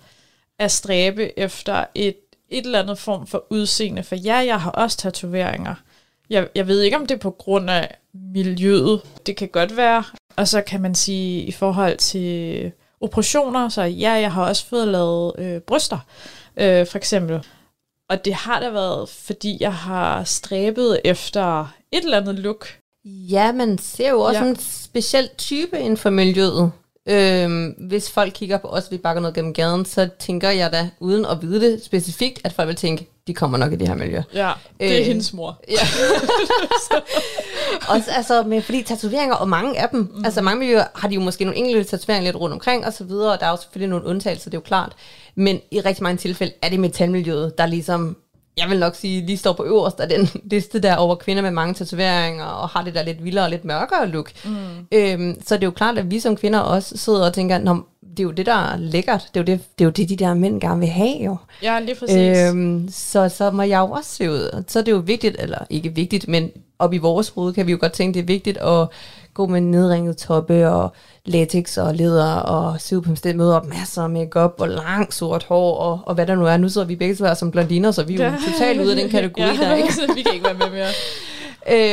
at 0.60 0.72
stræbe 0.72 1.40
efter 1.40 1.86
et, 1.96 2.16
et 2.50 2.66
eller 2.66 2.80
andet 2.80 3.00
form 3.00 3.28
for 3.28 3.46
udseende. 3.50 4.04
For 4.04 4.16
ja, 4.16 4.36
jeg 4.36 4.62
har 4.62 4.72
også 4.72 4.98
tatoveringer. 4.98 5.76
Jeg, 6.30 6.48
jeg 6.56 6.68
ved 6.68 6.82
ikke, 6.82 6.98
om 6.98 7.06
det 7.06 7.16
er 7.16 7.20
på 7.20 7.32
grund 7.32 7.70
af 7.70 7.98
miljøet. 8.14 9.02
Det 9.26 9.36
kan 9.36 9.48
godt 9.48 9.78
være. 9.78 10.04
Og 10.36 10.48
så 10.48 10.62
kan 10.62 10.82
man 10.82 10.96
sige, 10.96 11.44
i 11.44 11.52
forhold 11.52 11.98
til 11.98 12.72
operationer, 13.02 13.70
så 13.70 13.82
ja, 13.82 14.12
jeg 14.12 14.32
har 14.32 14.48
også 14.48 14.66
fået 14.66 14.88
lavet 14.88 15.34
øh, 15.38 15.62
bryster, 15.62 16.00
øh, 16.58 16.88
for 16.88 16.98
eksempel. 16.98 17.46
Og 18.10 18.26
det 18.26 18.34
har 18.34 18.60
da 18.60 18.70
været, 18.70 19.10
fordi 19.10 19.58
jeg 19.60 19.74
har 19.74 20.24
stræbet 20.24 21.00
efter 21.04 21.74
et 21.92 22.04
eller 22.04 22.22
andet 22.22 22.40
look. 22.40 22.68
Ja, 23.06 23.52
man 23.52 23.78
ser 23.78 24.10
jo 24.10 24.20
også 24.22 24.44
ja. 24.44 24.50
en 24.50 24.56
speciel 24.60 25.30
type 25.38 25.80
inden 25.80 25.98
for 25.98 26.10
miljøet. 26.10 26.72
Øhm, 27.08 27.68
hvis 27.68 28.12
folk 28.12 28.34
kigger 28.34 28.58
på 28.58 28.68
os, 28.68 28.92
vi 28.92 28.98
bakker 28.98 29.22
noget 29.22 29.36
gennem 29.36 29.54
gaden, 29.54 29.86
så 29.86 30.10
tænker 30.20 30.50
jeg 30.50 30.72
da, 30.72 30.90
uden 31.00 31.26
at 31.26 31.42
vide 31.42 31.62
det 31.62 31.86
specifikt, 31.86 32.42
at 32.44 32.54
folk 32.54 32.68
vil 32.68 32.76
tænke, 32.76 33.10
de 33.28 33.34
kommer 33.34 33.58
nok 33.58 33.74
i 33.74 33.76
det 33.76 33.88
her 33.88 33.96
miljø. 33.96 34.22
Ja, 34.34 34.52
det 34.80 34.96
er 34.96 35.00
øh, 35.00 35.06
hendes 35.06 35.34
mor. 35.34 35.62
Ja. 35.70 35.88
Også, 37.94 38.12
altså, 38.12 38.44
med, 38.44 38.62
fordi 38.62 38.84
tatoveringer, 38.84 39.36
og 39.36 39.50
mange 39.50 39.80
af 39.80 39.90
dem, 39.90 40.00
mm. 40.00 40.26
altså 40.26 40.42
mange 40.42 40.60
miljøer 40.60 40.84
har 40.96 41.08
de 41.08 41.16
jo 41.16 41.22
måske 41.22 41.44
nogle 41.44 41.58
enkelte 41.58 41.84
tatoveringer 41.90 42.32
lidt 42.32 42.36
rundt 42.36 42.54
omkring, 42.54 42.86
og 42.86 42.94
så 42.94 43.04
videre, 43.04 43.34
og 43.34 43.40
der 43.40 43.46
er 43.46 43.50
jo 43.50 43.58
selvfølgelig 43.58 43.90
nogle 43.90 44.06
undtagelser, 44.06 44.50
det 44.50 44.58
er 44.58 44.62
jo 44.62 44.66
klart. 44.66 44.94
Men 45.36 45.60
i 45.72 45.82
rigtig 45.82 46.04
mange 46.04 46.18
tilfælde 46.18 46.54
er 46.62 46.70
det 46.70 46.80
metalmiljøet, 46.80 47.58
der 47.58 47.66
ligesom 47.66 48.18
jeg 48.58 48.70
vil 48.70 48.80
nok 48.80 48.96
sige, 48.96 49.26
lige 49.26 49.38
står 49.38 49.54
på 49.54 49.64
øverst 49.66 50.00
af 50.00 50.10
den 50.10 50.30
liste 50.52 50.80
der 50.80 50.96
over 50.96 51.16
kvinder 51.16 51.44
med 51.44 51.52
mange 51.52 51.74
tatoveringer, 51.74 52.46
og 52.46 52.70
har 52.70 52.84
det 52.84 52.96
der 52.96 53.04
lidt 53.04 53.24
vildere 53.24 53.46
og 53.46 53.50
lidt 53.50 53.66
mørkere 53.66 54.08
look. 54.08 54.32
Mm. 54.46 54.88
Øhm, 54.92 55.42
så 55.46 55.56
det 55.56 55.64
er 55.64 55.68
jo 55.68 55.72
klart, 55.72 55.98
at 55.98 56.12
vi 56.12 56.20
som 56.20 56.36
kvinder 56.36 56.60
også 56.60 56.98
sidder 56.98 57.26
og 57.26 57.34
tænker, 57.34 57.58
Nå, 57.58 57.86
det 58.02 58.20
er 58.20 58.24
jo 58.24 58.32
det, 58.32 58.46
der 58.46 58.54
er 58.54 58.78
lækkert. 58.78 59.30
Det 59.34 59.40
er 59.40 59.44
jo 59.44 59.58
det, 59.58 59.66
det, 59.80 59.86
er 59.86 59.86
jo 59.86 59.92
det 59.92 60.10
de 60.10 60.16
der 60.16 60.34
mænd 60.34 60.62
gerne 60.62 60.80
vil 60.80 60.90
have, 60.90 61.24
jo. 61.26 61.38
Ja, 61.64 61.80
lige 61.80 61.96
præcis. 61.96 62.38
Øhm, 62.38 62.88
så, 62.92 63.30
så 63.30 63.52
må 63.52 63.64
jeg 63.64 63.80
jo 63.80 63.92
også 63.92 64.10
se 64.10 64.32
ud. 64.32 64.64
Så 64.68 64.80
er 64.80 64.84
det 64.84 64.92
jo 64.92 64.98
vigtigt, 64.98 65.36
eller 65.40 65.60
ikke 65.70 65.96
vigtigt, 65.96 66.28
men 66.28 66.52
op 66.80 66.94
i 66.94 66.98
vores 66.98 67.30
hoved 67.30 67.54
kan 67.54 67.68
vi 67.68 67.72
jo 67.72 67.78
godt 67.82 67.92
tænke, 67.92 68.14
det 68.14 68.22
er 68.22 68.26
vigtigt 68.26 68.58
at 68.58 68.88
gå 69.36 69.48
med 69.48 69.62
nedringet 69.62 70.18
toppe 70.18 70.70
og 70.70 70.94
latex 71.26 71.78
og 71.78 71.96
leder 71.96 72.36
og 72.36 72.80
en 73.26 73.38
møde 73.38 73.56
op 73.56 73.66
masser 73.66 74.02
af 74.02 74.10
makeup 74.10 74.56
og 74.58 74.70
lang 74.70 75.14
sort 75.14 75.44
hår 75.44 75.78
og, 75.78 76.00
og 76.06 76.16
hvad 76.16 76.28
der 76.28 76.36
nu 76.36 76.46
er. 76.46 76.58
Nu 76.58 76.70
sidder 76.70 76.88
vi 76.88 76.96
begge 76.96 77.16
så 77.16 77.36
som 77.36 77.52
blondiner, 77.52 77.92
så 77.92 78.04
vi 78.04 78.16
er 78.16 78.18
jo 78.18 78.24
ja. 78.24 78.52
totalt 78.52 78.82
ude 78.82 78.92
af 78.92 78.98
den 79.02 79.10
kategori 79.10 79.44
ja, 79.44 79.54
der, 79.54 79.76
ikke? 79.76 79.94
vi 80.16 80.22
kan 80.22 80.34
ikke 80.34 80.46
være 80.46 80.58
med 80.58 80.70
mere. 80.70 80.92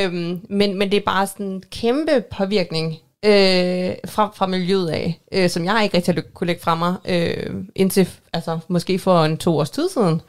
øhm, 0.07 0.40
men, 0.50 0.78
men 0.78 0.90
det 0.90 0.96
er 0.96 1.05
bare 1.07 1.26
sådan 1.26 1.46
en 1.46 1.62
kæmpe 1.70 2.24
påvirkning 2.31 2.98
øh, 3.24 3.94
fra, 4.07 4.33
fra 4.35 4.46
miljøet 4.46 4.88
af, 4.88 5.20
øh, 5.33 5.50
som 5.50 5.64
jeg 5.64 5.81
ikke 5.83 5.96
rigtig 5.96 6.33
kunne 6.35 6.46
lægge 6.46 6.62
fra 6.62 6.74
mig, 6.74 6.94
øh, 7.05 7.55
indtil 7.74 8.09
altså, 8.33 8.59
måske 8.68 8.98
for 8.98 9.24
en 9.24 9.38
to 9.38 9.59
års 9.59 9.70
tid 9.70 9.88
siden. 9.88 10.20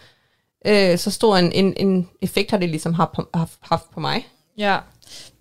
Øh, 0.68 0.98
så 0.98 1.12
stor 1.12 1.38
en, 1.38 1.52
en, 1.52 1.74
en 1.78 2.10
effekt 2.22 2.52
har 2.52 2.58
det 2.58 2.70
ligesom 2.70 2.94
haft 2.94 3.12
på, 3.12 3.30
haft 3.62 3.92
på 3.94 4.00
mig. 4.00 4.28
Ja. 4.58 4.78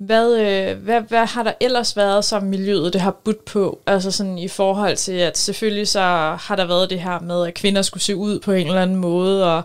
Hvad, 0.06 0.40
øh, 0.40 0.82
hvad, 0.82 1.00
hvad 1.00 1.26
har 1.26 1.42
der 1.42 1.52
ellers 1.60 1.96
været, 1.96 2.24
som 2.24 2.42
miljøet 2.42 2.92
det 2.92 3.00
har 3.00 3.20
budt 3.24 3.44
på? 3.44 3.80
Altså 3.86 4.10
sådan 4.10 4.38
i 4.38 4.48
forhold 4.48 4.96
til, 4.96 5.12
at 5.12 5.38
selvfølgelig 5.38 5.88
så 5.88 6.00
har 6.40 6.56
der 6.56 6.64
været 6.64 6.90
det 6.90 7.00
her 7.00 7.20
med, 7.20 7.46
at 7.46 7.54
kvinder 7.54 7.82
skulle 7.82 8.02
se 8.02 8.16
ud 8.16 8.40
på 8.40 8.52
en 8.52 8.66
eller 8.66 8.82
anden 8.82 8.96
måde, 8.96 9.56
og 9.56 9.62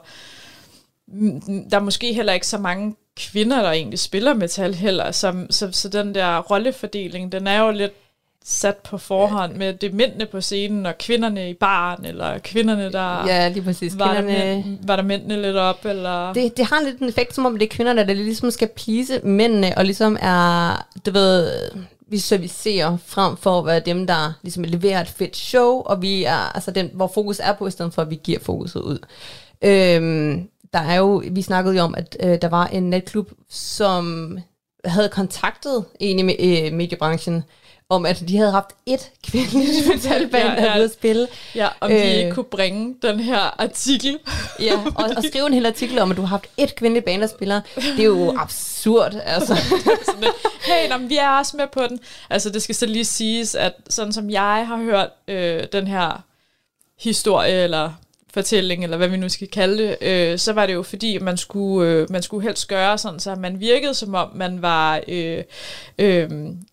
der 1.71 1.78
er 1.78 1.80
måske 1.80 2.13
heller 2.13 2.34
ikke 2.34 2.47
så 2.47 2.58
mange 2.58 2.95
kvinder, 3.15 3.62
der 3.62 3.71
egentlig 3.71 4.00
spiller 4.00 4.34
metal 4.34 4.73
heller, 4.73 5.12
så, 5.12 5.45
så, 5.50 5.69
så 5.71 5.89
den 5.89 6.15
der 6.15 6.39
rollefordeling, 6.39 7.32
den 7.32 7.47
er 7.47 7.60
jo 7.60 7.71
lidt 7.71 7.93
sat 8.49 8.77
på 8.77 8.97
forhånd 8.97 9.53
med 9.53 9.73
det 9.73 9.93
mændene 9.93 10.25
på 10.25 10.41
scenen, 10.41 10.86
og 10.86 10.97
kvinderne 10.97 11.49
i 11.49 11.53
baren, 11.53 12.05
eller 12.05 12.38
kvinderne, 12.38 12.91
der... 12.91 13.27
Ja, 13.27 13.47
lige 13.47 13.63
præcis. 13.63 13.99
Var, 13.99 14.13
kvinderne... 14.13 14.39
der, 14.39 14.55
mænd, 14.55 14.77
var 14.88 14.95
der 14.95 15.03
mændene 15.03 15.41
lidt 15.41 15.55
op, 15.55 15.86
eller... 15.86 16.33
Det, 16.33 16.57
det 16.57 16.65
har 16.65 16.81
lidt 16.83 16.99
en 16.99 17.10
effekt, 17.10 17.36
som 17.36 17.45
om 17.45 17.60
det 17.60 17.65
er 17.65 17.75
kvinderne, 17.75 18.07
der 18.07 18.13
ligesom 18.13 18.51
skal 18.51 18.67
plise 18.67 19.19
mændene, 19.23 19.77
og 19.77 19.86
ligesom 19.86 20.17
er, 20.21 20.88
du 21.05 21.12
ved, 21.12 21.51
vi 22.10 22.17
servicerer 22.17 22.97
frem 23.05 23.38
for 23.38 23.60
at 23.60 23.65
være 23.65 23.79
dem, 23.79 24.07
der 24.07 24.33
ligesom 24.41 24.63
leverer 24.63 25.01
et 25.01 25.07
fedt 25.07 25.38
show, 25.38 25.81
og 25.86 26.01
vi 26.01 26.23
er, 26.23 26.55
altså 26.55 26.71
den, 26.71 26.89
hvor 26.93 27.12
fokus 27.13 27.39
er 27.39 27.53
på, 27.53 27.67
i 27.67 27.71
stedet 27.71 27.93
for 27.93 28.01
at 28.01 28.10
vi 28.10 28.19
giver 28.23 28.39
fokuset 28.39 28.81
ud. 28.81 28.99
Øhm, 29.62 30.47
der 30.73 30.79
er 30.79 30.95
jo, 30.95 31.23
vi 31.31 31.41
snakkede 31.41 31.75
jo 31.75 31.81
om, 31.81 31.95
at 31.97 32.17
øh, 32.23 32.38
der 32.41 32.49
var 32.49 32.67
en 32.67 32.89
netklub, 32.89 33.31
som 33.49 34.38
havde 34.86 35.10
kontaktet 35.10 35.86
en 35.99 36.29
i 36.29 36.65
øh, 36.65 36.73
mediebranchen, 36.73 37.43
om 37.89 38.06
at 38.06 38.23
de 38.28 38.38
havde 38.38 38.52
haft 38.52 38.69
et 38.86 39.12
kvindeligt 39.23 39.88
metalband, 39.88 40.54
ja, 40.60 40.63
ja. 40.63 40.73
ville 40.73 40.89
spille. 40.93 41.28
Ja, 41.56 41.67
om 41.80 41.89
de 41.89 42.15
ikke 42.15 42.30
øh, 42.30 42.34
kunne 42.34 42.43
bringe 42.43 42.95
den 43.02 43.19
her 43.19 43.62
artikel. 43.62 44.19
ja, 44.60 44.73
og, 44.95 45.10
og 45.17 45.23
skrive 45.23 45.47
en 45.47 45.54
hel 45.54 45.65
artikel 45.65 46.00
om, 46.00 46.12
at 46.12 46.17
du 46.17 46.21
har 46.21 46.28
haft 46.28 46.47
et 46.58 46.76
kvindeligt 46.76 47.06
band, 47.06 47.21
der 47.21 47.28
spiller. 47.28 47.62
Det 47.76 48.00
er 48.00 48.04
jo 48.04 48.36
absurd, 48.43 49.15
altså. 49.26 49.56
hey, 50.62 50.89
nå, 50.89 50.97
vi 50.97 51.17
er 51.17 51.30
også 51.30 51.58
med 51.58 51.67
på 51.67 51.88
den. 51.89 52.00
Altså, 52.30 52.50
det 52.50 52.62
skal 52.62 52.76
så 52.76 52.86
lige 52.86 53.06
siges, 53.06 53.56
at 53.56 53.73
sådan 53.89 54.13
som 54.13 54.30
jeg 54.30 54.67
har 54.67 54.78
hørt 54.78 55.10
øh, 55.28 55.63
den 55.71 55.88
her 55.88 56.23
historie, 57.00 57.63
eller 57.63 57.91
fortælling, 58.38 58.84
eller 58.84 58.97
hvad 58.97 59.08
vi 59.08 59.17
nu 59.17 59.30
skal 59.30 59.47
kalde 59.47 59.78
det, 59.78 59.97
øh, 60.02 60.39
så 60.39 60.54
var 60.54 60.65
det 60.65 60.73
jo 60.73 60.84
fordi, 60.84 61.17
man 61.17 61.38
skulle, 61.38 61.89
øh, 61.89 62.12
man 62.12 62.23
skulle 62.23 62.47
helst 62.47 62.67
gøre 62.67 62.97
sådan, 62.97 63.19
så 63.19 63.36
man 63.36 63.60
virkede 63.60 63.93
som 63.93 64.15
om, 64.15 64.30
man 64.36 64.62
var, 64.62 65.02
øh, 65.08 65.43
øh, 66.00 66.30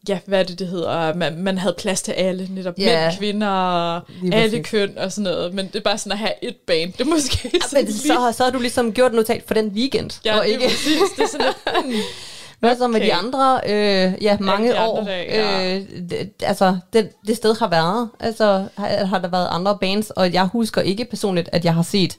ja, 0.09 0.19
hvad 0.27 0.41
er 0.41 0.43
det, 0.43 0.59
det 0.59 0.67
hedder, 0.67 1.15
man, 1.15 1.39
man 1.39 1.59
havde 1.59 1.75
plads 1.79 2.03
til 2.03 2.13
alle, 2.13 2.49
netop 2.51 2.75
yeah. 2.81 3.05
mænd, 3.07 3.19
kvinder, 3.19 4.01
alle 4.33 4.63
køn 4.63 4.99
og 4.99 5.13
sådan 5.13 5.33
noget, 5.33 5.55
men 5.55 5.67
det 5.67 5.77
er 5.77 5.81
bare 5.81 5.99
sådan 5.99 6.13
at 6.13 6.19
have 6.19 6.33
et 6.43 6.57
band, 6.67 6.93
det 6.93 7.01
er 7.01 7.05
måske 7.05 7.51
ja, 7.55 7.59
men 7.73 7.93
så, 7.93 8.33
så 8.37 8.45
har 8.45 8.51
du 8.51 8.59
ligesom 8.59 8.93
gjort 8.93 9.15
notat 9.15 9.43
for 9.47 9.55
den 9.55 9.69
weekend, 9.69 10.11
ja, 10.25 10.39
og 10.39 10.49
ikke... 10.49 10.65
præcis, 10.65 11.01
det 11.17 11.23
er 11.23 11.29
sådan 11.29 11.47
lidt, 11.47 11.85
hmm, 11.85 11.95
hvad 12.65 12.77
så 12.77 12.89
med 12.89 13.01
de 13.01 13.15
andre, 13.15 13.61
øh, 13.67 14.23
ja, 14.23 14.37
mange 14.41 14.73
de 14.73 14.81
år? 14.81 15.05
Dage, 15.05 15.35
ja. 15.35 15.77
øh, 15.77 15.83
det, 16.11 16.31
altså, 16.43 16.79
det, 16.93 17.11
det 17.27 17.37
sted 17.37 17.59
har 17.59 17.69
været. 17.69 18.09
Altså, 18.21 18.67
har, 18.77 19.05
har 19.05 19.19
der 19.19 19.29
været 19.29 19.49
andre 19.51 19.79
bands, 19.81 20.11
og 20.11 20.33
jeg 20.33 20.47
husker 20.47 20.81
ikke 20.81 21.05
personligt, 21.05 21.49
at 21.53 21.65
jeg 21.65 21.75
har 21.75 21.83
set 21.83 22.17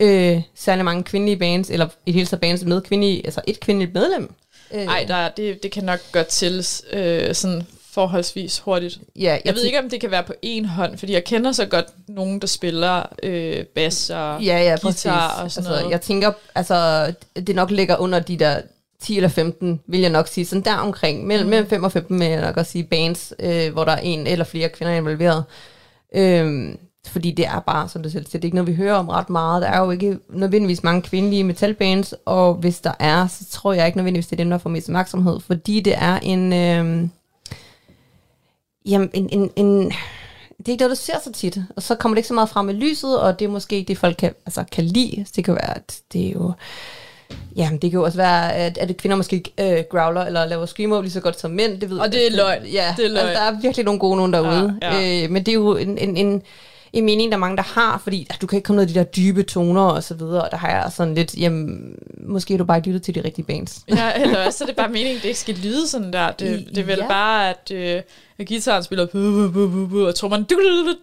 øh, 0.00 0.42
særlig 0.54 0.84
mange 0.84 1.02
kvindelige 1.02 1.36
bands, 1.36 1.70
eller 1.70 1.88
et 2.06 2.14
helt 2.14 2.34
bands 2.40 2.64
med 2.64 2.80
kvindelige, 2.80 3.24
altså 3.24 3.40
et 3.46 3.60
kvindeligt 3.60 3.94
medlem. 3.94 4.34
Nej, 4.72 5.00
øh. 5.02 5.08
der, 5.08 5.28
det, 5.28 5.62
det 5.62 5.70
kan 5.70 5.84
nok 5.84 6.00
godt 6.12 6.26
til 6.26 6.66
øh, 6.92 7.34
sådan 7.34 7.66
forholdsvis 7.92 8.58
hurtigt. 8.58 8.98
Ja, 9.16 9.20
jeg, 9.22 9.42
jeg 9.44 9.54
ved 9.54 9.62
ikke, 9.62 9.78
om 9.78 9.90
det 9.90 10.00
kan 10.00 10.10
være 10.10 10.22
på 10.22 10.34
en 10.42 10.64
hånd, 10.64 10.98
fordi 10.98 11.12
jeg 11.12 11.24
kender 11.24 11.52
så 11.52 11.66
godt 11.66 11.86
nogen, 12.08 12.40
der 12.40 12.46
spiller 12.46 13.02
øh, 13.22 13.64
bass 13.64 14.10
og 14.10 14.42
ja, 14.42 14.58
ja, 14.58 14.76
guitar 14.82 15.28
præcis. 15.28 15.44
og 15.44 15.50
sådan 15.50 15.70
altså, 15.70 15.80
noget. 15.80 15.92
Jeg 15.92 16.00
tænker, 16.00 16.32
altså, 16.54 17.12
det 17.46 17.56
nok 17.56 17.70
ligger 17.70 17.96
under 17.96 18.20
de 18.20 18.38
der 18.38 18.60
10 19.02 19.16
eller 19.16 19.28
15, 19.28 19.80
vil 19.86 20.00
jeg 20.00 20.10
nok 20.10 20.28
sige, 20.28 20.44
sådan 20.44 20.64
der 20.64 20.74
omkring, 20.74 21.26
mellem, 21.26 21.46
mm. 21.46 21.50
mellem 21.50 21.68
5 21.68 21.84
og 21.84 21.92
15, 21.92 22.20
vil 22.20 22.28
jeg 22.28 22.40
nok 22.40 22.56
også 22.56 22.72
sige, 22.72 22.84
bands, 22.84 23.32
øh, 23.38 23.72
hvor 23.72 23.84
der 23.84 23.92
er 23.92 24.00
en 24.00 24.26
eller 24.26 24.44
flere 24.44 24.68
kvinder 24.68 24.94
involveret. 24.94 25.44
Øhm, 26.14 26.78
fordi 27.06 27.30
det 27.30 27.46
er 27.46 27.60
bare, 27.60 27.88
som 27.88 28.02
du 28.02 28.10
selv 28.10 28.26
siger, 28.26 28.40
det 28.40 28.44
er 28.44 28.48
ikke 28.48 28.56
noget, 28.56 28.70
vi 28.70 28.74
hører 28.74 28.94
om 28.94 29.08
ret 29.08 29.30
meget. 29.30 29.62
Der 29.62 29.68
er 29.68 29.80
jo 29.84 29.90
ikke 29.90 30.18
nødvendigvis 30.28 30.82
mange 30.82 31.02
kvindelige 31.02 31.44
metalbands, 31.44 32.14
og 32.24 32.54
hvis 32.54 32.80
der 32.80 32.92
er, 32.98 33.26
så 33.26 33.44
tror 33.50 33.72
jeg 33.72 33.86
ikke 33.86 33.98
nødvendigvis, 33.98 34.26
det 34.26 34.32
er 34.32 34.44
dem, 34.44 34.50
der 34.50 34.58
får 34.58 34.70
mest 34.70 34.88
opmærksomhed, 34.88 35.40
fordi 35.40 35.80
det 35.80 35.94
er 35.96 36.18
en... 36.18 36.52
Øh, 36.52 37.08
jamen, 38.86 39.10
en, 39.14 39.28
en, 39.32 39.50
en 39.56 39.92
det 40.58 40.68
er 40.68 40.72
ikke 40.72 40.82
noget, 40.82 40.98
du 40.98 41.02
ser 41.02 41.20
så 41.24 41.32
tit, 41.32 41.58
og 41.76 41.82
så 41.82 41.94
kommer 41.94 42.14
det 42.14 42.18
ikke 42.18 42.28
så 42.28 42.34
meget 42.34 42.48
frem 42.48 42.68
i 42.68 42.72
lyset, 42.72 43.20
og 43.20 43.38
det 43.38 43.44
er 43.44 43.48
måske 43.48 43.76
ikke 43.76 43.88
det, 43.88 43.98
folk 43.98 44.16
kan, 44.16 44.34
altså, 44.46 44.64
kan 44.72 44.84
lide. 44.84 45.26
Det 45.36 45.44
kan 45.44 45.54
være, 45.54 45.76
at 45.76 46.00
det 46.12 46.26
er 46.26 46.30
jo 46.30 46.52
Ja, 47.56 47.68
det 47.72 47.80
kan 47.80 47.90
jo 47.90 48.02
også 48.02 48.18
være, 48.18 48.54
at, 48.54 48.78
at 48.78 48.96
kvinder 48.96 49.16
måske 49.16 49.42
øh, 49.60 49.84
growler 49.90 50.24
eller 50.24 50.44
laver 50.46 50.66
screamo 50.66 51.00
lige 51.00 51.12
så 51.12 51.20
godt 51.20 51.40
som 51.40 51.50
mænd. 51.50 51.80
Det 51.80 51.90
ved, 51.90 51.98
og 51.98 52.12
det 52.12 52.26
er 52.26 52.36
løgn. 52.36 52.62
Ja, 52.64 52.94
det 52.96 53.04
er 53.04 53.08
løgn. 53.08 53.26
Altså, 53.26 53.42
der 53.42 53.50
er 53.50 53.60
virkelig 53.62 53.84
nogle 53.84 54.00
gode 54.00 54.16
nogen 54.16 54.32
derude. 54.32 54.78
Ja, 54.82 55.00
ja. 55.00 55.24
Øh, 55.24 55.30
men 55.30 55.42
det 55.46 55.52
er 55.52 55.56
jo 55.56 55.76
en, 55.76 55.98
en, 55.98 56.16
en, 56.16 56.42
en 56.92 57.04
mening, 57.04 57.32
der 57.32 57.36
er 57.36 57.40
mange, 57.40 57.56
der 57.56 57.62
har, 57.62 58.00
fordi 58.02 58.26
at 58.30 58.36
du 58.40 58.46
kan 58.46 58.56
ikke 58.56 58.66
komme 58.66 58.82
ned 58.82 58.90
i 58.90 58.92
de 58.92 58.98
der 58.98 59.04
dybe 59.04 59.42
toner 59.42 59.82
og 59.82 60.02
så 60.02 60.14
videre, 60.14 60.42
og 60.42 60.50
der 60.50 60.56
har 60.56 60.68
jeg 60.68 60.92
sådan 60.92 61.14
lidt, 61.14 61.34
jamen, 61.34 61.94
måske 62.26 62.54
er 62.54 62.58
du 62.58 62.64
bare 62.64 62.78
ikke 62.78 62.88
lyttet 62.88 63.02
til 63.02 63.14
de 63.14 63.24
rigtige 63.24 63.44
bands. 63.44 63.80
Ja, 63.88 64.22
eller 64.22 64.46
også 64.46 64.64
er 64.64 64.66
det 64.66 64.76
bare 64.76 64.88
meningen, 64.88 65.16
det 65.16 65.24
ikke 65.24 65.38
skal 65.38 65.54
lyde 65.54 65.88
sådan 65.88 66.12
der. 66.12 66.30
Det, 66.30 66.66
det 66.68 66.78
er 66.78 66.84
vel 66.84 66.98
ja. 66.98 67.08
bare, 67.08 67.50
at, 67.50 67.70
øh, 67.74 68.02
at 68.38 68.46
gitaren 68.46 68.82
spiller 68.82 69.06
bu, 69.06 69.50
bu, 69.52 69.68
bu, 69.68 69.86
bu, 69.86 70.06
og 70.06 70.14
tror 70.14 70.28
man 70.28 70.46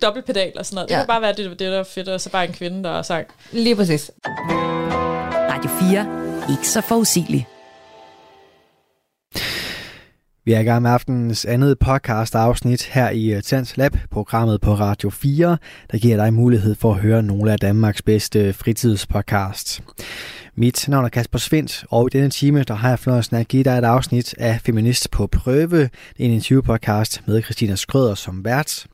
dobbeltpedal 0.02 0.52
og 0.56 0.66
sådan 0.66 0.76
noget. 0.76 0.90
Det 0.90 0.96
ja. 0.96 1.00
kan 1.00 1.08
bare 1.08 1.22
være 1.22 1.34
det, 1.34 1.50
det 1.50 1.60
der 1.60 1.80
er 1.80 1.84
fedt, 1.84 2.08
og 2.08 2.22
så 2.22 2.30
bare 2.30 2.46
en 2.46 2.54
kvinde, 2.54 2.84
der 2.84 2.92
har 2.92 3.02
sagt. 3.02 3.32
Lige 3.52 3.76
præcis. 3.76 4.12
Radio 5.60 5.72
4 5.72 6.50
ikke 6.50 6.68
så 6.68 6.82
forudsigelig. 6.82 7.48
Vi 10.46 10.54
er 10.54 10.60
i 10.60 10.64
gang 10.64 10.82
med 10.82 10.92
aftenens 10.92 11.46
andet 11.46 11.80
podcast 11.80 12.36
afsnit 12.36 12.84
her 12.84 13.10
i 13.10 13.34
øh, 13.34 13.44
Tens 13.44 13.78
Lab, 13.78 13.98
programmet 14.12 14.62
på 14.62 14.74
Radio 14.74 15.10
4, 15.10 15.58
der 15.92 15.98
giver 15.98 16.18
dig 16.18 16.34
mulighed 16.34 16.76
for 16.76 16.94
at 16.94 17.00
høre 17.00 17.24
nogle 17.24 17.52
af 17.52 17.60
Danmarks 17.60 18.02
bedste 18.02 18.54
fritidspodcasts. 18.54 19.82
Mit 20.60 20.88
navn 20.88 21.06
er 21.06 21.10
Kasper 21.10 21.40
Svendt, 21.40 21.86
og 21.90 22.08
i 22.08 22.18
denne 22.18 22.30
time 22.30 22.64
der 22.64 22.74
har 22.74 22.90
jeg 22.90 23.00
fornøjelsen 23.00 23.36
at 23.36 23.48
give 23.48 23.64
dig 23.64 23.78
et 23.78 23.84
afsnit 23.84 24.36
af 24.38 24.62
Feminist 24.66 25.12
på 25.12 25.28
Prøve, 25.28 25.90
en 26.18 26.32
interviewpodcast 26.32 27.22
med 27.26 27.44
Christina 27.44 27.76
Skrøder 27.76 28.16
som 28.16 28.46
vært. 28.46 28.86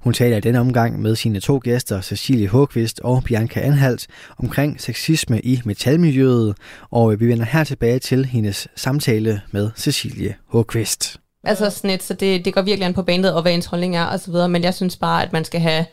Hun 0.00 0.12
taler 0.12 0.36
i 0.36 0.40
denne 0.40 0.60
omgang 0.60 1.02
med 1.02 1.16
sine 1.16 1.40
to 1.40 1.60
gæster, 1.64 2.00
Cecilie 2.00 2.48
Håkvist 2.48 3.00
og 3.00 3.22
Bianca 3.24 3.60
Anhalt, 3.60 4.06
omkring 4.38 4.80
sexisme 4.80 5.40
i 5.40 5.60
metalmiljøet, 5.64 6.56
og 6.90 7.20
vi 7.20 7.26
vender 7.26 7.44
her 7.44 7.64
tilbage 7.64 7.98
til 7.98 8.24
hendes 8.24 8.68
samtale 8.76 9.40
med 9.50 9.70
Cecilie 9.76 10.34
Håkvist. 10.48 11.20
Altså 11.44 11.70
sådan 11.70 11.90
et, 11.90 12.02
så 12.02 12.14
det, 12.14 12.44
det 12.44 12.54
går 12.54 12.62
virkelig 12.62 12.86
an 12.86 12.94
på 12.94 13.02
bandet, 13.02 13.34
og 13.34 13.42
hvad 13.42 13.52
ens 13.52 13.66
holdning 13.66 13.96
er, 13.96 14.04
og 14.04 14.20
så 14.20 14.30
videre, 14.30 14.48
men 14.48 14.62
jeg 14.62 14.74
synes 14.74 14.96
bare, 14.96 15.22
at 15.22 15.32
man 15.32 15.44
skal 15.44 15.60
have, 15.60 15.84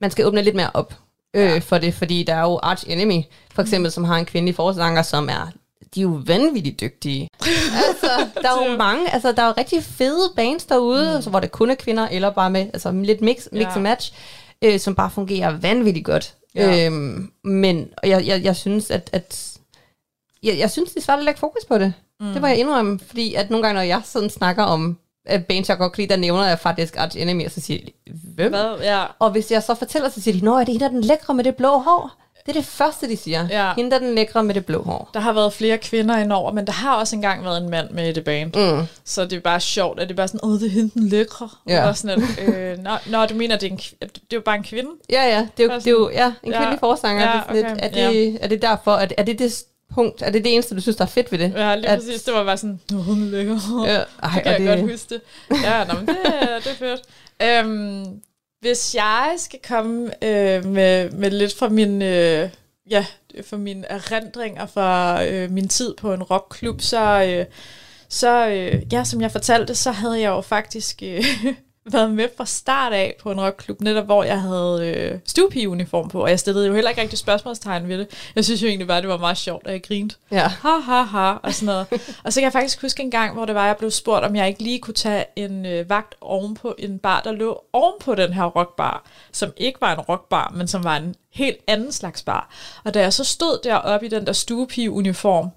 man 0.00 0.10
skal 0.10 0.26
åbne 0.26 0.42
lidt 0.42 0.56
mere 0.56 0.70
op 0.74 1.01
øh, 1.34 1.42
ja. 1.42 1.58
for 1.58 1.78
det, 1.78 1.94
fordi 1.94 2.22
der 2.22 2.34
er 2.34 2.42
jo 2.42 2.58
Arch 2.62 2.84
Enemy, 2.88 3.22
for 3.54 3.62
eksempel, 3.62 3.92
som 3.92 4.04
har 4.04 4.16
en 4.16 4.24
kvindelig 4.24 4.54
forsanger, 4.54 5.02
som 5.02 5.28
er 5.28 5.50
de 5.94 6.00
er 6.00 6.02
jo 6.02 6.20
vanvittigt 6.26 6.80
dygtige. 6.80 7.28
altså, 7.88 8.28
der 8.42 8.50
er 8.50 8.70
jo 8.70 8.76
mange, 8.76 9.14
altså, 9.14 9.32
der 9.32 9.42
er 9.42 9.46
jo 9.46 9.54
rigtig 9.56 9.82
fede 9.82 10.32
bands 10.36 10.64
derude, 10.64 11.08
mm. 11.08 11.14
altså, 11.14 11.30
hvor 11.30 11.40
det 11.40 11.52
kun 11.52 11.70
er 11.70 11.74
kvinder, 11.74 12.08
eller 12.08 12.30
bare 12.30 12.50
med 12.50 12.60
altså, 12.60 12.92
lidt 12.92 13.20
mix, 13.20 13.46
mix 13.52 13.62
ja. 13.62 13.74
and 13.74 13.82
match, 13.82 14.12
øh, 14.62 14.80
som 14.80 14.94
bare 14.94 15.10
fungerer 15.10 15.58
vanvittigt 15.58 16.06
godt. 16.06 16.34
Ja. 16.54 16.86
Øhm, 16.86 17.32
men 17.44 17.88
jeg, 18.04 18.26
jeg, 18.26 18.42
jeg 18.42 18.56
synes, 18.56 18.90
at, 18.90 19.10
at 19.12 19.58
jeg, 20.42 20.58
jeg 20.58 20.70
synes, 20.70 20.90
det 20.90 20.96
er 20.96 21.04
svært 21.04 21.18
at 21.18 21.24
lægge 21.24 21.40
fokus 21.40 21.64
på 21.68 21.78
det. 21.78 21.94
Mm. 22.20 22.32
Det 22.32 22.42
var 22.42 22.48
jeg 22.48 22.58
indrømme, 22.58 22.98
fordi 23.06 23.34
at 23.34 23.50
nogle 23.50 23.66
gange, 23.66 23.74
når 23.74 23.82
jeg 23.82 24.02
sådan 24.04 24.30
snakker 24.30 24.62
om 24.62 24.98
at 25.26 25.46
bands, 25.46 25.68
jeg 25.68 25.78
godt 25.78 25.92
kan 25.92 26.02
lide, 26.02 26.14
der 26.14 26.20
nævner 26.20 26.48
jeg 26.48 26.58
faktisk 26.58 26.96
Arch 26.96 27.20
Enemy, 27.20 27.44
og 27.44 27.50
så 27.50 27.60
siger 27.60 27.80
de, 27.86 27.92
hvem? 28.34 28.50
Hvad? 28.52 28.76
Ja. 28.82 29.04
Og 29.18 29.30
hvis 29.30 29.50
jeg 29.50 29.62
så 29.62 29.74
fortæller, 29.74 30.08
så 30.08 30.20
siger 30.20 30.38
de, 30.38 30.44
nå, 30.44 30.58
er 30.58 30.64
det 30.64 30.72
hende, 30.74 30.88
den 30.88 31.00
lækre 31.00 31.34
med 31.34 31.44
det 31.44 31.56
blå 31.56 31.78
hår? 31.78 32.10
Det 32.46 32.48
er 32.48 32.52
det 32.52 32.64
første, 32.64 33.08
de 33.08 33.16
siger. 33.16 33.46
Ja. 33.50 33.72
Hende, 33.76 33.98
den 33.98 34.14
lækre 34.14 34.44
med 34.44 34.54
det 34.54 34.66
blå 34.66 34.82
hår. 34.82 35.10
Der 35.14 35.20
har 35.20 35.32
været 35.32 35.52
flere 35.52 35.78
kvinder 35.78 36.18
indover, 36.18 36.52
men 36.52 36.66
der 36.66 36.72
har 36.72 36.94
også 36.96 37.16
engang 37.16 37.44
været 37.44 37.62
en 37.62 37.70
mand 37.70 37.90
med 37.90 38.08
i 38.08 38.12
det 38.12 38.24
band. 38.24 38.76
Mm. 38.78 38.86
Så 39.04 39.24
det 39.24 39.32
er 39.32 39.40
bare 39.40 39.60
sjovt, 39.60 40.00
at 40.00 40.08
det 40.08 40.14
er 40.14 40.16
bare 40.16 40.28
sådan, 40.28 40.40
åh, 40.42 40.60
det 40.60 40.66
er 40.66 40.70
hende 40.70 40.90
den 40.94 41.08
lækre. 41.08 41.48
Ja. 41.68 41.88
Og 41.88 41.96
sådan, 41.96 42.22
at, 42.38 42.54
øh, 42.54 42.78
nå, 42.78 42.90
nå, 43.06 43.26
du 43.26 43.34
mener, 43.34 43.56
det 43.56 43.66
er, 43.66 43.70
en, 43.70 43.76
det 43.76 44.02
er 44.16 44.34
jo 44.34 44.40
bare 44.40 44.56
en 44.56 44.62
kvinde? 44.62 44.90
Ja, 45.10 45.22
ja, 45.24 45.48
det 45.56 45.64
er 45.64 45.74
jo, 45.74 45.78
det 45.78 45.86
er 45.86 45.90
jo 45.90 46.10
ja, 46.10 46.32
en 46.42 46.52
Ja. 46.52 46.58
kvindelig 46.58 46.80
forsanger. 46.80 47.22
Ja, 47.22 47.40
det 47.52 47.64
er, 47.64 47.68
sådan 47.68 47.76
okay. 47.76 47.82
lidt, 47.88 47.96
er, 47.96 48.10
det, 48.10 48.38
er 48.40 48.48
det 48.48 48.62
derfor, 48.62 48.92
at, 48.92 49.14
er 49.16 49.22
det 49.22 49.38
det 49.38 49.64
punkt, 49.94 50.22
er 50.22 50.30
det 50.30 50.44
det 50.44 50.54
eneste, 50.54 50.74
du 50.74 50.80
synes, 50.80 50.96
der 50.96 51.04
er 51.04 51.08
fedt 51.08 51.32
ved 51.32 51.38
det? 51.38 51.52
Ja, 51.56 51.74
lige 51.74 51.88
At- 51.88 51.98
præcis. 51.98 52.22
Det 52.22 52.34
var 52.34 52.44
bare 52.44 52.56
sådan, 52.56 52.80
åh, 52.94 52.98
hun 52.98 53.22
er 53.22 53.26
lækker. 53.26 53.58
Ja, 53.86 53.98
det 53.98 54.06
ej, 54.22 54.30
kan 54.42 54.42
og 54.46 54.50
jeg 54.52 54.60
det, 54.60 54.68
godt 54.68 54.90
huske 54.90 55.14
det. 55.14 55.20
Ja, 55.64 55.84
nå, 55.84 55.94
men 55.94 56.06
det, 56.06 56.16
det 56.64 56.70
er 56.70 56.74
fedt. 56.78 57.02
Øhm, 57.42 58.20
hvis 58.60 58.94
jeg 58.94 59.34
skal 59.38 59.58
komme 59.68 60.24
øh, 60.24 60.64
med, 60.66 61.10
med 61.10 61.30
lidt 61.30 61.54
fra 61.58 61.68
min, 61.68 62.02
øh, 62.02 62.48
ja, 62.90 63.06
fra 63.44 63.56
mine 63.56 63.86
erindringer 63.86 64.66
fra 64.66 65.24
øh, 65.26 65.50
min 65.50 65.68
tid 65.68 65.94
på 65.94 66.12
en 66.14 66.22
rockklub, 66.22 66.80
så, 66.80 67.22
øh, 67.24 67.46
så 68.08 68.48
øh, 68.48 68.82
ja, 68.92 69.04
som 69.04 69.20
jeg 69.20 69.32
fortalte, 69.32 69.74
så 69.74 69.90
havde 69.90 70.20
jeg 70.20 70.28
jo 70.28 70.40
faktisk 70.40 71.02
øh, 71.02 71.24
været 71.84 72.10
med 72.10 72.28
fra 72.36 72.46
start 72.46 72.92
af 72.92 73.14
på 73.20 73.30
en 73.30 73.40
rockklub, 73.40 73.80
netop 73.80 74.04
hvor 74.04 74.24
jeg 74.24 74.40
havde 74.40 74.94
øh, 74.96 75.18
stuepigeuniform 75.26 76.08
på, 76.08 76.22
og 76.22 76.30
jeg 76.30 76.40
stillede 76.40 76.66
jo 76.66 76.74
heller 76.74 76.90
ikke 76.90 77.02
rigtig 77.02 77.18
spørgsmålstegn 77.18 77.88
ved 77.88 77.98
det. 77.98 78.30
Jeg 78.34 78.44
synes 78.44 78.62
jo 78.62 78.66
egentlig 78.66 78.88
bare, 78.88 79.00
det 79.00 79.08
var 79.08 79.16
meget 79.16 79.36
sjovt, 79.36 79.66
at 79.66 79.72
jeg 79.72 79.82
grinte 79.82 80.16
ja. 80.30 80.48
ha 80.48 80.78
ha 80.78 81.02
ha, 81.02 81.32
og 81.42 81.54
sådan 81.54 81.66
noget. 81.66 81.86
og 82.24 82.32
så 82.32 82.40
kan 82.40 82.44
jeg 82.44 82.52
faktisk 82.52 82.82
huske 82.82 83.02
en 83.02 83.10
gang, 83.10 83.34
hvor 83.34 83.44
det 83.44 83.54
var, 83.54 83.66
jeg 83.66 83.76
blev 83.76 83.90
spurgt, 83.90 84.24
om 84.24 84.36
jeg 84.36 84.48
ikke 84.48 84.62
lige 84.62 84.78
kunne 84.78 84.94
tage 84.94 85.24
en 85.36 85.66
øh, 85.66 85.90
vagt 85.90 86.14
ovenpå 86.20 86.74
en 86.78 86.98
bar, 86.98 87.20
der 87.20 87.32
lå 87.32 87.64
ovenpå 87.72 88.14
den 88.14 88.32
her 88.32 88.44
rockbar, 88.44 89.04
som 89.32 89.52
ikke 89.56 89.80
var 89.80 89.94
en 89.94 90.00
rockbar, 90.00 90.52
men 90.56 90.68
som 90.68 90.84
var 90.84 90.96
en 90.96 91.14
helt 91.30 91.58
anden 91.66 91.92
slags 91.92 92.22
bar. 92.22 92.50
Og 92.84 92.94
da 92.94 93.00
jeg 93.00 93.12
så 93.12 93.24
stod 93.24 93.58
deroppe 93.64 94.06
i 94.06 94.08
den 94.08 94.26
der 94.26 94.32
stuepige-uniform, 94.32 95.48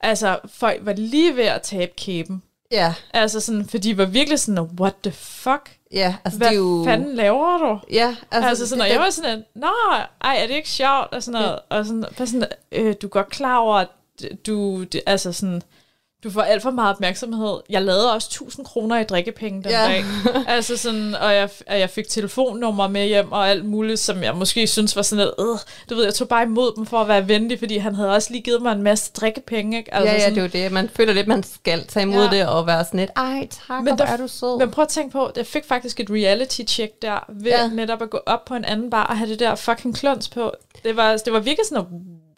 altså 0.00 0.38
folk 0.48 0.80
var 0.82 0.92
lige 0.92 1.36
ved 1.36 1.44
at 1.44 1.62
tabe 1.62 1.92
kæben. 1.96 2.42
Ja, 2.70 2.94
Altså 3.12 3.40
sådan, 3.40 3.68
for 3.68 3.78
de 3.78 3.98
var 3.98 4.04
virkelig 4.04 4.38
sådan, 4.38 4.68
what 4.80 4.94
the 5.02 5.12
fuck? 5.12 5.70
ja, 5.92 6.16
altså 6.24 6.38
Hvad 6.38 6.48
det 6.48 6.54
er 6.54 6.58
jo... 6.58 6.84
fanden 6.84 7.14
laver 7.14 7.58
du? 7.58 7.78
Ja, 7.94 8.16
Altså, 8.30 8.48
altså 8.48 8.66
sådan, 8.66 8.80
og 8.80 8.86
det, 8.86 8.92
jeg 8.92 9.00
var 9.00 9.10
sådan, 9.10 9.44
nå, 9.54 9.72
ej, 10.20 10.36
er 10.42 10.46
det 10.46 10.54
ikke 10.54 10.68
sjovt? 10.68 11.08
Og 11.12 11.22
sådan 11.22 11.40
noget, 11.40 11.58
og 11.68 11.86
sådan, 11.86 12.04
bare 12.18 12.26
sådan 12.26 12.48
øh, 12.72 12.94
du 13.02 13.06
er 13.06 13.10
godt 13.10 13.28
klar 13.28 13.56
over, 13.58 13.76
at 13.76 13.88
du, 14.46 14.84
det, 14.84 15.00
altså 15.06 15.32
sådan, 15.32 15.62
du 16.24 16.30
får 16.30 16.40
alt 16.42 16.62
for 16.62 16.70
meget 16.70 16.94
opmærksomhed. 16.94 17.60
Jeg 17.70 17.82
lavede 17.82 18.12
også 18.14 18.28
1000 18.28 18.64
kroner 18.66 18.98
i 19.00 19.04
drikkepenge 19.04 19.62
den 19.62 19.70
Ja. 19.70 19.84
dag. 19.84 20.04
Altså 20.48 20.76
sådan, 20.76 21.14
og 21.14 21.34
jeg, 21.34 21.48
og 21.66 21.78
jeg 21.80 21.90
fik 21.90 22.08
telefonnummer 22.08 22.88
med 22.88 23.06
hjem 23.06 23.32
og 23.32 23.48
alt 23.50 23.64
muligt, 23.64 24.00
som 24.00 24.22
jeg 24.22 24.34
måske 24.36 24.66
synes 24.66 24.96
var 24.96 25.02
sådan 25.02 25.24
lidt, 25.24 25.34
øh, 25.38 25.58
du 25.90 25.94
ved, 25.94 26.04
jeg 26.04 26.14
tog 26.14 26.28
bare 26.28 26.42
imod 26.42 26.72
dem 26.76 26.86
for 26.86 26.98
at 26.98 27.08
være 27.08 27.28
venlig, 27.28 27.58
fordi 27.58 27.76
han 27.76 27.94
havde 27.94 28.10
også 28.14 28.28
lige 28.32 28.42
givet 28.42 28.62
mig 28.62 28.72
en 28.72 28.82
masse 28.82 29.12
drikkepenge, 29.12 29.78
ikke? 29.78 29.94
Altså 29.94 30.08
ja, 30.08 30.12
ja, 30.14 30.20
sådan, 30.20 30.34
det 30.34 30.54
er 30.56 30.60
jo 30.60 30.64
det. 30.64 30.72
Man 30.72 30.88
føler 30.96 31.12
lidt, 31.12 31.26
man 31.28 31.42
skal 31.42 31.86
tage 31.86 32.02
imod 32.02 32.24
Ja. 32.24 32.36
det 32.36 32.46
og 32.48 32.66
være 32.66 32.84
sådan 32.84 33.00
lidt, 33.00 33.10
ej 33.16 33.48
tak, 33.68 33.82
Men 33.84 33.98
der- 33.98 34.06
er 34.06 34.16
du 34.16 34.28
sød. 34.28 34.58
Men 34.58 34.70
prøv 34.70 34.82
at 34.82 34.88
tænke 34.88 35.12
på, 35.12 35.30
jeg 35.36 35.46
fik 35.46 35.64
faktisk 35.68 36.00
et 36.00 36.10
reality-check 36.10 37.02
der, 37.02 37.24
ved 37.28 37.52
Ja. 37.52 37.68
netop 37.68 38.02
at 38.02 38.10
gå 38.10 38.20
op 38.26 38.44
på 38.44 38.54
en 38.54 38.64
anden 38.64 38.90
bar 38.90 39.04
og 39.04 39.18
have 39.18 39.30
det 39.30 39.38
der 39.38 39.54
fucking 39.54 39.96
kluns 39.96 40.28
på. 40.28 40.52
Det 40.84 40.96
var, 40.96 41.16
det 41.16 41.32
var 41.32 41.40
virkelig 41.40 41.66
sådan, 41.68 41.84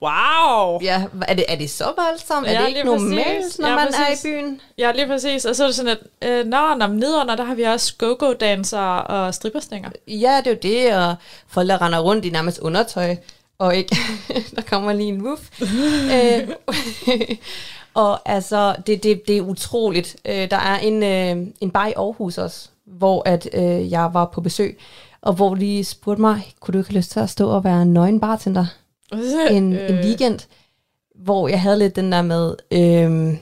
wow! 0.02 0.78
Ja, 0.82 1.04
er 1.28 1.34
det, 1.34 1.44
er 1.48 1.56
det 1.56 1.70
så 1.70 1.84
voldsomt? 1.96 2.46
Er 2.46 2.52
Ja, 2.52 2.60
det 2.60 2.68
ikke 2.68 2.84
normalt, 2.84 3.26
præcis. 3.42 3.58
når 3.58 3.68
Ja, 3.68 3.74
man 3.76 3.86
præcis. 3.86 4.24
er 4.24 4.28
i 4.28 4.32
byen? 4.32 4.60
Ja, 4.78 4.92
lige 4.92 5.06
præcis. 5.06 5.44
Og 5.44 5.56
så 5.56 5.62
er 5.62 5.66
det 5.68 5.76
sådan, 5.76 5.96
at 6.20 6.28
øh, 6.28 6.46
nå, 6.46 6.74
nå, 6.78 6.86
men 6.86 6.98
nedenunder, 6.98 7.36
der 7.36 7.44
har 7.44 7.54
vi 7.54 7.62
også 7.62 7.94
go-go-danser 7.98 8.78
og 8.80 9.34
stripperstænger. 9.34 9.90
Ja, 10.08 10.40
det 10.44 10.46
er 10.46 10.50
jo 10.50 10.58
det, 10.62 10.96
og 10.96 11.14
folk 11.48 11.68
der 11.68 11.82
render 11.82 11.98
rundt 12.00 12.24
i 12.24 12.30
nærmest 12.30 12.58
undertøj, 12.58 13.16
og 13.58 13.76
ikke, 13.76 13.96
der 14.56 14.62
kommer 14.62 14.92
lige 14.92 15.08
en 15.08 15.22
wuff. 15.26 15.42
øh, 16.14 16.48
og 17.94 18.28
altså, 18.30 18.74
det, 18.86 19.02
det, 19.02 19.22
det 19.28 19.36
er 19.36 19.42
utroligt. 19.42 20.16
Øh, 20.24 20.50
der 20.50 20.56
er 20.58 20.78
en, 20.78 21.02
øh, 21.02 21.46
en 21.60 21.70
bar 21.70 21.86
i 21.86 21.92
Aarhus 21.96 22.38
også, 22.38 22.68
hvor 22.86 23.22
at, 23.28 23.48
øh, 23.52 23.90
jeg 23.92 24.10
var 24.14 24.24
på 24.24 24.40
besøg, 24.40 24.78
og 25.22 25.32
hvor 25.32 25.54
de 25.54 25.84
spurgte 25.84 26.20
mig, 26.20 26.52
kunne 26.60 26.72
du 26.72 26.78
ikke 26.78 26.90
have 26.90 26.98
lyst 26.98 27.10
til 27.10 27.20
at 27.20 27.30
stå 27.30 27.50
og 27.50 27.64
være 27.64 27.86
nøgen 27.86 28.20
bartender 28.20 28.66
en, 29.56 29.72
øh. 29.72 29.90
en 29.90 29.96
weekend, 29.96 30.38
hvor 31.14 31.48
jeg 31.48 31.60
havde 31.60 31.78
lidt 31.78 31.96
den 31.96 32.12
der 32.12 32.22
med, 32.22 32.54
øh, 32.70 33.36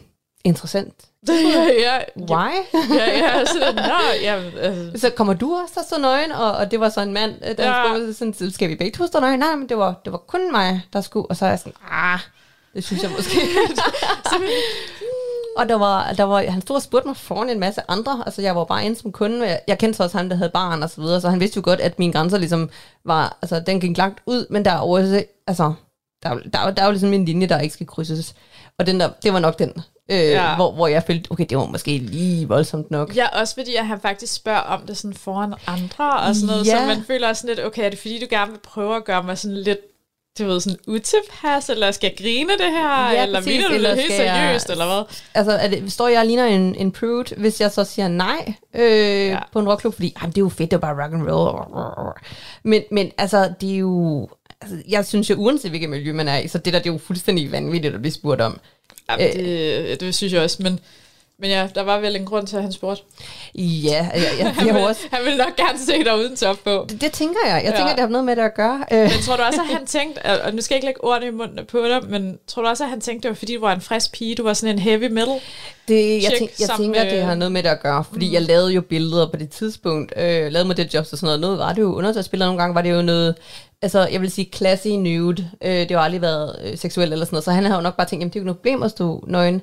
interessant. 0.44 0.94
ja, 1.28 1.34
ja, 1.80 1.98
Why? 2.16 2.50
ja, 2.98 3.18
ja, 3.18 3.44
sådan, 3.44 3.74
nå, 3.74 3.92
ja, 4.22 4.42
altså, 4.60 5.00
Så 5.00 5.10
kommer 5.10 5.34
du 5.34 5.54
også 5.64 5.80
at 5.80 5.86
stå 5.86 6.00
nøgen, 6.00 6.32
og, 6.32 6.52
og 6.52 6.70
det 6.70 6.80
var 6.80 6.88
så 6.88 7.00
en 7.00 7.12
mand, 7.12 7.34
øh, 7.50 7.56
der 7.56 7.66
Ja. 7.68 7.84
spurgte 7.88 8.14
sådan, 8.14 8.34
"Så 8.34 8.50
skal 8.50 8.68
vi 8.68 8.76
begge 8.76 8.98
to 8.98 9.06
stå 9.06 9.20
nøgen? 9.20 9.38
Nej, 9.38 9.56
men 9.56 9.68
det 9.68 9.78
var, 9.78 10.00
det 10.04 10.12
var 10.12 10.18
kun 10.18 10.52
mig, 10.52 10.82
der 10.92 11.00
skulle, 11.00 11.26
og 11.30 11.36
så 11.36 11.44
er 11.44 11.48
jeg 11.48 11.58
sådan, 11.58 11.72
ah, 11.90 12.18
det 12.74 12.84
synes 12.84 13.02
jeg 13.02 13.10
måske. 13.10 13.38
og 15.56 15.68
der 15.68 15.74
var, 15.74 16.12
der 16.12 16.24
var, 16.24 16.42
han 16.50 16.62
stod 16.62 16.76
og 16.76 16.82
spurgte 16.82 17.08
mig 17.08 17.16
foran 17.16 17.50
en 17.50 17.60
masse 17.60 17.80
andre, 17.88 18.22
altså 18.26 18.42
jeg 18.42 18.56
var 18.56 18.64
bare 18.64 18.84
inde 18.84 18.96
som 18.96 19.12
kunde, 19.12 19.46
jeg, 19.46 19.60
jeg 19.68 19.78
kendte 19.78 19.96
så 19.96 20.02
også 20.02 20.16
ham, 20.18 20.28
der 20.28 20.36
havde 20.36 20.50
barn 20.50 20.82
og 20.82 20.90
så 20.90 21.00
videre, 21.00 21.20
så 21.20 21.28
han 21.28 21.40
vidste 21.40 21.56
jo 21.56 21.62
godt, 21.64 21.80
at 21.80 21.98
mine 21.98 22.12
grænser 22.12 22.38
ligesom 22.38 22.70
var, 23.04 23.38
altså 23.42 23.60
den 23.66 23.80
gik 23.80 23.96
langt 23.96 24.20
ud, 24.26 24.46
men 24.50 24.64
der 24.64 24.70
er 24.70 24.78
også, 24.78 25.24
altså, 25.50 25.72
der, 26.22 26.28
er 26.30 26.34
der, 26.52 26.58
er 26.58 26.66
jo- 26.68 26.74
der 26.76 26.82
er 26.82 26.86
jo 26.86 26.90
ligesom 26.92 27.12
en 27.12 27.24
linje, 27.24 27.46
der 27.46 27.58
ikke 27.60 27.74
skal 27.74 27.86
krydses, 27.86 28.34
og 28.78 28.86
den 28.86 29.00
der, 29.00 29.08
det 29.22 29.32
var 29.32 29.38
nok 29.38 29.58
den, 29.58 29.72
øh, 30.10 30.16
Ja. 30.18 30.56
hvor, 30.56 30.72
hvor 30.72 30.86
jeg 30.86 31.02
følte, 31.02 31.32
okay, 31.32 31.46
det 31.50 31.58
var 31.58 31.66
måske 31.66 31.98
lige 31.98 32.48
voldsomt 32.48 32.90
nok. 32.90 33.16
Ja, 33.16 33.40
også 33.40 33.54
fordi 33.54 33.74
at 33.74 33.86
han 33.86 34.00
faktisk 34.00 34.34
spørger 34.34 34.60
om 34.60 34.80
det 34.86 34.96
sådan 34.96 35.14
foran 35.14 35.54
andre 35.66 36.12
og 36.20 36.34
sådan 36.34 36.46
noget, 36.46 36.66
Ja. 36.66 36.78
så 36.80 36.86
man 36.86 37.04
føler 37.06 37.28
også 37.28 37.40
sådan 37.40 37.56
lidt, 37.56 37.66
okay, 37.66 37.84
er 37.84 37.88
det 37.90 37.98
fordi, 37.98 38.20
du 38.20 38.26
gerne 38.30 38.50
vil 38.50 38.60
prøve 38.60 38.96
at 38.96 39.04
gøre 39.04 39.22
mig 39.22 39.38
sådan 39.38 39.56
lidt, 39.56 39.78
du 40.38 40.44
ved, 40.46 40.60
sådan 40.60 40.78
utilpas, 40.88 41.68
eller 41.70 41.90
skal 41.90 42.08
jeg 42.08 42.16
grine 42.24 42.52
det 42.52 42.70
her, 42.72 43.10
Ja, 43.10 43.22
eller 43.22 43.38
præcis, 43.40 43.52
mener 43.52 43.68
du 43.68 43.74
eller 43.74 43.90
det 43.90 43.98
helt 44.02 44.12
jeg- 44.14 44.18
seriøst, 44.46 44.70
eller 44.70 44.86
hvad? 44.86 45.16
Altså, 45.34 45.52
er 45.52 45.68
det, 45.68 45.92
står 45.92 46.08
jeg 46.08 46.20
og 46.20 46.26
ligner 46.26 46.44
en, 46.44 46.74
en 46.74 46.92
prude, 46.92 47.24
hvis 47.36 47.60
jeg 47.60 47.70
så 47.70 47.84
siger 47.84 48.08
nej 48.08 48.54
øh, 48.74 49.26
Ja. 49.26 49.38
på 49.52 49.58
en 49.58 49.68
rockklub, 49.68 49.94
fordi 49.94 50.14
det 50.22 50.36
er 50.36 50.40
jo 50.40 50.48
fedt, 50.48 50.70
det 50.70 50.76
er 50.76 50.80
bare 50.80 51.02
rock 51.04 51.12
and 51.14 51.30
roll. 51.30 52.12
Men, 52.64 52.82
men 52.90 53.10
altså, 53.18 53.52
det 53.60 53.72
er 53.74 53.78
jo... 53.78 54.28
Altså, 54.60 54.76
jeg 54.88 55.06
synes 55.06 55.30
jo, 55.30 55.34
uanset 55.34 55.70
hvilket 55.70 55.90
miljø 55.90 56.12
man 56.12 56.28
er 56.28 56.38
i, 56.38 56.48
så 56.48 56.58
det 56.58 56.72
der, 56.72 56.78
det 56.78 56.88
er 56.88 56.92
jo 56.92 56.98
fuldstændig 56.98 57.52
vanvittigt 57.52 57.94
at 57.94 58.00
blive 58.00 58.12
spurgt 58.12 58.40
om. 58.40 58.60
Ja, 59.18 59.28
Øh. 59.28 59.34
det, 59.44 60.00
det 60.00 60.14
synes 60.14 60.32
jeg 60.32 60.42
også, 60.42 60.56
men, 60.62 60.80
men 61.38 61.50
ja, 61.50 61.68
der 61.74 61.82
var 61.82 61.98
vel 62.00 62.16
en 62.16 62.24
grund 62.24 62.46
til, 62.46 62.56
at 62.56 62.62
han 62.62 62.72
spurgte. 62.72 63.02
Ja, 63.54 64.08
jeg, 64.14 64.22
jeg, 64.38 64.46
Han, 64.54 64.66
jeg 64.66 64.74
vil, 64.74 64.82
har 64.82 64.88
også... 64.88 65.00
han 65.12 65.20
ville 65.24 65.38
nok 65.38 65.56
gerne 65.56 65.78
se 65.78 66.04
dig 66.04 66.16
uden 66.16 66.36
top 66.36 66.56
på. 66.64 66.86
Det, 66.88 67.00
det 67.00 67.12
tænker 67.12 67.40
jeg. 67.46 67.62
Jeg 67.64 67.72
Ja. 67.72 67.76
tænker, 67.78 67.92
det 67.94 68.00
har 68.00 68.08
noget 68.08 68.24
med 68.24 68.36
det 68.36 68.42
at 68.42 68.54
gøre. 68.54 68.84
Øh, 68.92 68.98
Men 69.00 69.10
tror 69.22 69.36
du 69.36 69.42
også, 69.42 69.60
at 69.60 69.66
han 69.76 69.86
tænkte, 69.86 70.18
og- 70.44 70.54
nu 70.54 70.60
skal 70.62 70.74
jeg 70.74 70.76
ikke 70.78 70.86
lægge 70.86 71.04
ordene 71.04 71.26
i 71.26 71.30
munden 71.30 71.66
på 71.66 71.78
dig, 71.88 72.00
men 72.10 72.38
tror 72.46 72.62
du 72.62 72.68
også, 72.68 72.84
at 72.84 72.90
han 72.90 73.00
tænkte, 73.00 73.22
det 73.22 73.28
var 73.28 73.34
fordi, 73.36 73.54
du 73.54 73.60
var 73.60 73.72
en 73.74 73.80
frisk 73.80 74.12
pige, 74.12 74.34
du 74.34 74.42
var 74.42 74.52
sådan 74.52 74.74
en 74.74 74.78
heavy 74.78 75.06
metal? 75.12 75.40
Det, 75.88 76.22
jeg, 76.22 76.32
tænk, 76.38 76.50
jeg 76.60 76.68
tænker, 76.76 77.04
med- 77.04 77.10
det 77.10 77.22
har 77.22 77.34
noget 77.34 77.52
med 77.52 77.62
det 77.62 77.68
at 77.68 77.82
gøre, 77.82 78.04
fordi 78.12 78.26
mm. 78.28 78.32
jeg 78.34 78.42
lavede 78.42 78.72
jo 78.72 78.80
billeder 78.80 79.30
på 79.30 79.36
det 79.36 79.50
tidspunkt, 79.50 80.12
øh, 80.16 80.52
lavede 80.52 80.64
mig 80.64 80.76
det 80.76 80.94
jobs 80.94 81.12
og 81.12 81.18
sådan 81.18 81.26
noget, 81.26 81.40
noget 81.40 81.58
var 81.58 81.72
det 81.72 81.82
jo 81.82 81.94
undertøjsbilleder, 81.94 82.46
nogle 82.48 82.62
gange 82.62 82.74
var 82.74 82.82
det 82.82 82.90
jo 82.90 83.02
noget 83.02 83.34
altså 83.82 84.08
jeg 84.12 84.20
vil 84.20 84.30
sige 84.30 84.50
classy 84.54 84.88
nude. 84.88 85.50
Øh, 85.62 85.70
det 85.70 85.90
har 85.90 85.98
aldrig 85.98 86.20
været 86.20 86.58
øh, 86.64 86.78
seksuelt 86.78 87.12
eller 87.12 87.26
sådan 87.26 87.34
noget, 87.34 87.44
så 87.44 87.50
han 87.52 87.64
har 87.64 87.76
jo 87.76 87.82
nok 87.82 87.96
bare 87.96 88.06
tænkt, 88.06 88.20
jamen 88.20 88.32
det 88.32 88.36
er 88.36 88.40
jo 88.40 88.42
ikke 88.42 88.46
noget 88.46 88.58
problem 88.58 88.82
at 88.82 88.90
stå 88.90 89.24
nøgen. 89.26 89.62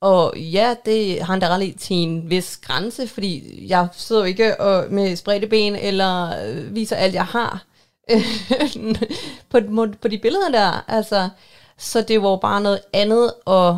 Og 0.00 0.38
ja, 0.38 0.74
det 0.84 1.20
har 1.20 1.32
han 1.32 1.40
da 1.40 1.48
ret 1.48 1.74
til 1.78 1.96
en 1.96 2.30
vis 2.30 2.56
grænse, 2.56 3.08
fordi 3.08 3.64
jeg 3.68 3.88
sidder 3.92 4.22
jo 4.22 4.26
ikke 4.26 4.60
og, 4.60 4.92
med 4.92 5.16
spredte 5.16 5.46
ben 5.46 5.76
eller 5.76 6.44
øh, 6.46 6.74
viser 6.74 6.96
alt, 6.96 7.14
jeg 7.14 7.24
har 7.24 7.64
på, 9.50 9.60
på 10.02 10.08
de 10.08 10.18
billeder 10.18 10.48
der. 10.52 10.84
Altså, 10.88 11.28
så 11.78 12.02
det 12.02 12.22
var 12.22 12.30
jo 12.30 12.36
bare 12.36 12.60
noget 12.60 12.80
andet 12.92 13.32
at 13.46 13.74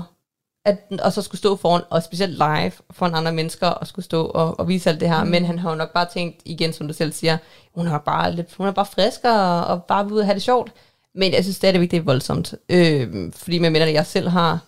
at, 0.69 1.01
og 1.01 1.13
så 1.13 1.23
skulle 1.23 1.39
stå 1.39 1.57
foran, 1.57 1.83
og 1.91 2.03
specielt 2.03 2.33
live 2.33 2.73
foran 2.91 3.15
andre 3.15 3.33
mennesker, 3.33 3.67
og 3.67 3.87
skulle 3.87 4.05
stå 4.05 4.27
og, 4.27 4.61
og 4.61 4.69
vise 4.69 4.91
alt 4.91 5.01
det 5.01 5.09
her. 5.09 5.25
Mm. 5.25 5.31
Men 5.31 5.45
han 5.45 5.59
har 5.59 5.71
jo 5.71 5.77
nok 5.77 5.93
bare 5.93 6.07
tænkt, 6.13 6.41
igen 6.45 6.73
som 6.73 6.89
du 6.89 6.95
selv 6.95 7.13
siger, 7.13 7.39
hun 7.75 7.87
er 7.87 7.99
bare, 7.99 8.35
lidt, 8.35 8.55
hun 8.55 8.67
er 8.67 8.73
bare 8.73 8.87
frisk 8.87 9.21
og, 9.25 9.65
og 9.65 9.85
bare 9.85 10.05
vil 10.05 10.13
ud 10.13 10.19
og 10.19 10.25
have 10.25 10.35
det 10.35 10.43
sjovt. 10.43 10.73
Men 11.15 11.33
jeg 11.33 11.45
synes 11.45 11.57
stadigvæk, 11.57 11.91
det 11.91 11.97
er 11.97 12.03
voldsomt. 12.03 12.55
Øh, 12.69 13.33
fordi 13.33 13.59
med 13.59 13.81
at 13.81 13.93
jeg 13.93 14.07
selv 14.07 14.29
har 14.29 14.59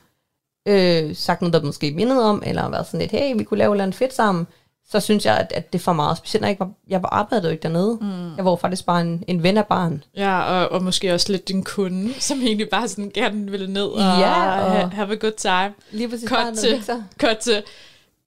øh, 0.69 1.17
sagt 1.17 1.41
noget, 1.41 1.53
der 1.53 1.63
måske 1.63 1.93
mindede 1.93 2.25
om, 2.25 2.43
eller 2.47 2.71
været 2.71 2.87
sådan 2.87 3.01
lidt, 3.01 3.11
hey, 3.11 3.37
vi 3.37 3.45
kunne 3.45 3.59
lave 3.59 3.77
noget 3.77 3.95
fedt 3.95 4.15
sammen, 4.15 4.47
så 4.91 5.01
synes 5.01 5.27
jeg, 5.27 5.37
at, 5.39 5.53
at 5.55 5.73
det 5.73 5.79
er 5.79 5.83
for 5.83 5.93
meget. 5.93 6.19
Specielt 6.19 6.41
når 6.41 6.47
jeg 6.47 6.53
ikke 6.53 6.61
var, 6.61 6.71
jeg 6.89 7.03
var 7.03 7.09
arbejdet 7.09 7.45
jo 7.45 7.51
ikke 7.51 7.63
dernede. 7.63 7.99
Mm. 8.01 8.37
Jeg 8.37 8.45
var 8.45 8.57
faktisk 8.57 8.87
bare 8.87 9.01
en, 9.01 9.25
en 9.27 9.43
ven 9.43 9.57
af 9.57 9.67
barn. 9.67 10.05
Ja, 10.17 10.41
og, 10.43 10.73
og 10.73 10.83
måske 10.83 11.15
også 11.15 11.33
lidt 11.33 11.49
din 11.49 11.65
kunde, 11.65 12.15
som 12.21 12.39
egentlig 12.43 12.69
bare 12.69 12.89
sådan 12.89 13.11
gerne 13.15 13.51
ville 13.51 13.73
ned 13.73 13.87
og, 13.87 14.01
ja, 14.01 14.65
og 14.65 14.73
have, 14.73 14.91
have 14.91 15.13
a 15.13 15.15
good 15.15 15.33
time. 15.33 15.73
Lige 15.91 16.09
præcis. 16.09 16.29
Cut 16.29 16.59
til, 16.59 16.83
cut 17.21 17.39
til, 17.39 17.63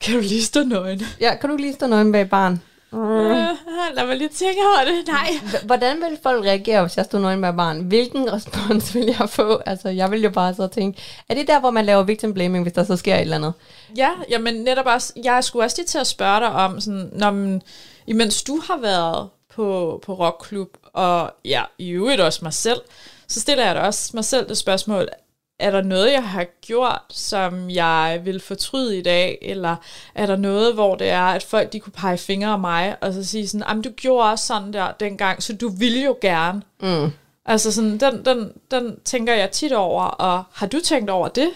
kan 0.02 0.14
du 0.14 0.20
lige 0.20 0.44
stå 0.44 0.64
nøgen? 0.64 1.02
Ja, 1.20 1.36
kan 1.36 1.50
du 1.50 1.56
lige 1.56 1.74
stå 1.74 1.88
nøgen 1.88 2.12
bag 2.12 2.30
barn? 2.30 2.62
Uh, 2.94 3.96
lad 3.96 4.08
mig 4.08 4.18
lige 4.18 4.30
tænke 4.30 4.60
over 4.62 4.86
det. 4.86 5.08
Nej. 5.08 5.30
Hvordan 5.66 5.98
vil 5.98 6.18
folk 6.24 6.46
reagere, 6.46 6.82
hvis 6.82 6.98
jeg 6.98 7.06
stod 7.06 7.20
nøgen 7.20 7.40
med 7.40 7.54
barn? 7.54 7.82
Hvilken 7.82 8.34
respons 8.34 8.96
vil 8.96 9.16
jeg 9.20 9.30
få? 9.30 9.62
Altså, 9.66 9.90
jeg 9.90 10.12
vil 10.12 10.24
jo 10.24 10.30
bare 10.30 10.54
så 10.54 10.68
tænke, 10.68 11.02
er 11.30 11.34
det 11.34 11.48
der, 11.48 11.60
hvor 11.60 11.72
man 11.72 11.86
laver 11.86 12.04
victim 12.04 12.34
blaming, 12.34 12.64
hvis 12.64 12.74
der 12.74 12.84
så 12.84 12.96
sker 12.96 13.16
et 13.16 13.22
eller 13.22 13.36
andet? 13.36 13.54
Ja, 13.98 14.10
jamen 14.30 14.56
netop 14.56 14.86
også, 14.86 15.14
jeg 15.24 15.44
skulle 15.44 15.66
også 15.66 15.78
lige 15.78 15.88
til 15.88 15.98
at 15.98 16.08
spørge 16.08 16.40
dig 16.40 16.52
om, 16.52 16.82
sådan, 16.82 17.10
når 17.14 17.32
man, 17.32 17.62
imens 18.08 18.44
du 18.44 18.62
har 18.68 18.78
været 18.78 19.30
på, 19.56 20.00
på 20.06 20.14
rockklub, 20.14 20.70
og 20.94 21.32
ja, 21.46 21.64
i 21.78 21.90
øvrigt 21.90 22.22
også 22.22 22.40
mig 22.42 22.54
selv, 22.54 22.82
så 23.28 23.40
stiller 23.40 23.66
jeg 23.66 23.76
da 23.76 23.80
også 23.80 24.12
mig 24.14 24.26
selv 24.26 24.50
det 24.50 24.58
spørgsmål, 24.58 25.08
er 25.64 25.72
der 25.72 25.82
noget, 25.82 26.12
jeg 26.12 26.24
har 26.24 26.46
gjort, 26.62 27.02
som 27.10 27.70
jeg 27.70 28.22
vil 28.26 28.40
fortryde 28.40 28.98
i 28.98 29.02
dag, 29.02 29.38
eller 29.42 29.76
er 30.16 30.26
der 30.26 30.36
noget, 30.36 30.74
hvor 30.74 30.96
det 30.96 31.10
er, 31.10 31.24
at 31.24 31.44
folk 31.44 31.74
de 31.74 31.80
kunne 31.80 31.94
pege 31.94 32.18
fingre 32.18 32.50
af 32.50 32.60
mig, 32.60 32.96
og 33.02 33.14
så 33.14 33.24
sige 33.24 33.48
sådan, 33.48 33.82
du 33.82 33.90
gjorde 33.90 34.32
også 34.32 34.46
sådan 34.46 34.74
der 34.74 34.92
dengang, 35.00 35.44
så 35.44 35.54
du 35.54 35.70
ville 35.70 36.04
jo 36.04 36.16
gerne. 36.22 36.62
Mm. 36.82 37.12
Altså 37.46 37.72
sådan, 37.72 37.98
den, 37.98 38.26
den, 38.26 38.52
den 38.72 38.96
tænker 39.06 39.34
jeg 39.34 39.52
tit 39.52 39.74
over, 39.74 40.04
og 40.04 40.44
har 40.54 40.68
du 40.68 40.80
tænkt 40.80 41.10
over 41.10 41.28
det? 41.28 41.50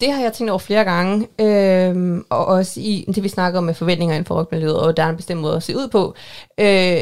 Det 0.00 0.12
har 0.12 0.22
jeg 0.22 0.32
tænkt 0.32 0.50
over 0.50 0.58
flere 0.58 0.84
gange, 0.84 1.28
øhm, 1.40 2.24
og 2.30 2.46
også 2.46 2.80
i 2.80 3.04
det, 3.14 3.22
vi 3.22 3.28
snakker 3.28 3.58
om 3.58 3.64
med 3.64 3.74
forventninger 3.74 4.14
inden 4.14 4.26
for 4.26 4.34
rockmiljøet, 4.34 4.80
og 4.80 4.96
der 4.96 5.02
er 5.02 5.08
en 5.08 5.16
bestemt 5.16 5.40
måde 5.40 5.56
at 5.56 5.62
se 5.62 5.76
ud 5.76 5.88
på. 5.88 6.14
Øh, 6.58 7.00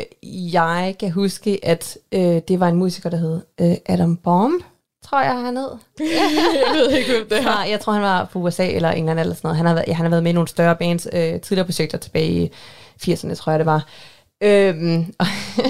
jeg 0.52 0.96
kan 1.00 1.10
huske, 1.10 1.60
at 1.62 1.98
øh, 2.12 2.40
det 2.48 2.60
var 2.60 2.68
en 2.68 2.76
musiker, 2.76 3.10
der 3.10 3.16
hed 3.16 3.40
øh, 3.60 3.76
Adam 3.86 4.16
Bomb, 4.16 4.62
tror 5.04 5.22
jeg, 5.22 5.32
han 5.32 5.56
hed. 5.56 5.70
jeg 6.66 6.74
ved 6.74 6.90
ikke, 6.90 7.10
hvem 7.12 7.28
det 7.28 7.38
er. 7.38 7.64
Jeg 7.64 7.80
tror, 7.80 7.92
han 7.92 8.02
var 8.02 8.28
fra 8.32 8.40
USA 8.40 8.66
eller 8.70 8.90
England 8.90 9.20
eller 9.20 9.34
sådan 9.34 9.48
noget. 9.48 9.56
Han 9.56 9.66
har 9.66 9.74
været, 9.74 9.88
ja, 9.88 9.92
han 9.92 10.04
har 10.04 10.10
været 10.10 10.22
med 10.22 10.30
i 10.30 10.34
nogle 10.34 10.48
større 10.48 10.76
bands, 10.76 11.08
øh, 11.12 11.40
tidligere 11.40 11.66
projekter 11.66 11.98
tilbage 11.98 12.30
i 12.30 12.50
80'erne, 13.02 13.34
tror 13.34 13.52
jeg 13.52 13.58
det 13.58 13.66
var. 13.66 13.86
Øhm, 14.40 15.14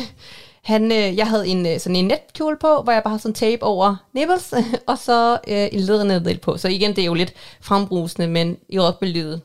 han, 0.72 0.92
øh, 0.92 1.16
jeg 1.16 1.26
havde 1.26 1.48
en, 1.48 1.66
øh, 1.66 1.78
sådan 1.80 1.96
en 1.96 2.04
netkjole 2.04 2.56
på, 2.60 2.82
hvor 2.82 2.92
jeg 2.92 3.02
bare 3.02 3.10
havde 3.10 3.22
sådan 3.22 3.34
tape 3.34 3.62
over 3.62 3.96
nipples, 4.12 4.54
og 4.86 4.98
så 4.98 5.32
øh, 5.48 5.68
en 5.72 5.80
ledernedel 5.80 6.38
på. 6.38 6.56
Så 6.56 6.68
igen, 6.68 6.90
det 6.90 7.02
er 7.02 7.06
jo 7.06 7.14
lidt 7.14 7.32
frembrusende, 7.60 8.28
men 8.28 8.56
i 8.68 8.78
rockmiljøet, 8.80 9.40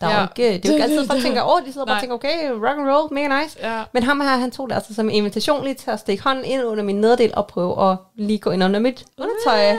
der 0.00 0.08
ja. 0.08 0.16
er 0.16 0.22
ikke, 0.22 0.52
det 0.52 0.64
er 0.64 0.68
jo 0.68 0.74
ikke 0.74 0.84
altid, 0.84 1.06
folk 1.06 1.22
tænker, 1.22 1.42
åh, 1.42 1.54
oh, 1.54 1.66
de 1.66 1.72
sidder 1.72 1.86
bare 1.86 1.96
og 1.96 2.00
tænker, 2.00 2.14
okay, 2.14 2.50
rock 2.50 2.78
and 2.78 2.88
roll, 2.88 3.14
mega 3.14 3.42
nice. 3.42 3.58
Ja. 3.62 3.82
Men 3.92 4.02
ham 4.02 4.20
her, 4.20 4.36
han 4.36 4.50
tog 4.50 4.68
det 4.68 4.74
altså 4.74 4.94
som 4.94 5.08
en 5.08 5.14
invitation 5.14 5.64
lige 5.64 5.74
til 5.74 5.90
at 5.90 6.00
stikke 6.00 6.24
hånden 6.24 6.44
ind 6.44 6.64
under 6.64 6.84
min 6.84 6.96
nederdel 6.96 7.32
og 7.36 7.46
prøve 7.46 7.90
at 7.90 7.96
lige 8.16 8.38
gå 8.38 8.50
ind 8.50 8.64
under 8.64 8.80
mit 8.80 9.04
undertøj. 9.18 9.76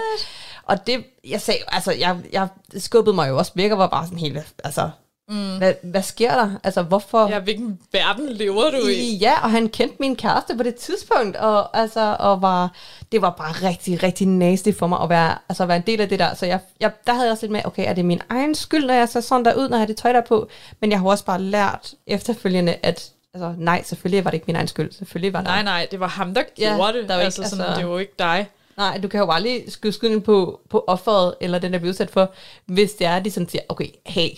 Og 0.63 0.87
det, 0.87 1.05
jeg 1.27 1.41
sagde, 1.41 1.59
altså, 1.67 1.91
jeg, 1.91 2.17
jeg 2.31 2.47
skubbede 2.77 3.15
mig 3.15 3.29
jo 3.29 3.37
også 3.37 3.51
væk 3.55 3.71
og 3.71 3.77
var 3.77 3.87
bare 3.87 4.05
sådan 4.05 4.19
helt, 4.19 4.37
altså, 4.63 4.89
Mm. 5.31 5.57
Hvad, 5.57 5.73
hvad 5.83 6.01
sker 6.01 6.35
der? 6.35 6.49
Altså, 6.63 6.81
hvorfor? 6.81 7.29
Ja, 7.29 7.39
hvilken 7.39 7.79
verden 7.91 8.29
lever 8.29 8.71
du 8.71 8.87
i? 8.87 9.17
Ja, 9.21 9.43
og 9.43 9.51
han 9.51 9.69
kendte 9.69 9.95
min 9.99 10.15
kæreste 10.15 10.57
på 10.57 10.63
det 10.63 10.75
tidspunkt, 10.75 11.37
og, 11.37 11.77
altså, 11.77 12.15
og 12.19 12.41
var, 12.41 12.71
det 13.11 13.21
var 13.21 13.29
bare 13.29 13.69
rigtig, 13.69 14.03
rigtig 14.03 14.27
nasty 14.27 14.71
for 14.79 14.87
mig 14.87 14.99
at 15.01 15.09
være, 15.09 15.37
altså, 15.49 15.63
at 15.63 15.69
være 15.69 15.77
en 15.77 15.83
del 15.87 16.01
af 16.01 16.09
det 16.09 16.19
der. 16.19 16.33
Så 16.35 16.45
jeg, 16.45 16.59
jeg, 16.79 16.91
der 17.07 17.13
havde 17.13 17.25
jeg 17.25 17.31
også 17.31 17.45
lidt 17.45 17.51
med, 17.51 17.61
okay, 17.65 17.89
er 17.89 17.93
det 17.93 18.05
min 18.05 18.21
egen 18.29 18.55
skyld, 18.55 18.85
når 18.85 18.93
jeg 18.93 19.09
ser 19.09 19.19
sådan 19.19 19.45
der 19.45 19.53
ud, 19.53 19.69
når 19.69 19.77
jeg 19.77 19.81
har 19.81 19.87
det 19.87 19.97
tøj 19.97 20.13
der 20.13 20.21
på? 20.21 20.47
Men 20.79 20.91
jeg 20.91 20.99
har 20.99 21.07
også 21.07 21.25
bare 21.25 21.41
lært 21.41 21.93
efterfølgende, 22.07 22.75
at 22.83 23.11
altså, 23.33 23.53
nej, 23.57 23.83
selvfølgelig 23.83 24.25
var 24.25 24.31
det 24.31 24.35
ikke 24.35 24.47
min 24.47 24.55
egen 24.55 24.67
skyld. 24.67 24.91
Selvfølgelig 24.91 25.33
var 25.33 25.39
det. 25.39 25.47
Nej, 25.47 25.63
nej, 25.63 25.87
det 25.91 25.99
var 25.99 26.07
ham, 26.07 26.33
der 26.33 26.43
gjorde 26.55 26.85
ja, 26.85 26.91
det. 26.91 27.09
Der 27.09 27.15
var 27.15 27.21
altså, 27.21 27.41
ikke, 27.41 27.49
sådan, 27.49 27.65
altså, 27.65 27.81
det 27.81 27.89
var 27.89 27.99
ikke 27.99 28.13
dig. 28.19 28.47
Nej, 28.77 28.97
du 28.97 29.07
kan 29.07 29.19
jo 29.19 29.33
lige 29.41 29.71
skyde 29.71 29.93
skylden 29.93 30.21
på, 30.21 30.59
på 30.69 30.83
offeret, 30.87 31.35
eller 31.41 31.59
den, 31.59 31.73
der 31.73 31.79
bliver 31.79 31.89
udsat 31.89 32.09
for, 32.09 32.31
hvis 32.65 32.91
det 32.91 33.07
er, 33.07 33.19
de 33.19 33.31
sådan 33.31 33.49
siger, 33.49 33.61
okay, 33.69 33.87
hey, 34.05 34.29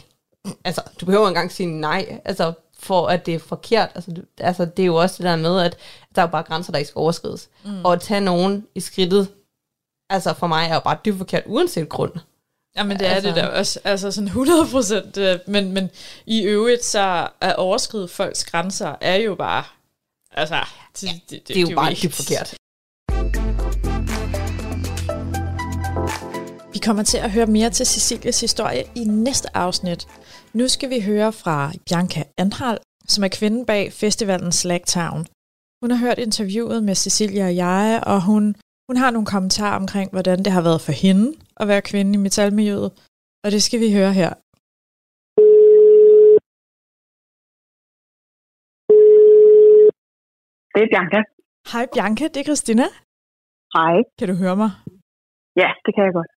altså, 0.64 0.82
du 1.02 1.06
behøver 1.06 1.28
engang 1.28 1.52
sige 1.52 1.68
nej, 1.68 2.22
altså, 2.26 2.54
for 2.80 3.08
at 3.08 3.26
det 3.26 3.36
er 3.36 3.40
forkert. 3.40 3.90
Altså, 3.96 4.12
du, 4.12 4.22
altså, 4.38 4.66
det 4.66 4.84
er 4.84 4.88
jo 4.88 4.96
også 4.96 5.16
det 5.18 5.26
der 5.26 5.36
med, 5.36 5.62
at 5.62 5.78
der 6.16 6.22
er 6.22 6.28
bare 6.28 6.44
grænser, 6.44 6.72
der 6.72 6.80
ikke 6.80 6.88
skal 6.88 7.00
overskrides. 7.00 7.50
Mm. 7.66 7.86
Og 7.86 7.94
at 7.94 8.02
tage 8.02 8.22
nogen 8.22 8.68
i 8.76 8.80
skridtet, 8.80 9.28
altså 10.10 10.34
for 10.34 10.48
mig 10.48 10.68
er 10.70 10.74
jo 10.74 10.80
bare 10.80 10.98
dybt 11.06 11.18
forkert, 11.18 11.44
uanset 11.46 11.90
grund. 11.90 12.12
Jamen 12.78 13.00
det 13.00 13.08
er 13.08 13.12
altså, 13.12 13.28
det 13.28 13.36
der 13.36 13.48
også, 13.48 13.80
altså 13.84 14.12
sådan 14.12 14.28
100 14.28 14.68
procent, 14.72 15.18
øh, 15.18 15.40
men, 15.48 15.72
men 15.72 15.90
i 16.26 16.42
øvrigt 16.42 16.86
så 16.86 17.28
at 17.42 17.56
overskride 17.56 18.08
folks 18.08 18.46
grænser 18.46 18.96
er 19.02 19.16
jo 19.16 19.36
bare, 19.36 19.64
altså, 20.32 20.60
det, 21.02 21.04
ja, 21.04 21.12
det, 21.14 21.30
det, 21.30 21.48
det 21.48 21.58
er 21.58 21.62
jo 21.62 21.68
det, 21.68 21.76
bare 21.76 21.94
dybt 22.04 22.14
forkert. 22.14 22.56
Vi 26.74 26.80
kommer 26.80 27.04
til 27.04 27.18
at 27.18 27.32
høre 27.32 27.46
mere 27.46 27.70
til 27.70 27.86
Cecilias 27.86 28.42
historie 28.42 28.84
i 28.96 29.04
næste 29.04 29.58
afsnit. 29.58 30.08
Nu 30.60 30.66
skal 30.68 30.90
vi 30.94 31.00
høre 31.10 31.32
fra 31.42 31.58
Bianca 31.86 32.22
Anhal, 32.44 32.78
som 33.14 33.22
er 33.24 33.32
kvinden 33.38 33.66
bag 33.72 33.84
festivalen 34.02 34.52
Slagtown. 34.60 35.22
Hun 35.82 35.90
har 35.92 36.00
hørt 36.06 36.20
interviewet 36.28 36.80
med 36.88 36.96
Cecilia 37.04 37.46
og 37.52 37.56
jeg, 37.66 38.04
og 38.12 38.18
hun, 38.30 38.44
hun 38.88 38.98
har 39.02 39.10
nogle 39.12 39.32
kommentarer 39.34 39.80
omkring, 39.82 40.08
hvordan 40.12 40.40
det 40.46 40.52
har 40.58 40.64
været 40.68 40.82
for 40.88 40.94
hende 41.04 41.28
at 41.62 41.68
være 41.72 41.88
kvinde 41.90 42.12
i 42.18 42.24
metalmiljøet, 42.26 42.90
og 43.44 43.48
det 43.54 43.62
skal 43.64 43.80
vi 43.84 43.90
høre 43.98 44.14
her. 44.20 44.32
Det 50.74 50.82
er 50.84 50.90
Bianca. 50.94 51.20
Hej 51.72 51.84
Bianca, 51.94 52.26
det 52.34 52.40
er 52.42 52.48
Christina. 52.50 52.88
Hej. 53.76 53.96
Kan 54.18 54.28
du 54.32 54.36
høre 54.44 54.58
mig? 54.64 54.72
Ja, 55.62 55.70
det 55.84 55.92
kan 55.96 56.04
jeg 56.08 56.14
godt. 56.20 56.32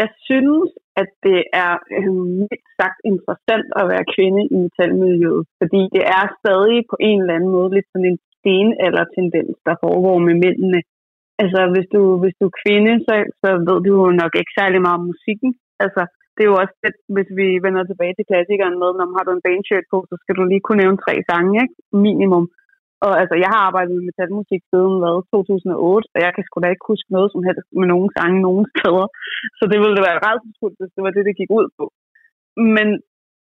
Jeg 0.00 0.08
synes, 0.28 0.68
at 1.00 1.08
det 1.26 1.40
er 1.64 1.72
øh, 1.96 2.20
lidt 2.40 2.66
sagt 2.78 2.98
interessant 3.10 3.68
at 3.80 3.84
være 3.92 4.10
kvinde 4.14 4.42
i 4.54 4.56
metalmiljøet, 4.64 5.44
fordi 5.60 5.82
det 5.94 6.04
er 6.18 6.24
stadig 6.40 6.78
på 6.90 6.96
en 7.08 7.18
eller 7.20 7.34
anden 7.36 7.54
måde 7.56 7.70
lidt 7.76 7.88
sådan 7.90 8.10
en 8.12 8.20
sten 8.36 8.68
eller 8.86 9.04
tendens, 9.16 9.54
der 9.66 9.74
foregår 9.84 10.18
med 10.28 10.34
mændene. 10.44 10.80
Altså, 11.42 11.60
hvis 11.74 11.88
du, 11.94 12.00
hvis 12.22 12.36
du 12.40 12.44
er 12.50 12.58
kvinde, 12.62 12.92
så, 13.06 13.14
så 13.42 13.48
ved 13.68 13.78
du 13.86 13.92
jo 14.02 14.10
nok 14.22 14.32
ikke 14.40 14.56
særlig 14.58 14.80
meget 14.82 15.00
om 15.00 15.08
musikken. 15.12 15.50
Altså, 15.84 16.02
det 16.34 16.42
er 16.42 16.50
jo 16.52 16.60
også 16.62 16.76
det, 16.84 16.94
hvis 17.14 17.30
vi 17.40 17.46
vender 17.66 17.82
tilbage 17.84 18.14
til 18.16 18.28
klassikeren 18.30 18.76
med, 18.82 18.90
når 18.94 19.06
man 19.08 19.16
har 19.18 19.24
du 19.26 19.32
en 19.34 19.44
bandshirt 19.46 19.86
på, 19.92 19.98
så 20.10 20.14
skal 20.22 20.34
du 20.38 20.42
lige 20.44 20.64
kunne 20.64 20.82
nævne 20.82 21.02
tre 21.04 21.14
sange, 21.28 21.54
ikke? 21.64 21.74
Minimum. 22.06 22.44
Og 23.06 23.12
altså, 23.20 23.34
jeg 23.44 23.50
har 23.54 23.62
arbejdet 23.68 23.92
med 23.94 24.06
metalmusik 24.08 24.62
siden 24.70 24.94
hvad, 25.00 25.16
2008, 25.34 26.06
og 26.14 26.20
jeg 26.24 26.32
kan 26.34 26.44
sgu 26.44 26.56
da 26.60 26.68
ikke 26.74 26.90
huske 26.92 27.10
noget 27.16 27.28
som 27.32 27.42
helst 27.48 27.68
med 27.80 27.88
nogen 27.92 28.10
sange 28.16 28.38
nogen 28.46 28.66
steder. 28.74 29.06
Så 29.58 29.64
det 29.70 29.78
ville 29.80 29.96
da 29.96 30.02
være 30.08 30.24
rædselsfuldt, 30.26 30.78
hvis 30.78 30.94
det 30.94 31.02
var 31.04 31.12
det, 31.14 31.24
det 31.28 31.38
gik 31.40 31.52
ud 31.60 31.66
på. 31.78 31.84
Men 32.76 32.88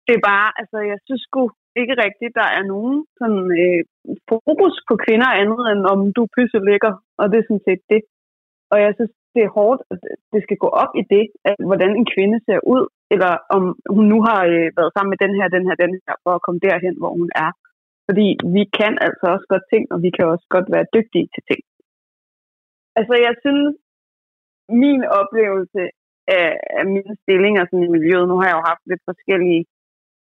det 0.06 0.14
er 0.16 0.28
bare, 0.32 0.48
altså, 0.60 0.78
jeg 0.90 0.98
synes 1.06 1.22
sgu 1.28 1.42
ikke 1.80 1.94
rigtigt, 2.04 2.32
der 2.40 2.48
er 2.58 2.64
nogen 2.72 2.96
sådan, 3.18 3.46
øh, 3.62 3.80
fokus 4.30 4.74
på 4.88 4.94
kvinder 5.04 5.30
andet, 5.42 5.62
end 5.72 5.80
om 5.92 6.00
du 6.16 6.22
pysse 6.34 6.58
ligger, 6.70 6.92
og 7.20 7.24
det 7.30 7.38
er 7.38 7.46
sådan 7.48 7.66
set 7.68 7.82
det. 7.92 8.00
Og 8.72 8.78
jeg 8.84 8.92
synes, 8.96 9.12
det 9.34 9.42
er 9.44 9.54
hårdt, 9.58 9.80
at 9.92 9.98
det 10.32 10.40
skal 10.42 10.58
gå 10.64 10.68
op 10.82 10.92
i 11.00 11.02
det, 11.14 11.24
at 11.50 11.58
hvordan 11.68 11.92
en 12.00 12.08
kvinde 12.14 12.38
ser 12.46 12.60
ud, 12.74 12.82
eller 13.14 13.32
om 13.56 13.62
hun 13.96 14.04
nu 14.12 14.18
har 14.28 14.40
øh, 14.52 14.68
været 14.78 14.92
sammen 14.92 15.12
med 15.12 15.20
den 15.24 15.32
her, 15.38 15.46
den 15.56 15.64
her, 15.68 15.76
den 15.84 15.92
her, 16.04 16.14
for 16.24 16.32
at 16.34 16.44
komme 16.44 16.60
derhen, 16.66 16.96
hvor 17.00 17.12
hun 17.20 17.30
er. 17.44 17.50
Fordi 18.08 18.26
vi 18.56 18.62
kan 18.78 18.92
altså 19.06 19.24
også 19.34 19.46
godt 19.52 19.66
ting, 19.72 19.84
og 19.92 19.98
vi 20.04 20.10
kan 20.16 20.26
også 20.34 20.46
godt 20.54 20.68
være 20.74 20.92
dygtige 20.96 21.28
til 21.34 21.42
ting. 21.50 21.62
Altså 22.98 23.14
jeg 23.26 23.34
synes, 23.44 23.74
min 24.84 25.00
oplevelse 25.20 25.82
af, 26.38 26.48
af 26.78 26.84
mine 26.94 27.14
stillinger 27.22 27.62
sådan 27.64 27.86
i 27.88 27.94
miljøet, 27.96 28.28
nu 28.28 28.36
har 28.38 28.46
jeg 28.48 28.58
jo 28.58 28.68
haft 28.70 28.84
lidt 28.90 29.02
forskellige 29.10 29.62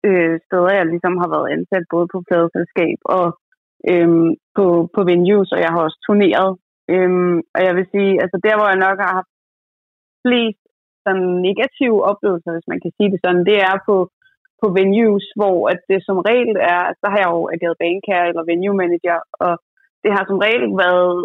øh, 0.07 0.35
steder, 0.45 0.71
jeg 0.79 0.85
ligesom 0.85 1.15
har 1.21 1.29
været 1.35 1.51
ansat, 1.55 1.85
både 1.93 2.07
på 2.13 2.17
pladeselskab 2.27 2.97
og 3.17 3.25
øhm, 3.91 4.29
på, 4.57 4.65
på 4.95 5.01
venues, 5.09 5.51
og 5.55 5.59
jeg 5.63 5.71
har 5.73 5.81
også 5.87 5.99
turneret. 6.07 6.51
Øhm, 6.93 7.37
og 7.55 7.59
jeg 7.67 7.73
vil 7.77 7.87
sige, 7.93 8.11
altså 8.23 8.37
der, 8.45 8.55
hvor 8.57 8.67
jeg 8.71 8.83
nok 8.87 8.97
har 9.05 9.11
haft 9.19 9.31
flest 10.23 10.63
sådan 11.05 11.27
negative 11.47 11.97
oplevelser, 12.11 12.51
hvis 12.53 12.71
man 12.71 12.79
kan 12.83 12.91
sige 12.97 13.11
det 13.13 13.19
sådan, 13.23 13.45
det 13.49 13.57
er 13.69 13.75
på, 13.87 13.95
på 14.63 14.67
venues, 14.79 15.25
hvor 15.39 15.57
at 15.73 15.79
det 15.91 15.99
som 16.07 16.17
regel 16.29 16.55
er, 16.75 16.83
så 16.99 17.05
har 17.11 17.19
jeg 17.23 17.31
jo 17.37 17.41
ageret 17.55 17.81
bankær 17.83 18.21
eller 18.29 18.49
venue 18.51 18.79
manager, 18.81 19.19
og 19.45 19.53
det 20.03 20.11
har 20.15 20.23
som 20.25 20.39
regel 20.45 20.65
været 20.85 21.15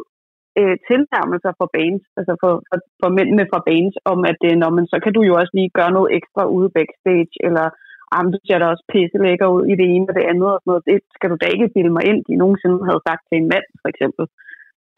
øh, 0.60 0.76
tilnærmelser 0.88 1.52
for 1.58 1.68
bands, 1.76 2.04
altså 2.18 2.32
for, 2.42 2.52
for, 2.68 2.78
for 3.00 3.08
mændene 3.18 3.44
fra 3.52 3.60
bands, 3.68 3.96
om 4.12 4.18
at 4.30 4.40
øh, 4.40 4.42
det, 4.44 4.52
når 4.62 4.70
man, 4.76 4.84
så 4.92 4.98
kan 5.04 5.12
du 5.16 5.22
jo 5.28 5.32
også 5.40 5.52
lige 5.58 5.76
gøre 5.78 5.92
noget 5.96 6.14
ekstra 6.18 6.42
ude 6.56 6.70
backstage, 6.76 7.34
eller 7.46 7.66
ah, 8.14 8.24
du 8.32 8.38
ser 8.46 8.58
da 8.58 8.66
også 8.72 8.84
pisse 8.92 9.18
lækker 9.24 9.48
ud 9.56 9.64
i 9.72 9.74
det 9.80 9.88
ene 9.94 10.08
og 10.10 10.14
det 10.18 10.28
andet, 10.30 10.48
og 10.54 10.58
sådan 10.60 10.70
noget. 10.70 10.88
det 10.88 10.96
skal 11.16 11.30
du 11.30 11.36
da 11.40 11.46
ikke 11.54 11.72
filme 11.74 11.94
mig 11.96 12.04
ind, 12.10 12.20
de 12.28 12.40
nogensinde 12.42 12.78
havde 12.88 13.06
sagt 13.08 13.22
til 13.24 13.36
en 13.38 13.50
mand, 13.52 13.68
for 13.82 13.88
eksempel. 13.92 14.24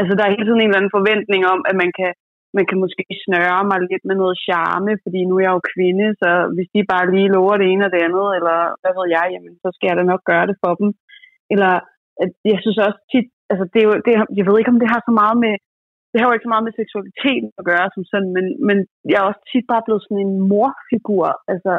Altså, 0.01 0.12
der 0.16 0.24
er 0.24 0.34
hele 0.34 0.47
tiden 0.47 0.62
en 0.62 0.68
eller 0.70 0.80
anden 0.80 0.97
forventning 0.99 1.43
om, 1.55 1.61
at 1.70 1.76
man 1.82 1.91
kan, 1.99 2.11
man 2.57 2.65
kan 2.69 2.79
måske 2.85 3.05
snøre 3.25 3.61
mig 3.71 3.79
lidt 3.91 4.05
med 4.09 4.17
noget 4.23 4.37
charme, 4.47 4.93
fordi 5.05 5.21
nu 5.25 5.35
er 5.37 5.45
jeg 5.47 5.57
jo 5.57 5.69
kvinde, 5.73 6.07
så 6.23 6.31
hvis 6.55 6.69
de 6.75 6.91
bare 6.93 7.11
lige 7.15 7.35
lover 7.37 7.57
det 7.59 7.67
ene 7.73 7.87
og 7.87 7.93
det 7.95 8.05
andet, 8.07 8.29
eller 8.39 8.59
hvad 8.81 8.93
ved 8.99 9.07
jeg, 9.17 9.27
jamen, 9.35 9.55
så 9.63 9.69
skal 9.75 9.89
jeg 9.89 9.97
da 9.99 10.05
nok 10.13 10.23
gøre 10.31 10.47
det 10.51 10.57
for 10.63 10.73
dem. 10.81 10.89
Eller 11.53 11.73
jeg 12.53 12.59
synes 12.61 12.79
også 12.87 13.01
tit, 13.13 13.29
altså 13.51 13.65
det 13.73 13.79
er 13.81 13.87
jo, 13.89 13.95
det, 14.07 14.13
jeg 14.39 14.45
ved 14.47 14.57
ikke, 14.59 14.73
om 14.75 14.81
det 14.83 14.93
har 14.93 15.01
så 15.05 15.13
meget 15.23 15.39
med, 15.45 15.55
det 16.11 16.19
har 16.19 16.27
jo 16.29 16.35
ikke 16.35 16.49
så 16.49 16.55
meget 16.55 16.67
med 16.67 16.79
seksualitet 16.81 17.45
at 17.59 17.67
gøre 17.71 17.89
som 17.95 18.05
sådan, 18.13 18.31
men, 18.37 18.47
men 18.69 18.79
jeg 19.11 19.19
er 19.21 19.29
også 19.31 19.43
tit 19.53 19.67
bare 19.73 19.87
blevet 19.87 20.03
sådan 20.05 20.23
en 20.27 20.35
morfigur, 20.51 21.27
altså 21.53 21.73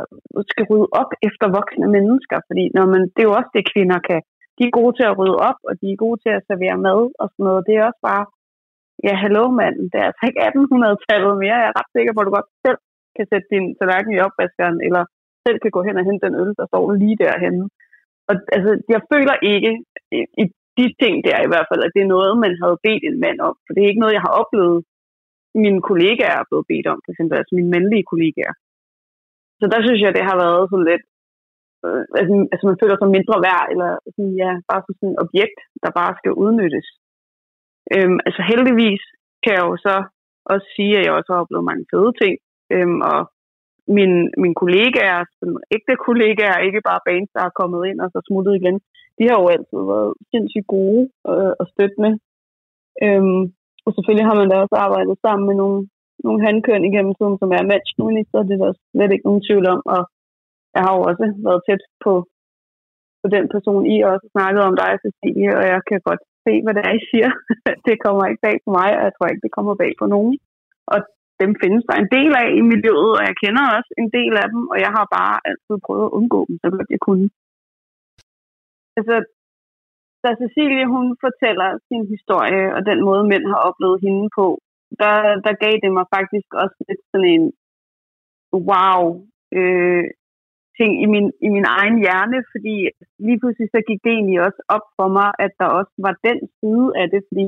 skal 0.51 0.65
rydde 0.69 0.89
op 1.01 1.11
efter 1.27 1.45
voksne 1.57 1.87
mennesker, 1.97 2.37
fordi 2.49 2.63
når 2.77 2.85
man, 2.93 3.01
det 3.13 3.21
er 3.21 3.29
jo 3.29 3.37
også 3.39 3.51
det, 3.55 3.71
kvinder 3.73 3.99
kan. 4.09 4.21
De 4.57 4.61
er 4.65 4.77
gode 4.79 4.93
til 4.95 5.05
at 5.07 5.17
rydde 5.19 5.37
op, 5.49 5.59
og 5.69 5.73
de 5.81 5.87
er 5.89 6.03
gode 6.05 6.17
til 6.23 6.31
at 6.37 6.45
servere 6.49 6.77
mad 6.87 7.01
og 7.21 7.27
sådan 7.31 7.45
noget. 7.47 7.65
Det 7.67 7.73
er 7.75 7.87
også 7.89 8.01
bare, 8.09 8.23
ja, 9.05 9.13
hallo 9.23 9.43
manden, 9.59 9.85
det 9.91 9.97
er 9.99 10.07
altså 10.09 10.23
ikke 10.27 10.41
1800-tallet 10.47 11.33
mere. 11.43 11.57
Jeg 11.61 11.69
er 11.69 11.77
ret 11.79 11.91
sikker 11.95 12.11
på, 12.13 12.19
at 12.21 12.27
du 12.27 12.33
godt 12.37 12.51
selv 12.65 12.79
kan 13.15 13.25
sætte 13.31 13.47
din 13.53 13.65
tallerken 13.77 14.11
i 14.13 14.23
opvaskeren, 14.27 14.77
eller 14.87 15.03
selv 15.45 15.57
kan 15.63 15.75
gå 15.75 15.81
hen 15.87 15.99
og 15.99 16.05
hente 16.07 16.25
den 16.25 16.35
øl, 16.41 16.51
der 16.59 16.65
står 16.67 16.83
lige 17.01 17.21
derhenne. 17.25 17.63
Og 18.29 18.35
altså, 18.55 18.71
jeg 18.93 19.01
føler 19.11 19.35
ikke 19.53 19.71
i 20.41 20.45
de 20.79 20.87
ting 21.01 21.15
der 21.27 21.37
i 21.41 21.49
hvert 21.51 21.67
fald, 21.69 21.81
at 21.83 21.93
det 21.95 22.01
er 22.03 22.13
noget, 22.15 22.31
man 22.45 22.53
havde 22.61 22.83
bedt 22.85 23.03
en 23.05 23.19
mand 23.25 23.39
om. 23.47 23.55
For 23.63 23.71
det 23.73 23.81
er 23.81 23.91
ikke 23.91 24.03
noget, 24.03 24.17
jeg 24.17 24.25
har 24.27 24.33
oplevet, 24.41 24.77
mine 25.63 25.81
kollegaer 25.89 26.35
er 26.39 26.49
blevet 26.49 26.69
bedt 26.71 26.87
om, 26.93 26.99
for 27.03 27.11
eksempel, 27.11 27.35
altså 27.37 27.53
mine 27.55 27.73
mandlige 27.75 28.09
kollegaer. 28.11 28.53
Så 29.59 29.65
der 29.73 29.79
synes 29.81 30.01
jeg, 30.01 30.11
det 30.17 30.23
har 30.29 30.37
været 30.43 30.63
sådan 30.71 30.89
lidt, 30.91 31.05
øh, 31.85 32.03
altså, 32.19 32.33
altså 32.51 32.65
man 32.69 32.79
føler 32.81 32.97
sig 32.97 33.09
mindre 33.17 33.37
værd, 33.47 33.65
eller 33.73 33.89
sådan, 34.15 34.33
ja, 34.43 34.51
bare 34.69 34.81
sådan 34.83 35.13
et 35.13 35.21
objekt, 35.25 35.59
der 35.83 35.91
bare 35.99 36.13
skal 36.19 36.31
udnyttes. 36.43 36.87
Øhm, 37.95 38.17
altså 38.27 38.41
heldigvis 38.51 39.03
kan 39.43 39.53
jeg 39.57 39.63
jo 39.69 39.75
så 39.87 39.95
også 40.53 40.67
sige, 40.75 40.93
at 40.97 41.05
jeg 41.05 41.13
også 41.13 41.29
har 41.33 41.41
oplevet 41.41 41.69
mange 41.69 41.85
fede 41.91 42.11
ting, 42.21 42.33
øhm, 42.75 42.99
og 43.11 43.19
min, 43.97 44.13
mine 44.41 44.55
kollegaer, 44.63 45.19
sådan 45.39 45.57
ægte 45.75 45.95
kollegaer, 46.07 46.65
ikke 46.67 46.81
bare 46.89 47.05
bands, 47.07 47.31
der 47.35 47.43
er 47.45 47.57
kommet 47.59 47.81
ind 47.89 47.99
og 48.03 48.09
så 48.13 48.19
smuttet 48.27 48.53
igen, 48.55 48.77
de 49.17 49.23
har 49.29 49.37
jo 49.41 49.47
altid 49.55 49.79
været 49.93 50.11
sindssygt 50.31 50.67
gode 50.75 51.03
øh, 51.31 51.53
og 51.61 51.65
støttende. 51.73 52.11
Øhm, 53.05 53.43
og 53.85 53.91
selvfølgelig 53.93 54.27
har 54.29 54.37
man 54.39 54.49
da 54.49 54.55
også 54.63 54.75
arbejdet 54.85 55.15
sammen 55.25 55.45
med 55.49 55.55
nogle, 55.61 55.79
nogle 56.25 56.39
handkøn 56.47 56.87
igennem 56.89 57.13
tiden, 57.15 57.37
som 57.41 57.49
er 57.57 57.69
matchminister, 57.73 58.39
det 58.47 58.55
er 58.55 58.63
der 58.65 58.73
slet 58.91 59.11
ikke 59.13 59.27
nogen 59.27 59.45
tvivl 59.47 59.65
om. 59.75 59.81
Og 59.95 60.01
jeg 60.75 60.81
har 60.85 60.93
jo 60.97 61.01
også 61.09 61.25
været 61.47 61.61
tæt 61.67 61.83
på, 62.03 62.11
på 63.21 63.27
den 63.35 63.45
person, 63.53 63.83
I 63.93 63.95
også 64.11 64.27
snakkede 64.35 64.67
om 64.69 64.75
dig, 64.81 64.91
Cecilie, 65.03 65.51
og 65.59 65.63
jeg 65.73 65.81
kan 65.89 65.99
godt 66.09 66.23
se, 66.45 66.53
hvad 66.63 66.73
det 66.75 66.83
er, 66.89 66.93
I 66.99 67.03
siger. 67.11 67.31
det 67.87 67.95
kommer 68.03 68.23
ikke 68.25 68.45
bag 68.47 68.57
på 68.65 68.69
mig, 68.79 68.89
og 68.97 69.03
jeg 69.07 69.13
tror 69.13 69.27
ikke, 69.27 69.45
det 69.45 69.55
kommer 69.57 69.73
bag 69.81 69.91
på 70.01 70.05
nogen. 70.13 70.33
Og 70.93 70.99
dem 71.41 71.51
findes 71.61 71.83
der 71.89 71.95
en 71.99 72.11
del 72.17 72.31
af 72.41 72.47
i 72.59 72.61
miljøet, 72.73 73.11
og 73.19 73.23
jeg 73.29 73.35
kender 73.43 73.63
også 73.77 73.91
en 74.01 74.09
del 74.17 74.33
af 74.43 74.47
dem, 74.53 74.61
og 74.73 74.77
jeg 74.85 74.91
har 74.97 75.05
bare 75.17 75.35
altid 75.49 75.75
prøvet 75.85 76.05
at 76.07 76.15
undgå 76.17 76.39
dem, 76.47 76.55
så 76.63 76.67
godt 76.75 76.95
jeg 76.95 77.01
kunne. 77.07 77.27
Altså, 78.97 79.15
da 80.23 80.29
Cecilie 80.41 80.85
hun 80.95 81.05
fortæller 81.25 81.69
sin 81.87 82.03
historie, 82.13 82.63
og 82.75 82.81
den 82.89 82.99
måde 83.07 83.23
mænd 83.31 83.45
har 83.53 83.61
oplevet 83.69 83.97
hende 84.05 84.25
på, 84.37 84.45
der, 85.01 85.15
der 85.45 85.53
gav 85.63 85.75
det 85.83 85.91
mig 85.97 86.05
faktisk 86.15 86.49
også 86.63 86.77
lidt 86.87 87.03
sådan 87.11 87.29
en 87.35 87.45
wow 88.69 89.01
øh, 89.57 90.05
ting 90.79 90.91
i 91.03 91.07
min, 91.13 91.27
i 91.47 91.49
min 91.55 91.67
egen 91.77 91.95
hjerne, 92.03 92.37
fordi 92.51 92.75
lige 93.25 93.39
pludselig 93.41 93.67
så 93.71 93.79
gik 93.87 93.99
det 94.05 94.11
egentlig 94.13 94.39
også 94.47 94.61
op 94.75 94.85
for 94.97 95.07
mig, 95.17 95.29
at 95.45 95.51
der 95.59 95.67
også 95.79 95.93
var 96.05 96.13
den 96.27 96.39
side 96.57 96.87
af 97.01 97.05
det, 97.13 97.21
fordi 97.29 97.45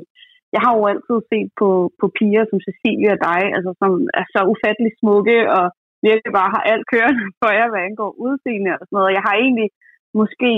jeg 0.54 0.62
har 0.66 0.74
jo 0.78 0.84
altid 0.92 1.18
set 1.32 1.50
på, 1.62 1.70
på 2.00 2.06
piger 2.18 2.44
som 2.48 2.60
Cecilie 2.68 3.14
og 3.16 3.20
dig, 3.30 3.42
altså 3.58 3.72
som 3.82 3.92
er 4.20 4.26
så 4.34 4.40
ufattelig 4.54 4.92
smukke 5.00 5.38
og 5.58 5.66
virkelig 6.08 6.32
bare 6.40 6.54
har 6.56 6.64
alt 6.72 6.86
kørende 6.94 7.26
for 7.42 7.50
jer, 7.58 7.68
hvad 7.72 7.84
angår 7.90 8.12
udseende 8.26 8.72
og 8.80 8.84
sådan 8.86 8.98
noget. 8.98 9.16
Jeg 9.18 9.24
har 9.28 9.36
egentlig 9.44 9.70
måske 10.20 10.52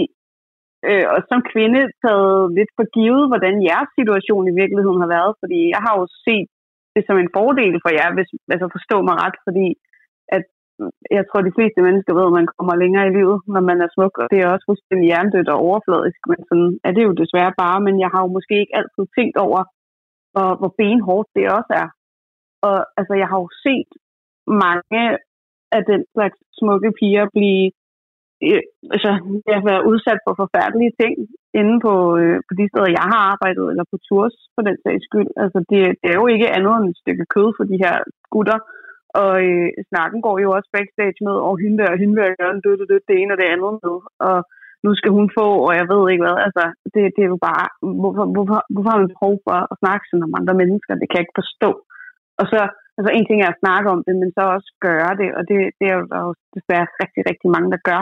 øh, 0.87 1.05
og 1.13 1.19
som 1.29 1.39
kvinde 1.53 1.81
taget 2.03 2.39
lidt 2.57 2.71
for 2.77 2.85
givet, 2.97 3.23
hvordan 3.31 3.55
jeres 3.69 3.91
situation 3.99 4.43
i 4.51 4.57
virkeligheden 4.61 5.03
har 5.03 5.11
været, 5.17 5.33
fordi 5.41 5.59
jeg 5.73 5.81
har 5.85 5.93
jo 5.99 6.05
set 6.25 6.49
det 6.95 7.03
som 7.07 7.17
en 7.23 7.33
fordel 7.37 7.75
for 7.83 7.91
jer, 7.97 8.09
hvis 8.15 8.29
altså 8.53 8.67
forstå 8.77 8.97
mig 9.07 9.15
ret, 9.23 9.37
fordi 9.47 9.67
jeg 11.17 11.23
tror, 11.25 11.41
de 11.41 11.55
fleste 11.57 11.79
mennesker 11.87 12.13
ved, 12.17 12.29
at 12.29 12.37
man 12.39 12.47
kommer 12.55 12.75
længere 12.83 13.07
i 13.07 13.15
livet, 13.17 13.37
når 13.53 13.63
man 13.69 13.77
er 13.85 13.89
smuk, 13.95 14.13
og 14.21 14.27
det 14.31 14.39
er 14.39 14.47
også 14.53 14.65
fuldstændig 14.69 15.05
hjernedødt 15.09 15.49
og 15.53 15.61
overfladisk, 15.67 16.19
men 16.31 16.39
sådan 16.49 16.71
er 16.87 16.91
det 16.95 17.03
jo 17.07 17.13
desværre 17.21 17.53
bare, 17.63 17.79
men 17.85 17.95
jeg 18.03 18.09
har 18.13 18.21
jo 18.25 18.29
måske 18.37 18.55
ikke 18.61 18.77
altid 18.79 19.03
tænkt 19.17 19.37
over, 19.47 19.61
hvor, 20.33 20.49
hvor 20.59 20.71
benhårdt 20.79 21.29
det 21.35 21.45
også 21.57 21.73
er. 21.83 21.89
Og 22.67 22.77
altså, 22.99 23.13
jeg 23.21 23.27
har 23.31 23.39
jo 23.43 23.49
set 23.65 23.91
mange 24.65 25.03
af 25.77 25.81
den 25.91 26.01
slags 26.13 26.37
smukke 26.59 26.91
piger 26.99 27.25
blive 27.35 27.65
øh, 28.47 28.63
altså, 28.93 29.11
jeg 29.49 29.55
har 29.59 29.65
været 29.71 29.87
udsat 29.91 30.19
for 30.25 30.33
forfærdelige 30.43 30.93
ting 31.01 31.13
inde 31.59 31.75
på, 31.85 31.93
øh, 32.21 32.37
på 32.47 32.53
de 32.59 32.65
steder, 32.69 32.95
jeg 32.97 33.05
har 33.13 33.21
arbejdet, 33.33 33.65
eller 33.71 33.85
på 33.91 33.97
tours 34.07 34.35
for 34.55 34.61
den 34.67 34.77
sags 34.83 35.03
skyld. 35.07 35.29
Altså, 35.43 35.59
det, 35.69 35.79
det 36.01 36.07
er 36.11 36.17
jo 36.21 36.27
ikke 36.33 36.53
andet 36.57 36.73
end 36.77 36.89
et 36.89 37.01
stykke 37.03 37.25
kød 37.35 37.49
for 37.57 37.65
de 37.71 37.77
her 37.83 37.95
gutter. 38.33 38.59
Og 39.21 39.33
øh, 39.49 39.69
snakken 39.89 40.19
går 40.25 40.35
jo 40.43 40.49
også 40.57 40.69
backstage 40.75 41.19
med, 41.27 41.35
og 41.47 41.53
hende 41.63 41.77
der, 41.81 41.89
hende 42.01 42.15
der 42.19 42.39
gøre 42.41 42.53
det, 42.65 42.89
det, 42.91 42.99
det 43.09 43.15
ene 43.21 43.33
og 43.33 43.39
det 43.41 43.47
andet 43.53 43.73
med. 43.85 43.97
Og 44.29 44.37
nu 44.85 44.89
skal 44.99 45.11
hun 45.17 45.27
få, 45.39 45.47
og 45.67 45.73
jeg 45.79 45.85
ved 45.91 46.01
ikke 46.11 46.23
hvad. 46.25 46.37
Altså, 46.47 46.63
det, 46.93 47.01
det 47.15 47.21
er 47.23 47.31
jo 47.33 47.39
bare, 47.49 47.65
hvorfor, 48.01 48.25
hvorfor, 48.35 48.59
hvorfor 48.71 48.89
har 48.91 49.01
man 49.01 49.13
behov 49.15 49.33
for 49.45 49.57
at 49.71 49.79
snakke 49.81 50.05
sådan 50.07 50.27
om 50.27 50.37
andre 50.39 50.55
mennesker? 50.61 50.91
Det 50.93 51.07
kan 51.07 51.17
jeg 51.17 51.25
ikke 51.25 51.41
forstå. 51.41 51.71
Og 52.39 52.45
så, 52.51 52.59
altså 52.97 53.09
en 53.11 53.25
ting 53.25 53.39
er 53.41 53.51
at 53.51 53.61
snakke 53.63 53.87
om 53.93 53.99
det, 54.07 54.15
men 54.21 54.29
så 54.37 54.43
også 54.55 54.71
gøre 54.87 55.11
det, 55.21 55.29
og 55.37 55.41
det, 55.49 55.57
det 55.79 55.85
er 55.91 55.95
jo 55.99 56.03
der 56.11 56.17
er 56.21 56.25
jo 56.29 56.33
desværre 56.55 56.87
rigtig, 57.01 57.21
rigtig 57.29 57.49
mange, 57.55 57.69
der 57.73 57.81
gør. 57.89 58.01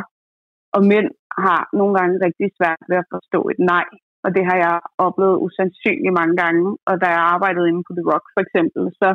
Og 0.76 0.82
mænd 0.92 1.10
har 1.46 1.62
nogle 1.80 1.94
gange 1.98 2.24
rigtig 2.26 2.48
svært 2.58 2.82
ved 2.90 2.98
at 3.02 3.10
forstå 3.14 3.40
et 3.54 3.62
nej. 3.74 3.88
Og 4.26 4.30
det 4.36 4.44
har 4.50 4.58
jeg 4.66 4.76
oplevet 5.06 5.42
usandsynligt 5.46 6.18
mange 6.20 6.36
gange. 6.44 6.66
Og 6.90 6.96
da 7.02 7.08
jeg 7.16 7.24
arbejdede 7.34 7.70
inde 7.70 7.84
på 7.88 7.94
The 7.98 8.08
Rock 8.12 8.26
for 8.36 8.42
eksempel, 8.46 8.84
så 9.02 9.10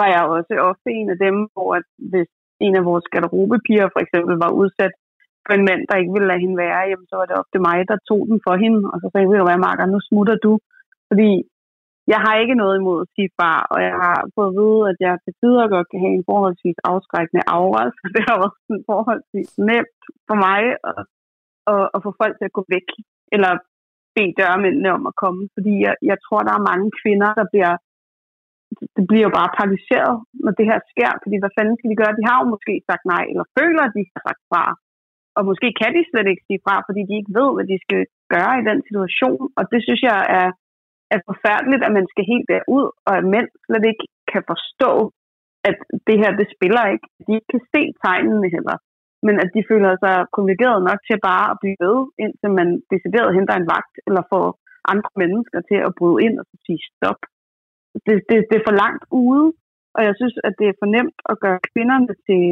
var 0.00 0.08
jeg 0.14 0.22
også 0.36 0.52
ofte 0.70 0.88
en 0.98 1.08
af 1.14 1.18
dem, 1.26 1.36
hvor 1.54 1.70
at 1.78 1.86
hvis 2.12 2.30
en 2.66 2.74
af 2.80 2.84
vores 2.90 3.06
garderobepiger 3.12 3.86
for 3.94 4.00
eksempel 4.04 4.34
var 4.44 4.50
udsat 4.60 4.94
for 5.44 5.52
en 5.54 5.66
mand, 5.68 5.82
der 5.88 6.00
ikke 6.00 6.14
ville 6.16 6.30
lade 6.30 6.42
hende 6.44 6.58
være, 6.66 6.88
jamen 6.90 7.08
så 7.10 7.14
var 7.20 7.26
det 7.28 7.40
ofte 7.42 7.58
mig, 7.68 7.78
der 7.90 8.06
tog 8.10 8.22
den 8.30 8.38
for 8.46 8.54
hende. 8.62 8.80
Og 8.92 8.96
så 9.00 9.06
sagde 9.08 9.24
jeg, 9.24 9.30
ved 9.32 9.46
hvad, 9.48 9.64
Marker, 9.66 9.86
nu 9.86 9.98
smutter 10.08 10.36
du. 10.46 10.52
Fordi 11.10 11.30
jeg 12.12 12.20
har 12.24 12.34
ikke 12.42 12.60
noget 12.62 12.74
imod 12.76 12.98
at 13.04 13.12
sige 13.14 13.30
far, 13.40 13.60
og 13.72 13.78
jeg 13.88 13.94
har 14.04 14.16
fået 14.34 14.50
at 14.50 14.56
vide, 14.60 14.80
at 14.90 14.98
jeg 15.06 15.12
til 15.24 15.34
tider 15.40 15.72
godt 15.74 15.88
kan 15.90 16.00
have 16.04 16.14
en 16.18 16.28
forholdsvis 16.30 16.78
afskrækkende 16.92 17.44
aura, 17.56 17.82
så 17.98 18.04
det 18.14 18.22
har 18.28 18.36
været 18.42 18.56
sådan 18.66 18.88
forholdsvis 18.92 19.52
nemt 19.70 20.00
for 20.28 20.36
mig 20.46 20.60
at, 20.90 21.00
at, 21.72 21.84
at 21.94 21.98
få 22.04 22.10
folk 22.20 22.34
til 22.36 22.48
at 22.48 22.56
gå 22.58 22.62
væk, 22.74 22.88
eller 23.34 23.52
bede 24.14 24.38
dørmændene 24.40 24.90
om 24.98 25.04
at 25.10 25.18
komme, 25.22 25.42
fordi 25.56 25.74
jeg, 25.86 25.94
jeg 26.10 26.18
tror, 26.24 26.40
der 26.48 26.54
er 26.56 26.68
mange 26.70 26.88
kvinder, 27.00 27.30
der 27.40 27.46
bliver 27.52 27.72
det 28.96 29.04
bliver 29.10 29.26
jo 29.28 29.32
bare 29.38 29.54
paralyseret, 29.58 30.14
når 30.44 30.52
det 30.58 30.66
her 30.70 30.80
sker, 30.92 31.12
fordi 31.22 31.36
hvad 31.40 31.52
fanden 31.56 31.76
skal 31.76 31.90
de 31.90 32.00
gøre? 32.02 32.18
De 32.20 32.28
har 32.28 32.38
jo 32.40 32.46
måske 32.54 32.74
sagt 32.88 33.04
nej, 33.14 33.24
eller 33.32 33.46
føler, 33.58 33.82
at 33.86 33.94
de 33.96 34.02
har 34.12 34.20
sagt 34.26 34.42
fra. 34.50 34.64
Og 35.36 35.42
måske 35.50 35.68
kan 35.80 35.90
de 35.96 36.02
slet 36.10 36.28
ikke 36.30 36.46
sige 36.48 36.64
fra, 36.66 36.76
fordi 36.86 37.00
de 37.08 37.14
ikke 37.20 37.36
ved, 37.38 37.50
hvad 37.54 37.66
de 37.72 37.78
skal 37.86 38.02
gøre 38.34 38.54
i 38.60 38.66
den 38.70 38.78
situation. 38.88 39.42
Og 39.58 39.64
det 39.72 39.80
synes 39.86 40.02
jeg 40.10 40.18
er, 40.40 40.48
er 41.14 41.20
forfærdeligt, 41.30 41.82
at 41.86 41.92
man 41.98 42.06
skal 42.12 42.24
helt 42.32 42.48
derud, 42.54 42.86
og 43.06 43.12
at 43.18 43.28
mænd 43.34 43.48
slet 43.66 43.84
ikke 43.90 44.04
kan 44.32 44.42
forstå, 44.52 44.92
at 45.68 45.76
det 46.08 46.16
her, 46.22 46.30
det 46.40 46.48
spiller 46.56 46.84
ikke. 46.94 47.06
De 47.26 47.30
ikke 47.36 47.50
kan 47.54 47.64
se 47.74 47.82
tegnene 48.04 48.48
heller, 48.56 48.76
men 49.26 49.34
at 49.42 49.50
de 49.54 49.62
føler 49.70 49.92
sig 50.04 50.16
privilegeret 50.34 50.80
nok 50.88 51.00
til 51.08 51.18
bare 51.30 51.46
at 51.52 51.60
blive 51.62 51.78
ved, 51.84 51.98
indtil 52.24 52.50
man 52.58 52.68
decideret 52.92 53.36
henter 53.36 53.54
en 53.56 53.70
vagt, 53.74 53.94
eller 54.06 54.22
får 54.32 54.46
andre 54.92 55.12
mennesker 55.22 55.60
til 55.70 55.78
at 55.86 55.94
bryde 55.98 56.18
ind 56.26 56.34
og 56.40 56.46
sige 56.66 56.80
stop. 56.90 57.20
Det, 58.06 58.14
det, 58.28 58.36
det 58.48 58.56
er 58.56 58.66
for 58.68 58.76
langt 58.84 59.04
ude, 59.24 59.46
og 59.96 60.00
jeg 60.08 60.14
synes, 60.20 60.36
at 60.46 60.54
det 60.58 60.66
er 60.68 60.76
for 60.80 60.88
nemt 60.96 61.18
at 61.32 61.40
gøre 61.44 61.60
kvinderne 61.70 62.12
til, 62.26 62.46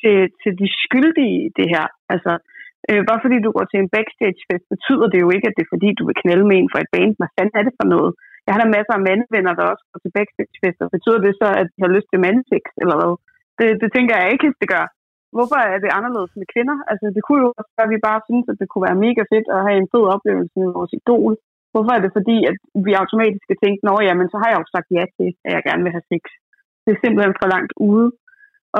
til, 0.00 0.16
til 0.40 0.52
de 0.60 0.68
skyldige 0.84 1.36
i 1.46 1.50
det 1.58 1.66
her. 1.74 1.86
Altså, 2.14 2.32
Øh, 2.90 3.02
bare 3.10 3.22
fordi 3.24 3.36
du 3.46 3.50
går 3.56 3.66
til 3.68 3.78
en 3.80 3.92
backstage-fest, 3.94 4.64
betyder 4.74 5.06
det 5.12 5.18
jo 5.24 5.28
ikke, 5.34 5.46
at 5.48 5.56
det 5.56 5.64
er 5.64 5.74
fordi, 5.74 5.88
du 5.98 6.04
vil 6.08 6.20
knælde 6.22 6.46
med 6.48 6.56
en 6.58 6.72
for 6.72 6.78
et 6.82 6.92
band. 6.94 7.12
Hvad 7.18 7.30
fanden 7.36 7.58
er 7.58 7.64
det 7.66 7.74
for 7.80 7.88
noget? 7.94 8.10
Jeg 8.44 8.52
har 8.52 8.60
da 8.62 8.74
masser 8.76 8.94
af 8.98 9.04
mandvenner, 9.08 9.54
der 9.58 9.64
også 9.72 9.84
går 9.90 10.00
til 10.02 10.14
backstage-fester. 10.16 10.94
Betyder 10.96 11.20
det 11.26 11.32
så, 11.42 11.48
at 11.60 11.66
de 11.74 11.80
har 11.84 11.94
lyst 11.96 12.08
til 12.10 12.22
mandsex, 12.26 12.62
eller 12.82 12.96
hvad? 12.98 13.12
Det, 13.58 13.68
det 13.82 13.88
tænker 13.96 14.14
jeg 14.20 14.28
ikke, 14.34 14.46
at 14.50 14.60
det 14.62 14.68
gør. 14.74 14.86
Hvorfor 15.36 15.58
er 15.74 15.78
det 15.84 15.96
anderledes 15.98 16.32
med 16.40 16.46
kvinder? 16.54 16.76
Altså, 16.90 17.06
det 17.16 17.22
kunne 17.24 17.42
jo 17.44 17.48
også 17.58 17.72
være, 17.76 17.88
at 17.88 17.94
vi 17.94 18.06
bare 18.08 18.20
synes, 18.28 18.46
at 18.52 18.58
det 18.60 18.66
kunne 18.68 18.86
være 18.88 19.02
mega 19.06 19.22
fedt 19.32 19.48
at 19.56 19.64
have 19.66 19.78
en 19.82 19.90
fed 19.92 20.04
oplevelse 20.14 20.54
med 20.62 20.70
vores 20.78 20.92
idol. 21.00 21.32
Hvorfor 21.76 21.92
er 21.94 22.02
det 22.02 22.16
fordi, 22.18 22.36
at 22.50 22.56
vi 22.86 22.92
automatisk 23.02 23.42
skal 23.44 23.60
tænke, 23.64 23.80
nå 23.88 23.94
ja, 24.06 24.12
men 24.20 24.28
så 24.32 24.36
har 24.42 24.48
jeg 24.50 24.58
jo 24.60 24.66
sagt 24.74 24.88
ja 24.98 25.04
til, 25.18 25.28
at 25.46 25.50
jeg 25.54 25.62
gerne 25.68 25.82
vil 25.84 25.96
have 25.96 26.08
sex. 26.12 26.22
Det 26.84 26.90
er 26.92 27.02
simpelthen 27.02 27.38
for 27.40 27.48
langt 27.54 27.72
ude. 27.90 28.08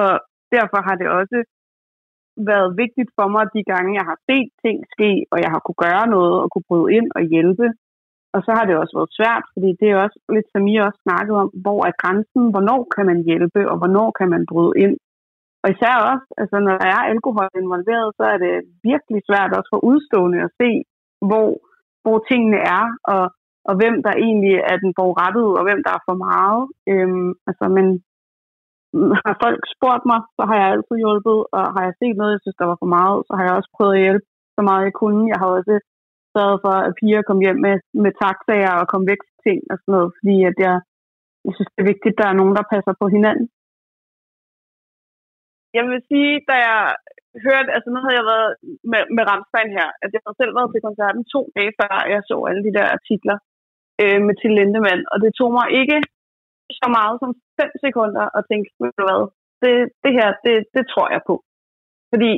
Og 0.00 0.10
derfor 0.56 0.78
har 0.86 0.96
det 1.00 1.08
også 1.20 1.38
været 2.50 2.70
vigtigt 2.82 3.10
for 3.18 3.26
mig 3.34 3.44
de 3.56 3.62
gange, 3.72 3.98
jeg 3.98 4.06
har 4.10 4.18
set 4.28 4.50
ting 4.64 4.76
ske, 4.94 5.10
og 5.32 5.38
jeg 5.44 5.50
har 5.54 5.60
kunne 5.62 5.82
gøre 5.86 6.06
noget 6.16 6.34
og 6.42 6.48
kunne 6.52 6.68
bryde 6.70 6.88
ind 6.98 7.08
og 7.18 7.22
hjælpe. 7.32 7.66
Og 8.34 8.40
så 8.46 8.50
har 8.56 8.64
det 8.66 8.76
også 8.76 8.94
været 8.98 9.16
svært, 9.18 9.44
fordi 9.54 9.70
det 9.80 9.88
er 9.90 9.98
også 10.04 10.18
lidt, 10.34 10.48
som 10.54 10.62
I 10.72 10.74
også 10.86 11.00
snakkede 11.06 11.38
om, 11.44 11.50
hvor 11.64 11.80
er 11.88 11.94
grænsen, 12.02 12.44
hvornår 12.52 12.80
kan 12.94 13.04
man 13.10 13.20
hjælpe, 13.28 13.60
og 13.70 13.76
hvornår 13.80 14.08
kan 14.18 14.28
man 14.34 14.42
bryde 14.52 14.74
ind. 14.84 14.96
Og 15.62 15.68
især 15.74 15.94
også, 16.12 16.26
altså 16.40 16.56
når 16.66 16.74
der 16.82 16.88
er 16.96 17.02
alkohol 17.12 17.48
involveret, 17.62 18.08
så 18.18 18.24
er 18.34 18.38
det 18.44 18.54
virkelig 18.90 19.20
svært 19.28 19.56
også 19.58 19.70
for 19.72 19.80
udstående 19.90 20.38
at 20.46 20.54
se, 20.60 20.70
hvor, 21.28 21.48
hvor 22.06 22.18
tingene 22.30 22.60
er, 22.76 22.84
og, 23.14 23.24
og 23.68 23.74
hvem 23.80 23.96
der 24.06 24.12
egentlig 24.26 24.54
er 24.72 24.76
den 24.84 24.92
forurettede, 24.98 25.52
og 25.58 25.62
hvem 25.66 25.80
der 25.86 25.92
er 25.98 26.02
for 26.08 26.16
meget. 26.28 26.62
Øhm, 26.92 27.30
altså, 27.48 27.64
men 27.76 27.86
har 29.26 29.34
folk 29.44 29.60
spurgt 29.74 30.04
mig, 30.10 30.20
så 30.36 30.42
har 30.48 30.56
jeg 30.60 30.68
altid 30.74 30.96
hjulpet, 31.04 31.38
og 31.56 31.62
har 31.74 31.82
jeg 31.86 31.94
set 32.00 32.16
noget, 32.16 32.34
jeg 32.34 32.42
synes, 32.42 32.58
der 32.60 32.70
var 32.72 32.78
for 32.82 32.90
meget, 32.98 33.18
så 33.26 33.32
har 33.36 33.44
jeg 33.46 33.54
også 33.58 33.70
prøvet 33.76 33.94
at 33.96 34.04
hjælpe 34.04 34.26
så 34.56 34.60
meget 34.68 34.86
jeg 34.88 34.94
kunne. 35.00 35.22
Jeg 35.32 35.38
har 35.42 35.48
også 35.58 35.74
sørget 36.34 36.58
for, 36.64 36.74
at 36.86 36.96
piger 36.98 37.22
kom 37.28 37.40
hjem 37.44 37.58
med, 37.66 37.76
med 38.04 38.12
taxaer 38.22 38.74
og 38.80 38.86
kom 38.92 39.02
væk 39.10 39.20
til 39.26 39.36
ting 39.46 39.58
og 39.70 39.76
sådan 39.78 39.92
noget, 39.96 40.10
fordi 40.16 40.36
at 40.50 40.56
jeg, 40.66 40.76
jeg 41.44 41.52
synes, 41.54 41.70
det 41.72 41.80
er 41.82 41.90
vigtigt, 41.92 42.14
at 42.14 42.20
der 42.20 42.28
er 42.28 42.38
nogen, 42.40 42.56
der 42.58 42.70
passer 42.74 42.94
på 43.00 43.06
hinanden. 43.16 43.46
Jeg 45.76 45.84
vil 45.90 46.00
sige, 46.10 46.32
da 46.48 46.54
jeg 46.66 46.80
hørte, 47.46 47.70
altså 47.76 47.88
nu 47.90 47.98
havde 48.02 48.18
jeg 48.20 48.26
været 48.34 48.50
med, 48.92 49.02
med 49.16 49.24
Ramstein 49.30 49.70
her, 49.78 49.88
at 50.02 50.10
jeg 50.14 50.20
havde 50.24 50.40
selv 50.40 50.52
været 50.58 50.70
til 50.72 50.86
koncerten 50.88 51.22
to 51.34 51.40
dage 51.56 51.72
før, 51.80 51.94
jeg 52.12 52.20
så 52.30 52.36
alle 52.48 52.62
de 52.66 52.76
der 52.78 52.86
artikler 52.96 53.36
øh, 54.02 54.20
med 54.26 54.34
Til 54.40 54.52
Lindemann, 54.56 55.02
og 55.12 55.16
det 55.22 55.30
tog 55.38 55.50
mig 55.58 55.66
ikke 55.80 55.98
så 56.80 56.86
meget 56.98 57.16
som 57.22 57.30
fem 57.58 57.72
sekunder 57.84 58.24
at 58.38 58.42
tænke, 58.50 58.68
ved 58.82 58.92
du 58.98 59.02
hvad, 59.08 59.22
det, 59.62 59.74
det 60.04 60.12
her, 60.18 60.28
det, 60.44 60.56
det 60.76 60.84
tror 60.92 61.06
jeg 61.14 61.22
på. 61.30 61.34
Fordi 62.12 62.30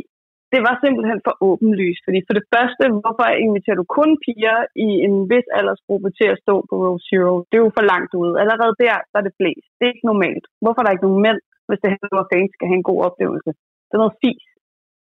det 0.53 0.61
var 0.67 0.75
simpelthen 0.85 1.21
for 1.27 1.35
åbenlyst. 1.49 2.03
Fordi 2.07 2.21
for 2.29 2.35
det 2.39 2.47
første, 2.55 2.85
hvorfor 3.03 3.27
inviterer 3.47 3.79
du 3.81 3.87
kun 3.99 4.11
piger 4.25 4.59
i 4.87 4.89
en 5.07 5.17
vis 5.33 5.49
aldersgruppe 5.59 6.09
til 6.19 6.29
at 6.33 6.41
stå 6.45 6.55
på 6.69 6.75
Row 6.85 6.97
Zero? 7.07 7.35
Det 7.49 7.57
er 7.57 7.65
jo 7.67 7.77
for 7.79 7.87
langt 7.93 8.13
ude. 8.21 8.35
Allerede 8.43 8.75
der, 8.85 8.97
der 9.11 9.19
er 9.21 9.27
det 9.27 9.39
blæst. 9.41 9.69
Det 9.77 9.83
er 9.85 9.93
ikke 9.95 10.11
normalt. 10.13 10.45
Hvorfor 10.63 10.79
er 10.81 10.85
der 10.85 10.95
ikke 10.95 11.09
nogen 11.09 11.25
mænd, 11.27 11.41
hvis 11.69 11.81
det 11.83 11.93
handler 11.95 12.17
om, 12.17 12.25
at 12.25 12.31
fans 12.33 12.51
skal 12.55 12.69
have 12.71 12.81
en 12.81 12.91
god 12.91 13.01
oplevelse? 13.09 13.51
Det 13.87 13.95
er 13.95 14.03
noget 14.05 14.21
fis. 14.23 14.45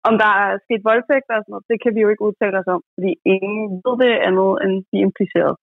Om 0.07 0.13
der 0.23 0.31
er 0.43 0.51
sket 0.65 0.81
voldtægt 0.89 1.27
og 1.29 1.39
sådan 1.41 1.51
noget, 1.53 1.69
det 1.71 1.77
kan 1.83 1.91
vi 1.95 2.01
jo 2.03 2.09
ikke 2.11 2.27
udtale 2.27 2.59
os 2.61 2.73
om, 2.75 2.81
fordi 2.95 3.11
ingen 3.35 3.63
ved 3.85 3.95
det 4.03 4.13
andet 4.27 4.51
end 4.63 4.73
de 4.91 4.97
implicerede. 5.07 5.57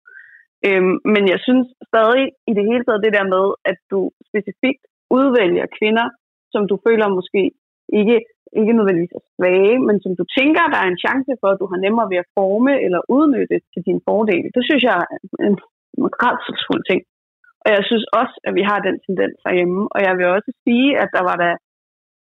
Øhm, 0.69 0.95
men 1.15 1.23
jeg 1.33 1.41
synes 1.47 1.67
stadig 1.91 2.25
i 2.51 2.53
det 2.59 2.65
hele 2.71 2.85
taget 2.85 3.05
det 3.07 3.17
der 3.19 3.27
med, 3.35 3.47
at 3.71 3.79
du 3.93 4.01
specifikt 4.31 4.83
udvælger 5.19 5.67
kvinder, 5.79 6.07
som 6.53 6.63
du 6.71 6.77
føler 6.87 7.17
måske 7.19 7.43
ikke, 8.01 8.17
ikke 8.61 8.77
nødvendigvis 8.79 9.17
er 9.19 9.25
svage, 9.37 9.75
men 9.87 9.97
som 10.05 10.13
du 10.21 10.25
tænker, 10.39 10.63
der 10.73 10.79
er 10.81 10.89
en 10.91 11.03
chance 11.07 11.33
for, 11.41 11.49
at 11.51 11.61
du 11.63 11.67
har 11.73 11.79
nemmere 11.85 12.11
ved 12.13 12.19
at 12.23 12.31
forme 12.39 12.75
eller 12.87 13.01
udnytte 13.17 13.57
til 13.73 13.83
din 13.89 14.01
fordel. 14.09 14.47
Det 14.57 14.63
synes 14.69 14.83
jeg 14.89 14.95
er 15.03 15.07
en, 15.49 15.55
en 15.99 16.07
rædselsfuld 16.23 16.83
ting. 16.91 17.03
Og 17.65 17.69
jeg 17.77 17.83
synes 17.89 18.05
også, 18.21 18.37
at 18.47 18.53
vi 18.59 18.63
har 18.71 18.79
den 18.89 18.97
tendens 19.07 19.37
herhjemme. 19.45 19.81
Og 19.95 19.99
jeg 20.07 20.13
vil 20.19 20.27
også 20.37 20.51
sige, 20.65 20.89
at 21.03 21.09
der 21.17 21.23
var 21.29 21.37
der 21.45 21.53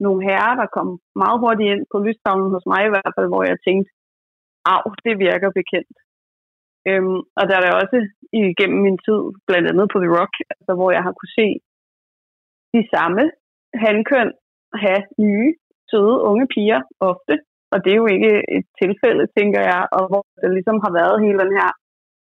nogle 0.05 0.21
herrer, 0.27 0.55
der 0.61 0.67
kom 0.75 0.89
meget 1.23 1.37
hurtigt 1.43 1.71
ind 1.73 1.83
på 1.91 1.97
lystavlen 2.07 2.53
hos 2.55 2.65
mig 2.71 2.81
i 2.85 2.93
hvert 2.93 3.13
fald, 3.15 3.27
hvor 3.31 3.43
jeg 3.49 3.57
tænkte, 3.67 3.89
af, 4.73 4.91
det 5.05 5.13
virker 5.27 5.57
bekendt. 5.59 5.97
Øhm, 6.89 7.19
og 7.39 7.43
der 7.47 7.55
er 7.57 7.63
der 7.63 7.79
også 7.81 7.97
igennem 8.51 8.79
min 8.87 8.97
tid, 9.07 9.21
blandt 9.47 9.67
andet 9.71 9.87
på 9.93 9.97
The 10.03 10.11
Rock, 10.17 10.33
altså, 10.55 10.71
hvor 10.77 10.89
jeg 10.95 11.03
har 11.07 11.13
kunne 11.19 11.35
se 11.41 11.47
de 12.75 12.81
samme 12.93 13.23
handkøn 13.85 14.29
have 14.83 15.01
nye, 15.25 15.49
søde, 15.89 16.15
unge 16.29 16.45
piger 16.53 16.81
ofte. 17.11 17.33
Og 17.73 17.77
det 17.83 17.91
er 17.91 18.01
jo 18.03 18.07
ikke 18.15 18.33
et 18.57 18.65
tilfælde, 18.81 19.23
tænker 19.37 19.61
jeg, 19.71 19.81
og 19.97 20.03
hvor 20.09 20.23
der 20.41 20.49
ligesom 20.57 20.77
har 20.85 20.91
været 20.99 21.23
hele 21.25 21.39
den 21.43 21.53
her 21.59 21.69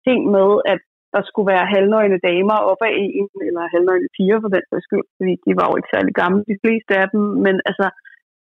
ting 0.08 0.20
med, 0.36 0.50
at 0.74 0.82
der 1.16 1.22
skulle 1.30 1.52
være 1.54 1.72
halvnøgne 1.76 2.20
damer 2.30 2.58
op 2.72 2.82
af 2.90 2.94
en, 3.04 3.28
eller 3.48 3.74
halvnøgne 3.76 4.10
piger 4.16 4.38
for 4.42 4.52
den 4.56 4.66
sags 4.70 4.86
skyld, 4.88 5.08
fordi 5.18 5.34
de 5.46 5.52
var 5.60 5.66
jo 5.68 5.76
ikke 5.78 5.94
særlig 5.96 6.14
gamle, 6.22 6.42
de 6.52 6.62
fleste 6.64 6.92
af 7.02 7.08
dem. 7.14 7.24
Men 7.46 7.56
altså, 7.70 7.88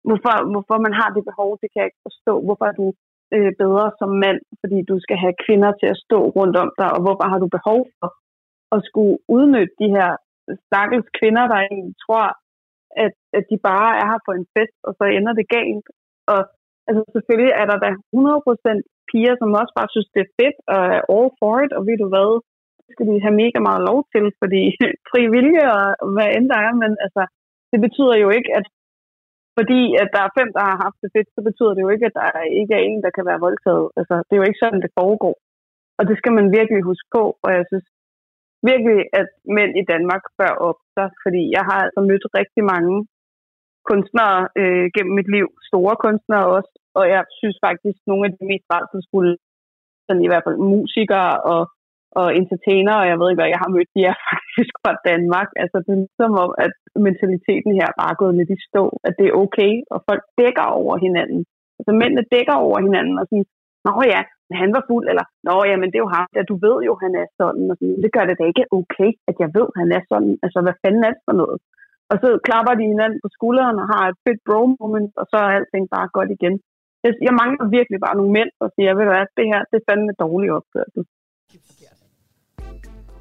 hvorfor, 0.08 0.34
hvorfor 0.52 0.76
man 0.86 0.94
har 1.00 1.08
det 1.16 1.28
behov, 1.30 1.50
det 1.60 1.68
kan 1.70 1.80
jeg 1.80 1.88
ikke 1.90 2.06
forstå. 2.08 2.34
Hvorfor 2.46 2.66
er 2.70 2.76
du 2.80 2.86
øh, 3.34 3.52
bedre 3.62 3.86
som 4.00 4.10
mand, 4.24 4.40
fordi 4.60 4.78
du 4.90 4.96
skal 5.04 5.18
have 5.24 5.40
kvinder 5.44 5.70
til 5.80 5.88
at 5.94 6.00
stå 6.06 6.18
rundt 6.38 6.56
om 6.64 6.70
dig, 6.80 6.88
og 6.96 7.00
hvorfor 7.04 7.26
har 7.32 7.38
du 7.44 7.48
behov 7.58 7.80
for 7.98 8.08
at 8.76 8.80
skulle 8.88 9.14
udnytte 9.36 9.74
de 9.82 9.88
her 9.96 10.10
stakkels 10.66 11.08
kvinder, 11.18 11.44
der 11.52 11.58
egentlig 11.58 11.96
tror, 12.04 12.26
at, 13.04 13.14
at 13.38 13.44
de 13.50 13.56
bare 13.70 13.90
er 14.00 14.06
her 14.12 14.20
for 14.26 14.34
en 14.36 14.48
fest, 14.56 14.78
og 14.88 14.92
så 14.98 15.04
ender 15.16 15.32
det 15.38 15.46
galt. 15.58 15.86
Og 16.32 16.40
altså, 16.88 17.02
selvfølgelig 17.14 17.52
er 17.60 17.66
der 17.70 17.78
da 17.84 17.90
100% 17.90 18.80
piger, 19.10 19.34
som 19.40 19.58
også 19.60 19.72
bare 19.78 19.92
synes, 19.94 20.10
det 20.14 20.22
er 20.22 20.34
fedt, 20.40 20.58
og 20.74 20.80
er 20.96 21.02
all 21.14 21.30
for 21.40 21.54
it, 21.64 21.72
og 21.76 21.82
ved 21.88 21.96
du 22.02 22.08
hvad, 22.14 22.30
det 22.88 22.94
skal 22.94 23.06
de 23.10 23.24
have 23.26 23.40
mega 23.42 23.58
meget 23.68 23.82
lov 23.90 24.00
til, 24.12 24.24
fordi 24.42 24.62
fri 25.10 25.22
vilje 25.36 25.64
og 25.76 25.84
hvad 26.14 26.28
end 26.36 26.46
der 26.52 26.58
er, 26.68 26.72
men 26.82 26.92
altså, 27.04 27.22
det 27.72 27.80
betyder 27.86 28.16
jo 28.24 28.28
ikke, 28.38 28.50
at 28.58 28.66
fordi 29.58 29.80
at 30.02 30.08
der 30.14 30.22
er 30.24 30.36
fem, 30.38 30.48
der 30.56 30.62
har 30.70 30.76
haft 30.84 30.98
det 31.02 31.10
fedt, 31.14 31.28
så 31.36 31.40
betyder 31.48 31.72
det 31.74 31.82
jo 31.84 31.90
ikke, 31.94 32.06
at 32.08 32.16
der 32.18 32.28
ikke 32.60 32.74
er 32.78 32.82
en, 32.90 33.00
der 33.04 33.12
kan 33.16 33.28
være 33.30 33.44
voldtaget. 33.46 33.86
Altså, 33.98 34.14
det 34.26 34.32
er 34.32 34.40
jo 34.40 34.48
ikke 34.48 34.62
sådan, 34.62 34.82
det 34.84 34.96
foregår. 35.00 35.34
Og 35.98 36.02
det 36.08 36.16
skal 36.18 36.32
man 36.38 36.46
virkelig 36.58 36.82
huske 36.90 37.08
på, 37.16 37.22
og 37.44 37.50
jeg 37.56 37.64
synes 37.70 37.86
virkelig, 38.70 39.00
at 39.20 39.28
mænd 39.56 39.72
i 39.82 39.84
Danmark 39.92 40.24
bør 40.40 40.52
op 40.68 40.80
sig, 40.96 41.08
fordi 41.24 41.42
jeg 41.56 41.64
har 41.68 41.78
altså 41.84 42.00
mødt 42.10 42.26
rigtig 42.40 42.62
mange 42.74 42.94
kunstnere 43.90 44.38
øh, 44.60 44.86
gennem 44.94 45.14
mit 45.18 45.30
liv, 45.36 45.46
store 45.70 45.94
kunstnere 46.04 46.46
også, 46.56 46.72
og 46.98 47.04
jeg 47.14 47.22
synes 47.38 47.58
faktisk, 47.66 47.98
nogle 48.10 48.22
af 48.26 48.32
de 48.36 48.44
mest 48.50 48.66
rædselsfulde, 48.74 49.36
sådan 50.06 50.24
i 50.24 50.30
hvert 50.30 50.46
fald 50.46 50.58
musikere 50.74 51.32
og 51.52 51.60
og 52.20 52.26
entertainer, 52.40 52.94
og 53.00 53.06
jeg 53.10 53.16
ved 53.18 53.28
ikke 53.28 53.40
hvad, 53.40 53.54
jeg 53.54 53.62
har 53.64 53.74
mødt, 53.74 53.90
de 53.96 54.02
er 54.12 54.16
faktisk 54.30 54.74
fra 54.82 54.92
Danmark. 55.08 55.48
Altså 55.62 55.76
det 55.84 55.92
er 55.94 56.02
ligesom 56.02 56.32
om, 56.44 56.50
at 56.66 56.74
mentaliteten 57.08 57.72
her 57.80 57.88
bare 58.00 58.12
er 58.14 58.20
gået 58.22 58.38
lidt 58.38 58.54
i 58.56 58.58
stå, 58.68 58.84
at 59.06 59.12
det 59.18 59.26
er 59.28 59.38
okay, 59.44 59.72
og 59.94 59.98
folk 60.08 60.22
dækker 60.40 60.66
over 60.80 60.94
hinanden. 61.06 61.40
Altså 61.78 61.92
mændene 62.00 62.30
dækker 62.34 62.56
over 62.66 62.78
hinanden 62.86 63.16
og 63.22 63.26
siger, 63.30 63.44
Nå 63.86 63.94
ja, 64.14 64.20
han 64.62 64.70
var 64.76 64.82
fuld, 64.90 65.04
eller 65.10 65.24
Nå 65.48 65.56
ja, 65.70 65.76
men 65.80 65.88
det 65.88 65.96
er 65.98 66.06
jo 66.06 66.14
ham, 66.16 66.26
ja, 66.36 66.42
du 66.50 66.56
ved 66.64 66.76
jo, 66.88 66.92
han 67.04 67.12
er 67.22 67.26
sådan, 67.40 67.64
og 67.72 67.76
sådan. 67.78 68.02
Det 68.04 68.10
gør 68.16 68.24
det 68.26 68.36
da 68.38 68.44
ikke 68.48 68.64
okay, 68.78 69.10
at 69.30 69.36
jeg 69.42 69.50
ved, 69.58 69.68
han 69.80 69.88
er 69.98 70.02
sådan. 70.10 70.32
Altså, 70.44 70.58
hvad 70.64 70.76
fanden 70.82 71.02
er 71.06 71.12
det 71.14 71.22
for 71.28 71.36
noget? 71.42 71.58
Og 72.10 72.16
så 72.22 72.28
klapper 72.46 72.72
de 72.74 72.90
hinanden 72.92 73.18
på 73.24 73.28
skulderen 73.36 73.76
og 73.82 73.86
har 73.92 74.04
et 74.06 74.18
fedt 74.24 74.40
bro 74.46 74.60
moment, 74.84 75.12
og 75.20 75.24
så 75.30 75.36
er 75.44 75.50
alting 75.56 75.86
bare 75.96 76.08
godt 76.16 76.30
igen. 76.36 76.54
Jeg 77.28 77.34
mangler 77.40 77.74
virkelig 77.76 77.98
bare 78.06 78.18
nogle 78.18 78.32
mænd, 78.38 78.50
og 78.62 78.68
siger, 78.74 78.90
ved 78.96 79.04
du 79.06 79.12
hvad, 79.12 79.26
det 79.38 79.46
her, 79.52 79.60
det 79.70 79.76
er 79.78 79.86
fandme 79.88 80.12
dårligt 80.24 80.54
opførsel. 80.58 81.02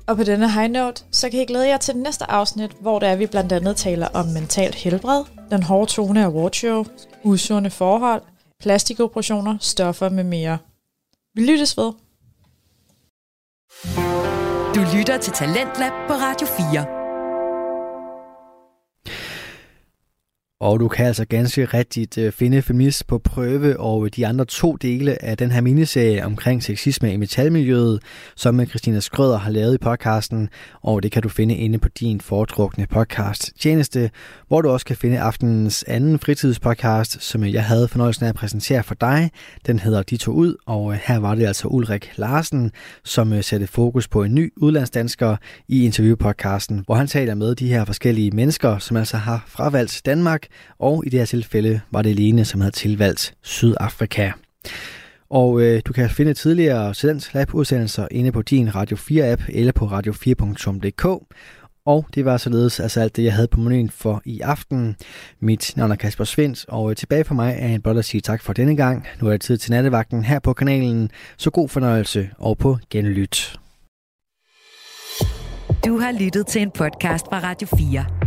Og 0.08 0.18
på 0.18 0.24
denne 0.24 0.52
high 0.52 0.72
note, 0.72 1.04
så 1.12 1.30
kan 1.30 1.40
I 1.40 1.46
glæde 1.46 1.68
jer 1.68 1.78
til 1.78 1.94
det 1.94 2.04
næste 2.04 2.32
afsnit, 2.32 2.72
hvor 2.82 3.00
der 3.00 3.08
er 3.08 3.16
vi 3.16 3.26
blandt 3.26 3.52
andet 3.52 3.76
taler 3.76 4.08
om 4.08 4.26
mentalt 4.26 4.76
helbred, 4.76 5.24
den 5.52 5.64
hårde 5.64 5.92
tone 5.92 6.24
af 6.24 6.28
Watcho, 6.28 6.86
usunde 7.24 7.70
forhold, 7.70 8.22
plastikoperationer, 8.60 9.58
stoffer 9.62 10.10
med 10.10 10.24
mere. 10.24 10.58
Vi 11.36 11.42
lyttes 11.46 11.78
ved. 11.78 11.92
Du 14.76 14.98
lytter 14.98 15.18
til 15.22 15.34
Talentlab 15.34 15.92
på 16.08 16.14
Radio 16.14 16.48
4. 16.48 16.97
Og 20.60 20.80
du 20.80 20.88
kan 20.88 21.06
altså 21.06 21.26
ganske 21.26 21.66
rigtigt 21.66 22.18
øh, 22.18 22.32
finde 22.32 22.62
Feminist 22.62 23.08
på 23.08 23.18
prøve 23.18 23.80
og 23.80 24.16
de 24.16 24.28
andre 24.28 24.46
to 24.46 24.76
dele 24.76 25.24
af 25.24 25.38
den 25.38 25.52
her 25.52 25.62
miniserie 25.62 26.26
omkring 26.26 26.64
sexisme 26.64 27.14
i 27.14 27.18
metalmiljøet, 27.18 28.02
som 28.36 28.66
Christina 28.66 29.00
Skrøder 29.00 29.38
har 29.38 29.52
lavet 29.52 29.74
i 29.74 29.78
podcasten, 29.78 30.50
og 30.82 31.04
det 31.04 31.12
kan 31.12 31.24
du 31.24 31.30
finde 31.30 31.56
inde 31.56 31.80
på 31.80 31.90
din 31.90 32.22
foretrukne 32.22 32.88
podcast 32.88 33.52
tjeneste, 33.60 34.10
hvor 34.48 34.62
du 34.62 34.70
også 34.70 34.86
kan 34.86 34.96
finde 34.96 35.20
aftenens 35.20 35.84
anden 35.88 36.20
fritidspodcast, 36.20 37.24
som 37.24 37.44
jeg 37.44 37.64
havde 37.64 37.88
fornøjelsen 37.88 38.26
af 38.26 38.30
at 38.30 38.36
præsentere 38.36 38.84
for 38.84 38.96
dig. 38.96 39.32
Den 39.68 39.80
hedder 39.80 40.04
De 40.04 40.18
to 40.18 40.32
ud, 40.32 40.56
og 40.66 40.94
øh, 40.94 41.00
her 41.06 41.18
var 41.18 41.36
det 41.36 41.46
altså 41.46 41.68
Ulrik 41.68 42.12
Larsen, 42.16 42.72
som 43.04 43.34
øh, 43.34 43.44
satte 43.44 43.68
fokus 43.68 44.08
på 44.08 44.24
en 44.24 44.36
ny 44.36 44.54
udlandsdansker 44.56 45.38
i 45.68 45.86
interviewpodcasten, 45.86 46.84
hvor 46.86 46.96
han 46.96 47.08
taler 47.08 47.36
med 47.36 47.56
de 47.56 47.68
her 47.68 47.86
forskellige 47.86 48.32
mennesker, 48.32 48.78
som 48.78 48.98
altså 48.98 49.18
har 49.18 49.44
fravalgt 49.48 50.02
Danmark 50.06 50.47
og 50.80 51.04
i 51.06 51.10
det 51.10 51.20
her 51.20 51.26
tilfælde 51.26 51.82
var 51.92 52.02
det 52.02 52.16
Lene, 52.16 52.46
som 52.46 52.62
havde 52.62 52.76
tilvalgt 52.76 53.34
Sydafrika. 53.42 54.32
Og 55.30 55.62
øh, 55.62 55.82
du 55.86 55.94
kan 55.94 56.10
finde 56.10 56.34
tidligere 56.34 56.94
Sedans 56.94 57.34
Lab-udsendelser 57.34 58.08
inde 58.12 58.32
på 58.32 58.42
din 58.42 58.76
Radio 58.76 58.98
4-app 58.98 59.44
eller 59.50 59.72
på 59.72 59.86
radio4.dk. 59.86 61.06
Og 61.86 62.06
det 62.16 62.26
var 62.26 62.38
således 62.38 62.80
altså 62.80 63.00
alt 63.02 63.16
det, 63.16 63.24
jeg 63.24 63.34
havde 63.34 63.48
på 63.48 63.60
menuen 63.60 63.90
for 63.90 64.22
i 64.26 64.40
aften. 64.40 64.96
Mit 65.40 65.74
navn 65.76 65.92
er 65.92 65.96
Kasper 65.96 66.24
Svendt, 66.24 66.66
og 66.68 66.90
øh, 66.90 66.96
tilbage 66.96 67.24
for 67.24 67.36
mig 67.36 67.56
er 67.60 67.68
en 67.68 67.82
blot 67.82 67.98
at 67.98 68.06
sige 68.06 68.22
tak 68.22 68.42
for 68.42 68.54
denne 68.54 68.76
gang. 68.76 69.08
Nu 69.22 69.28
er 69.28 69.32
det 69.32 69.42
tid 69.42 69.58
til 69.58 69.72
nattevagten 69.72 70.24
her 70.24 70.40
på 70.40 70.54
kanalen, 70.54 71.10
så 71.38 71.50
god 71.50 71.70
fornøjelse 71.70 72.30
og 72.38 72.58
på 72.58 72.78
genlyt. 72.90 73.60
Du 75.86 75.98
har 75.98 76.12
lyttet 76.20 76.48
til 76.48 76.62
en 76.62 76.72
podcast 76.72 77.26
fra 77.26 77.40
Radio 77.40 77.68
4. 77.78 78.27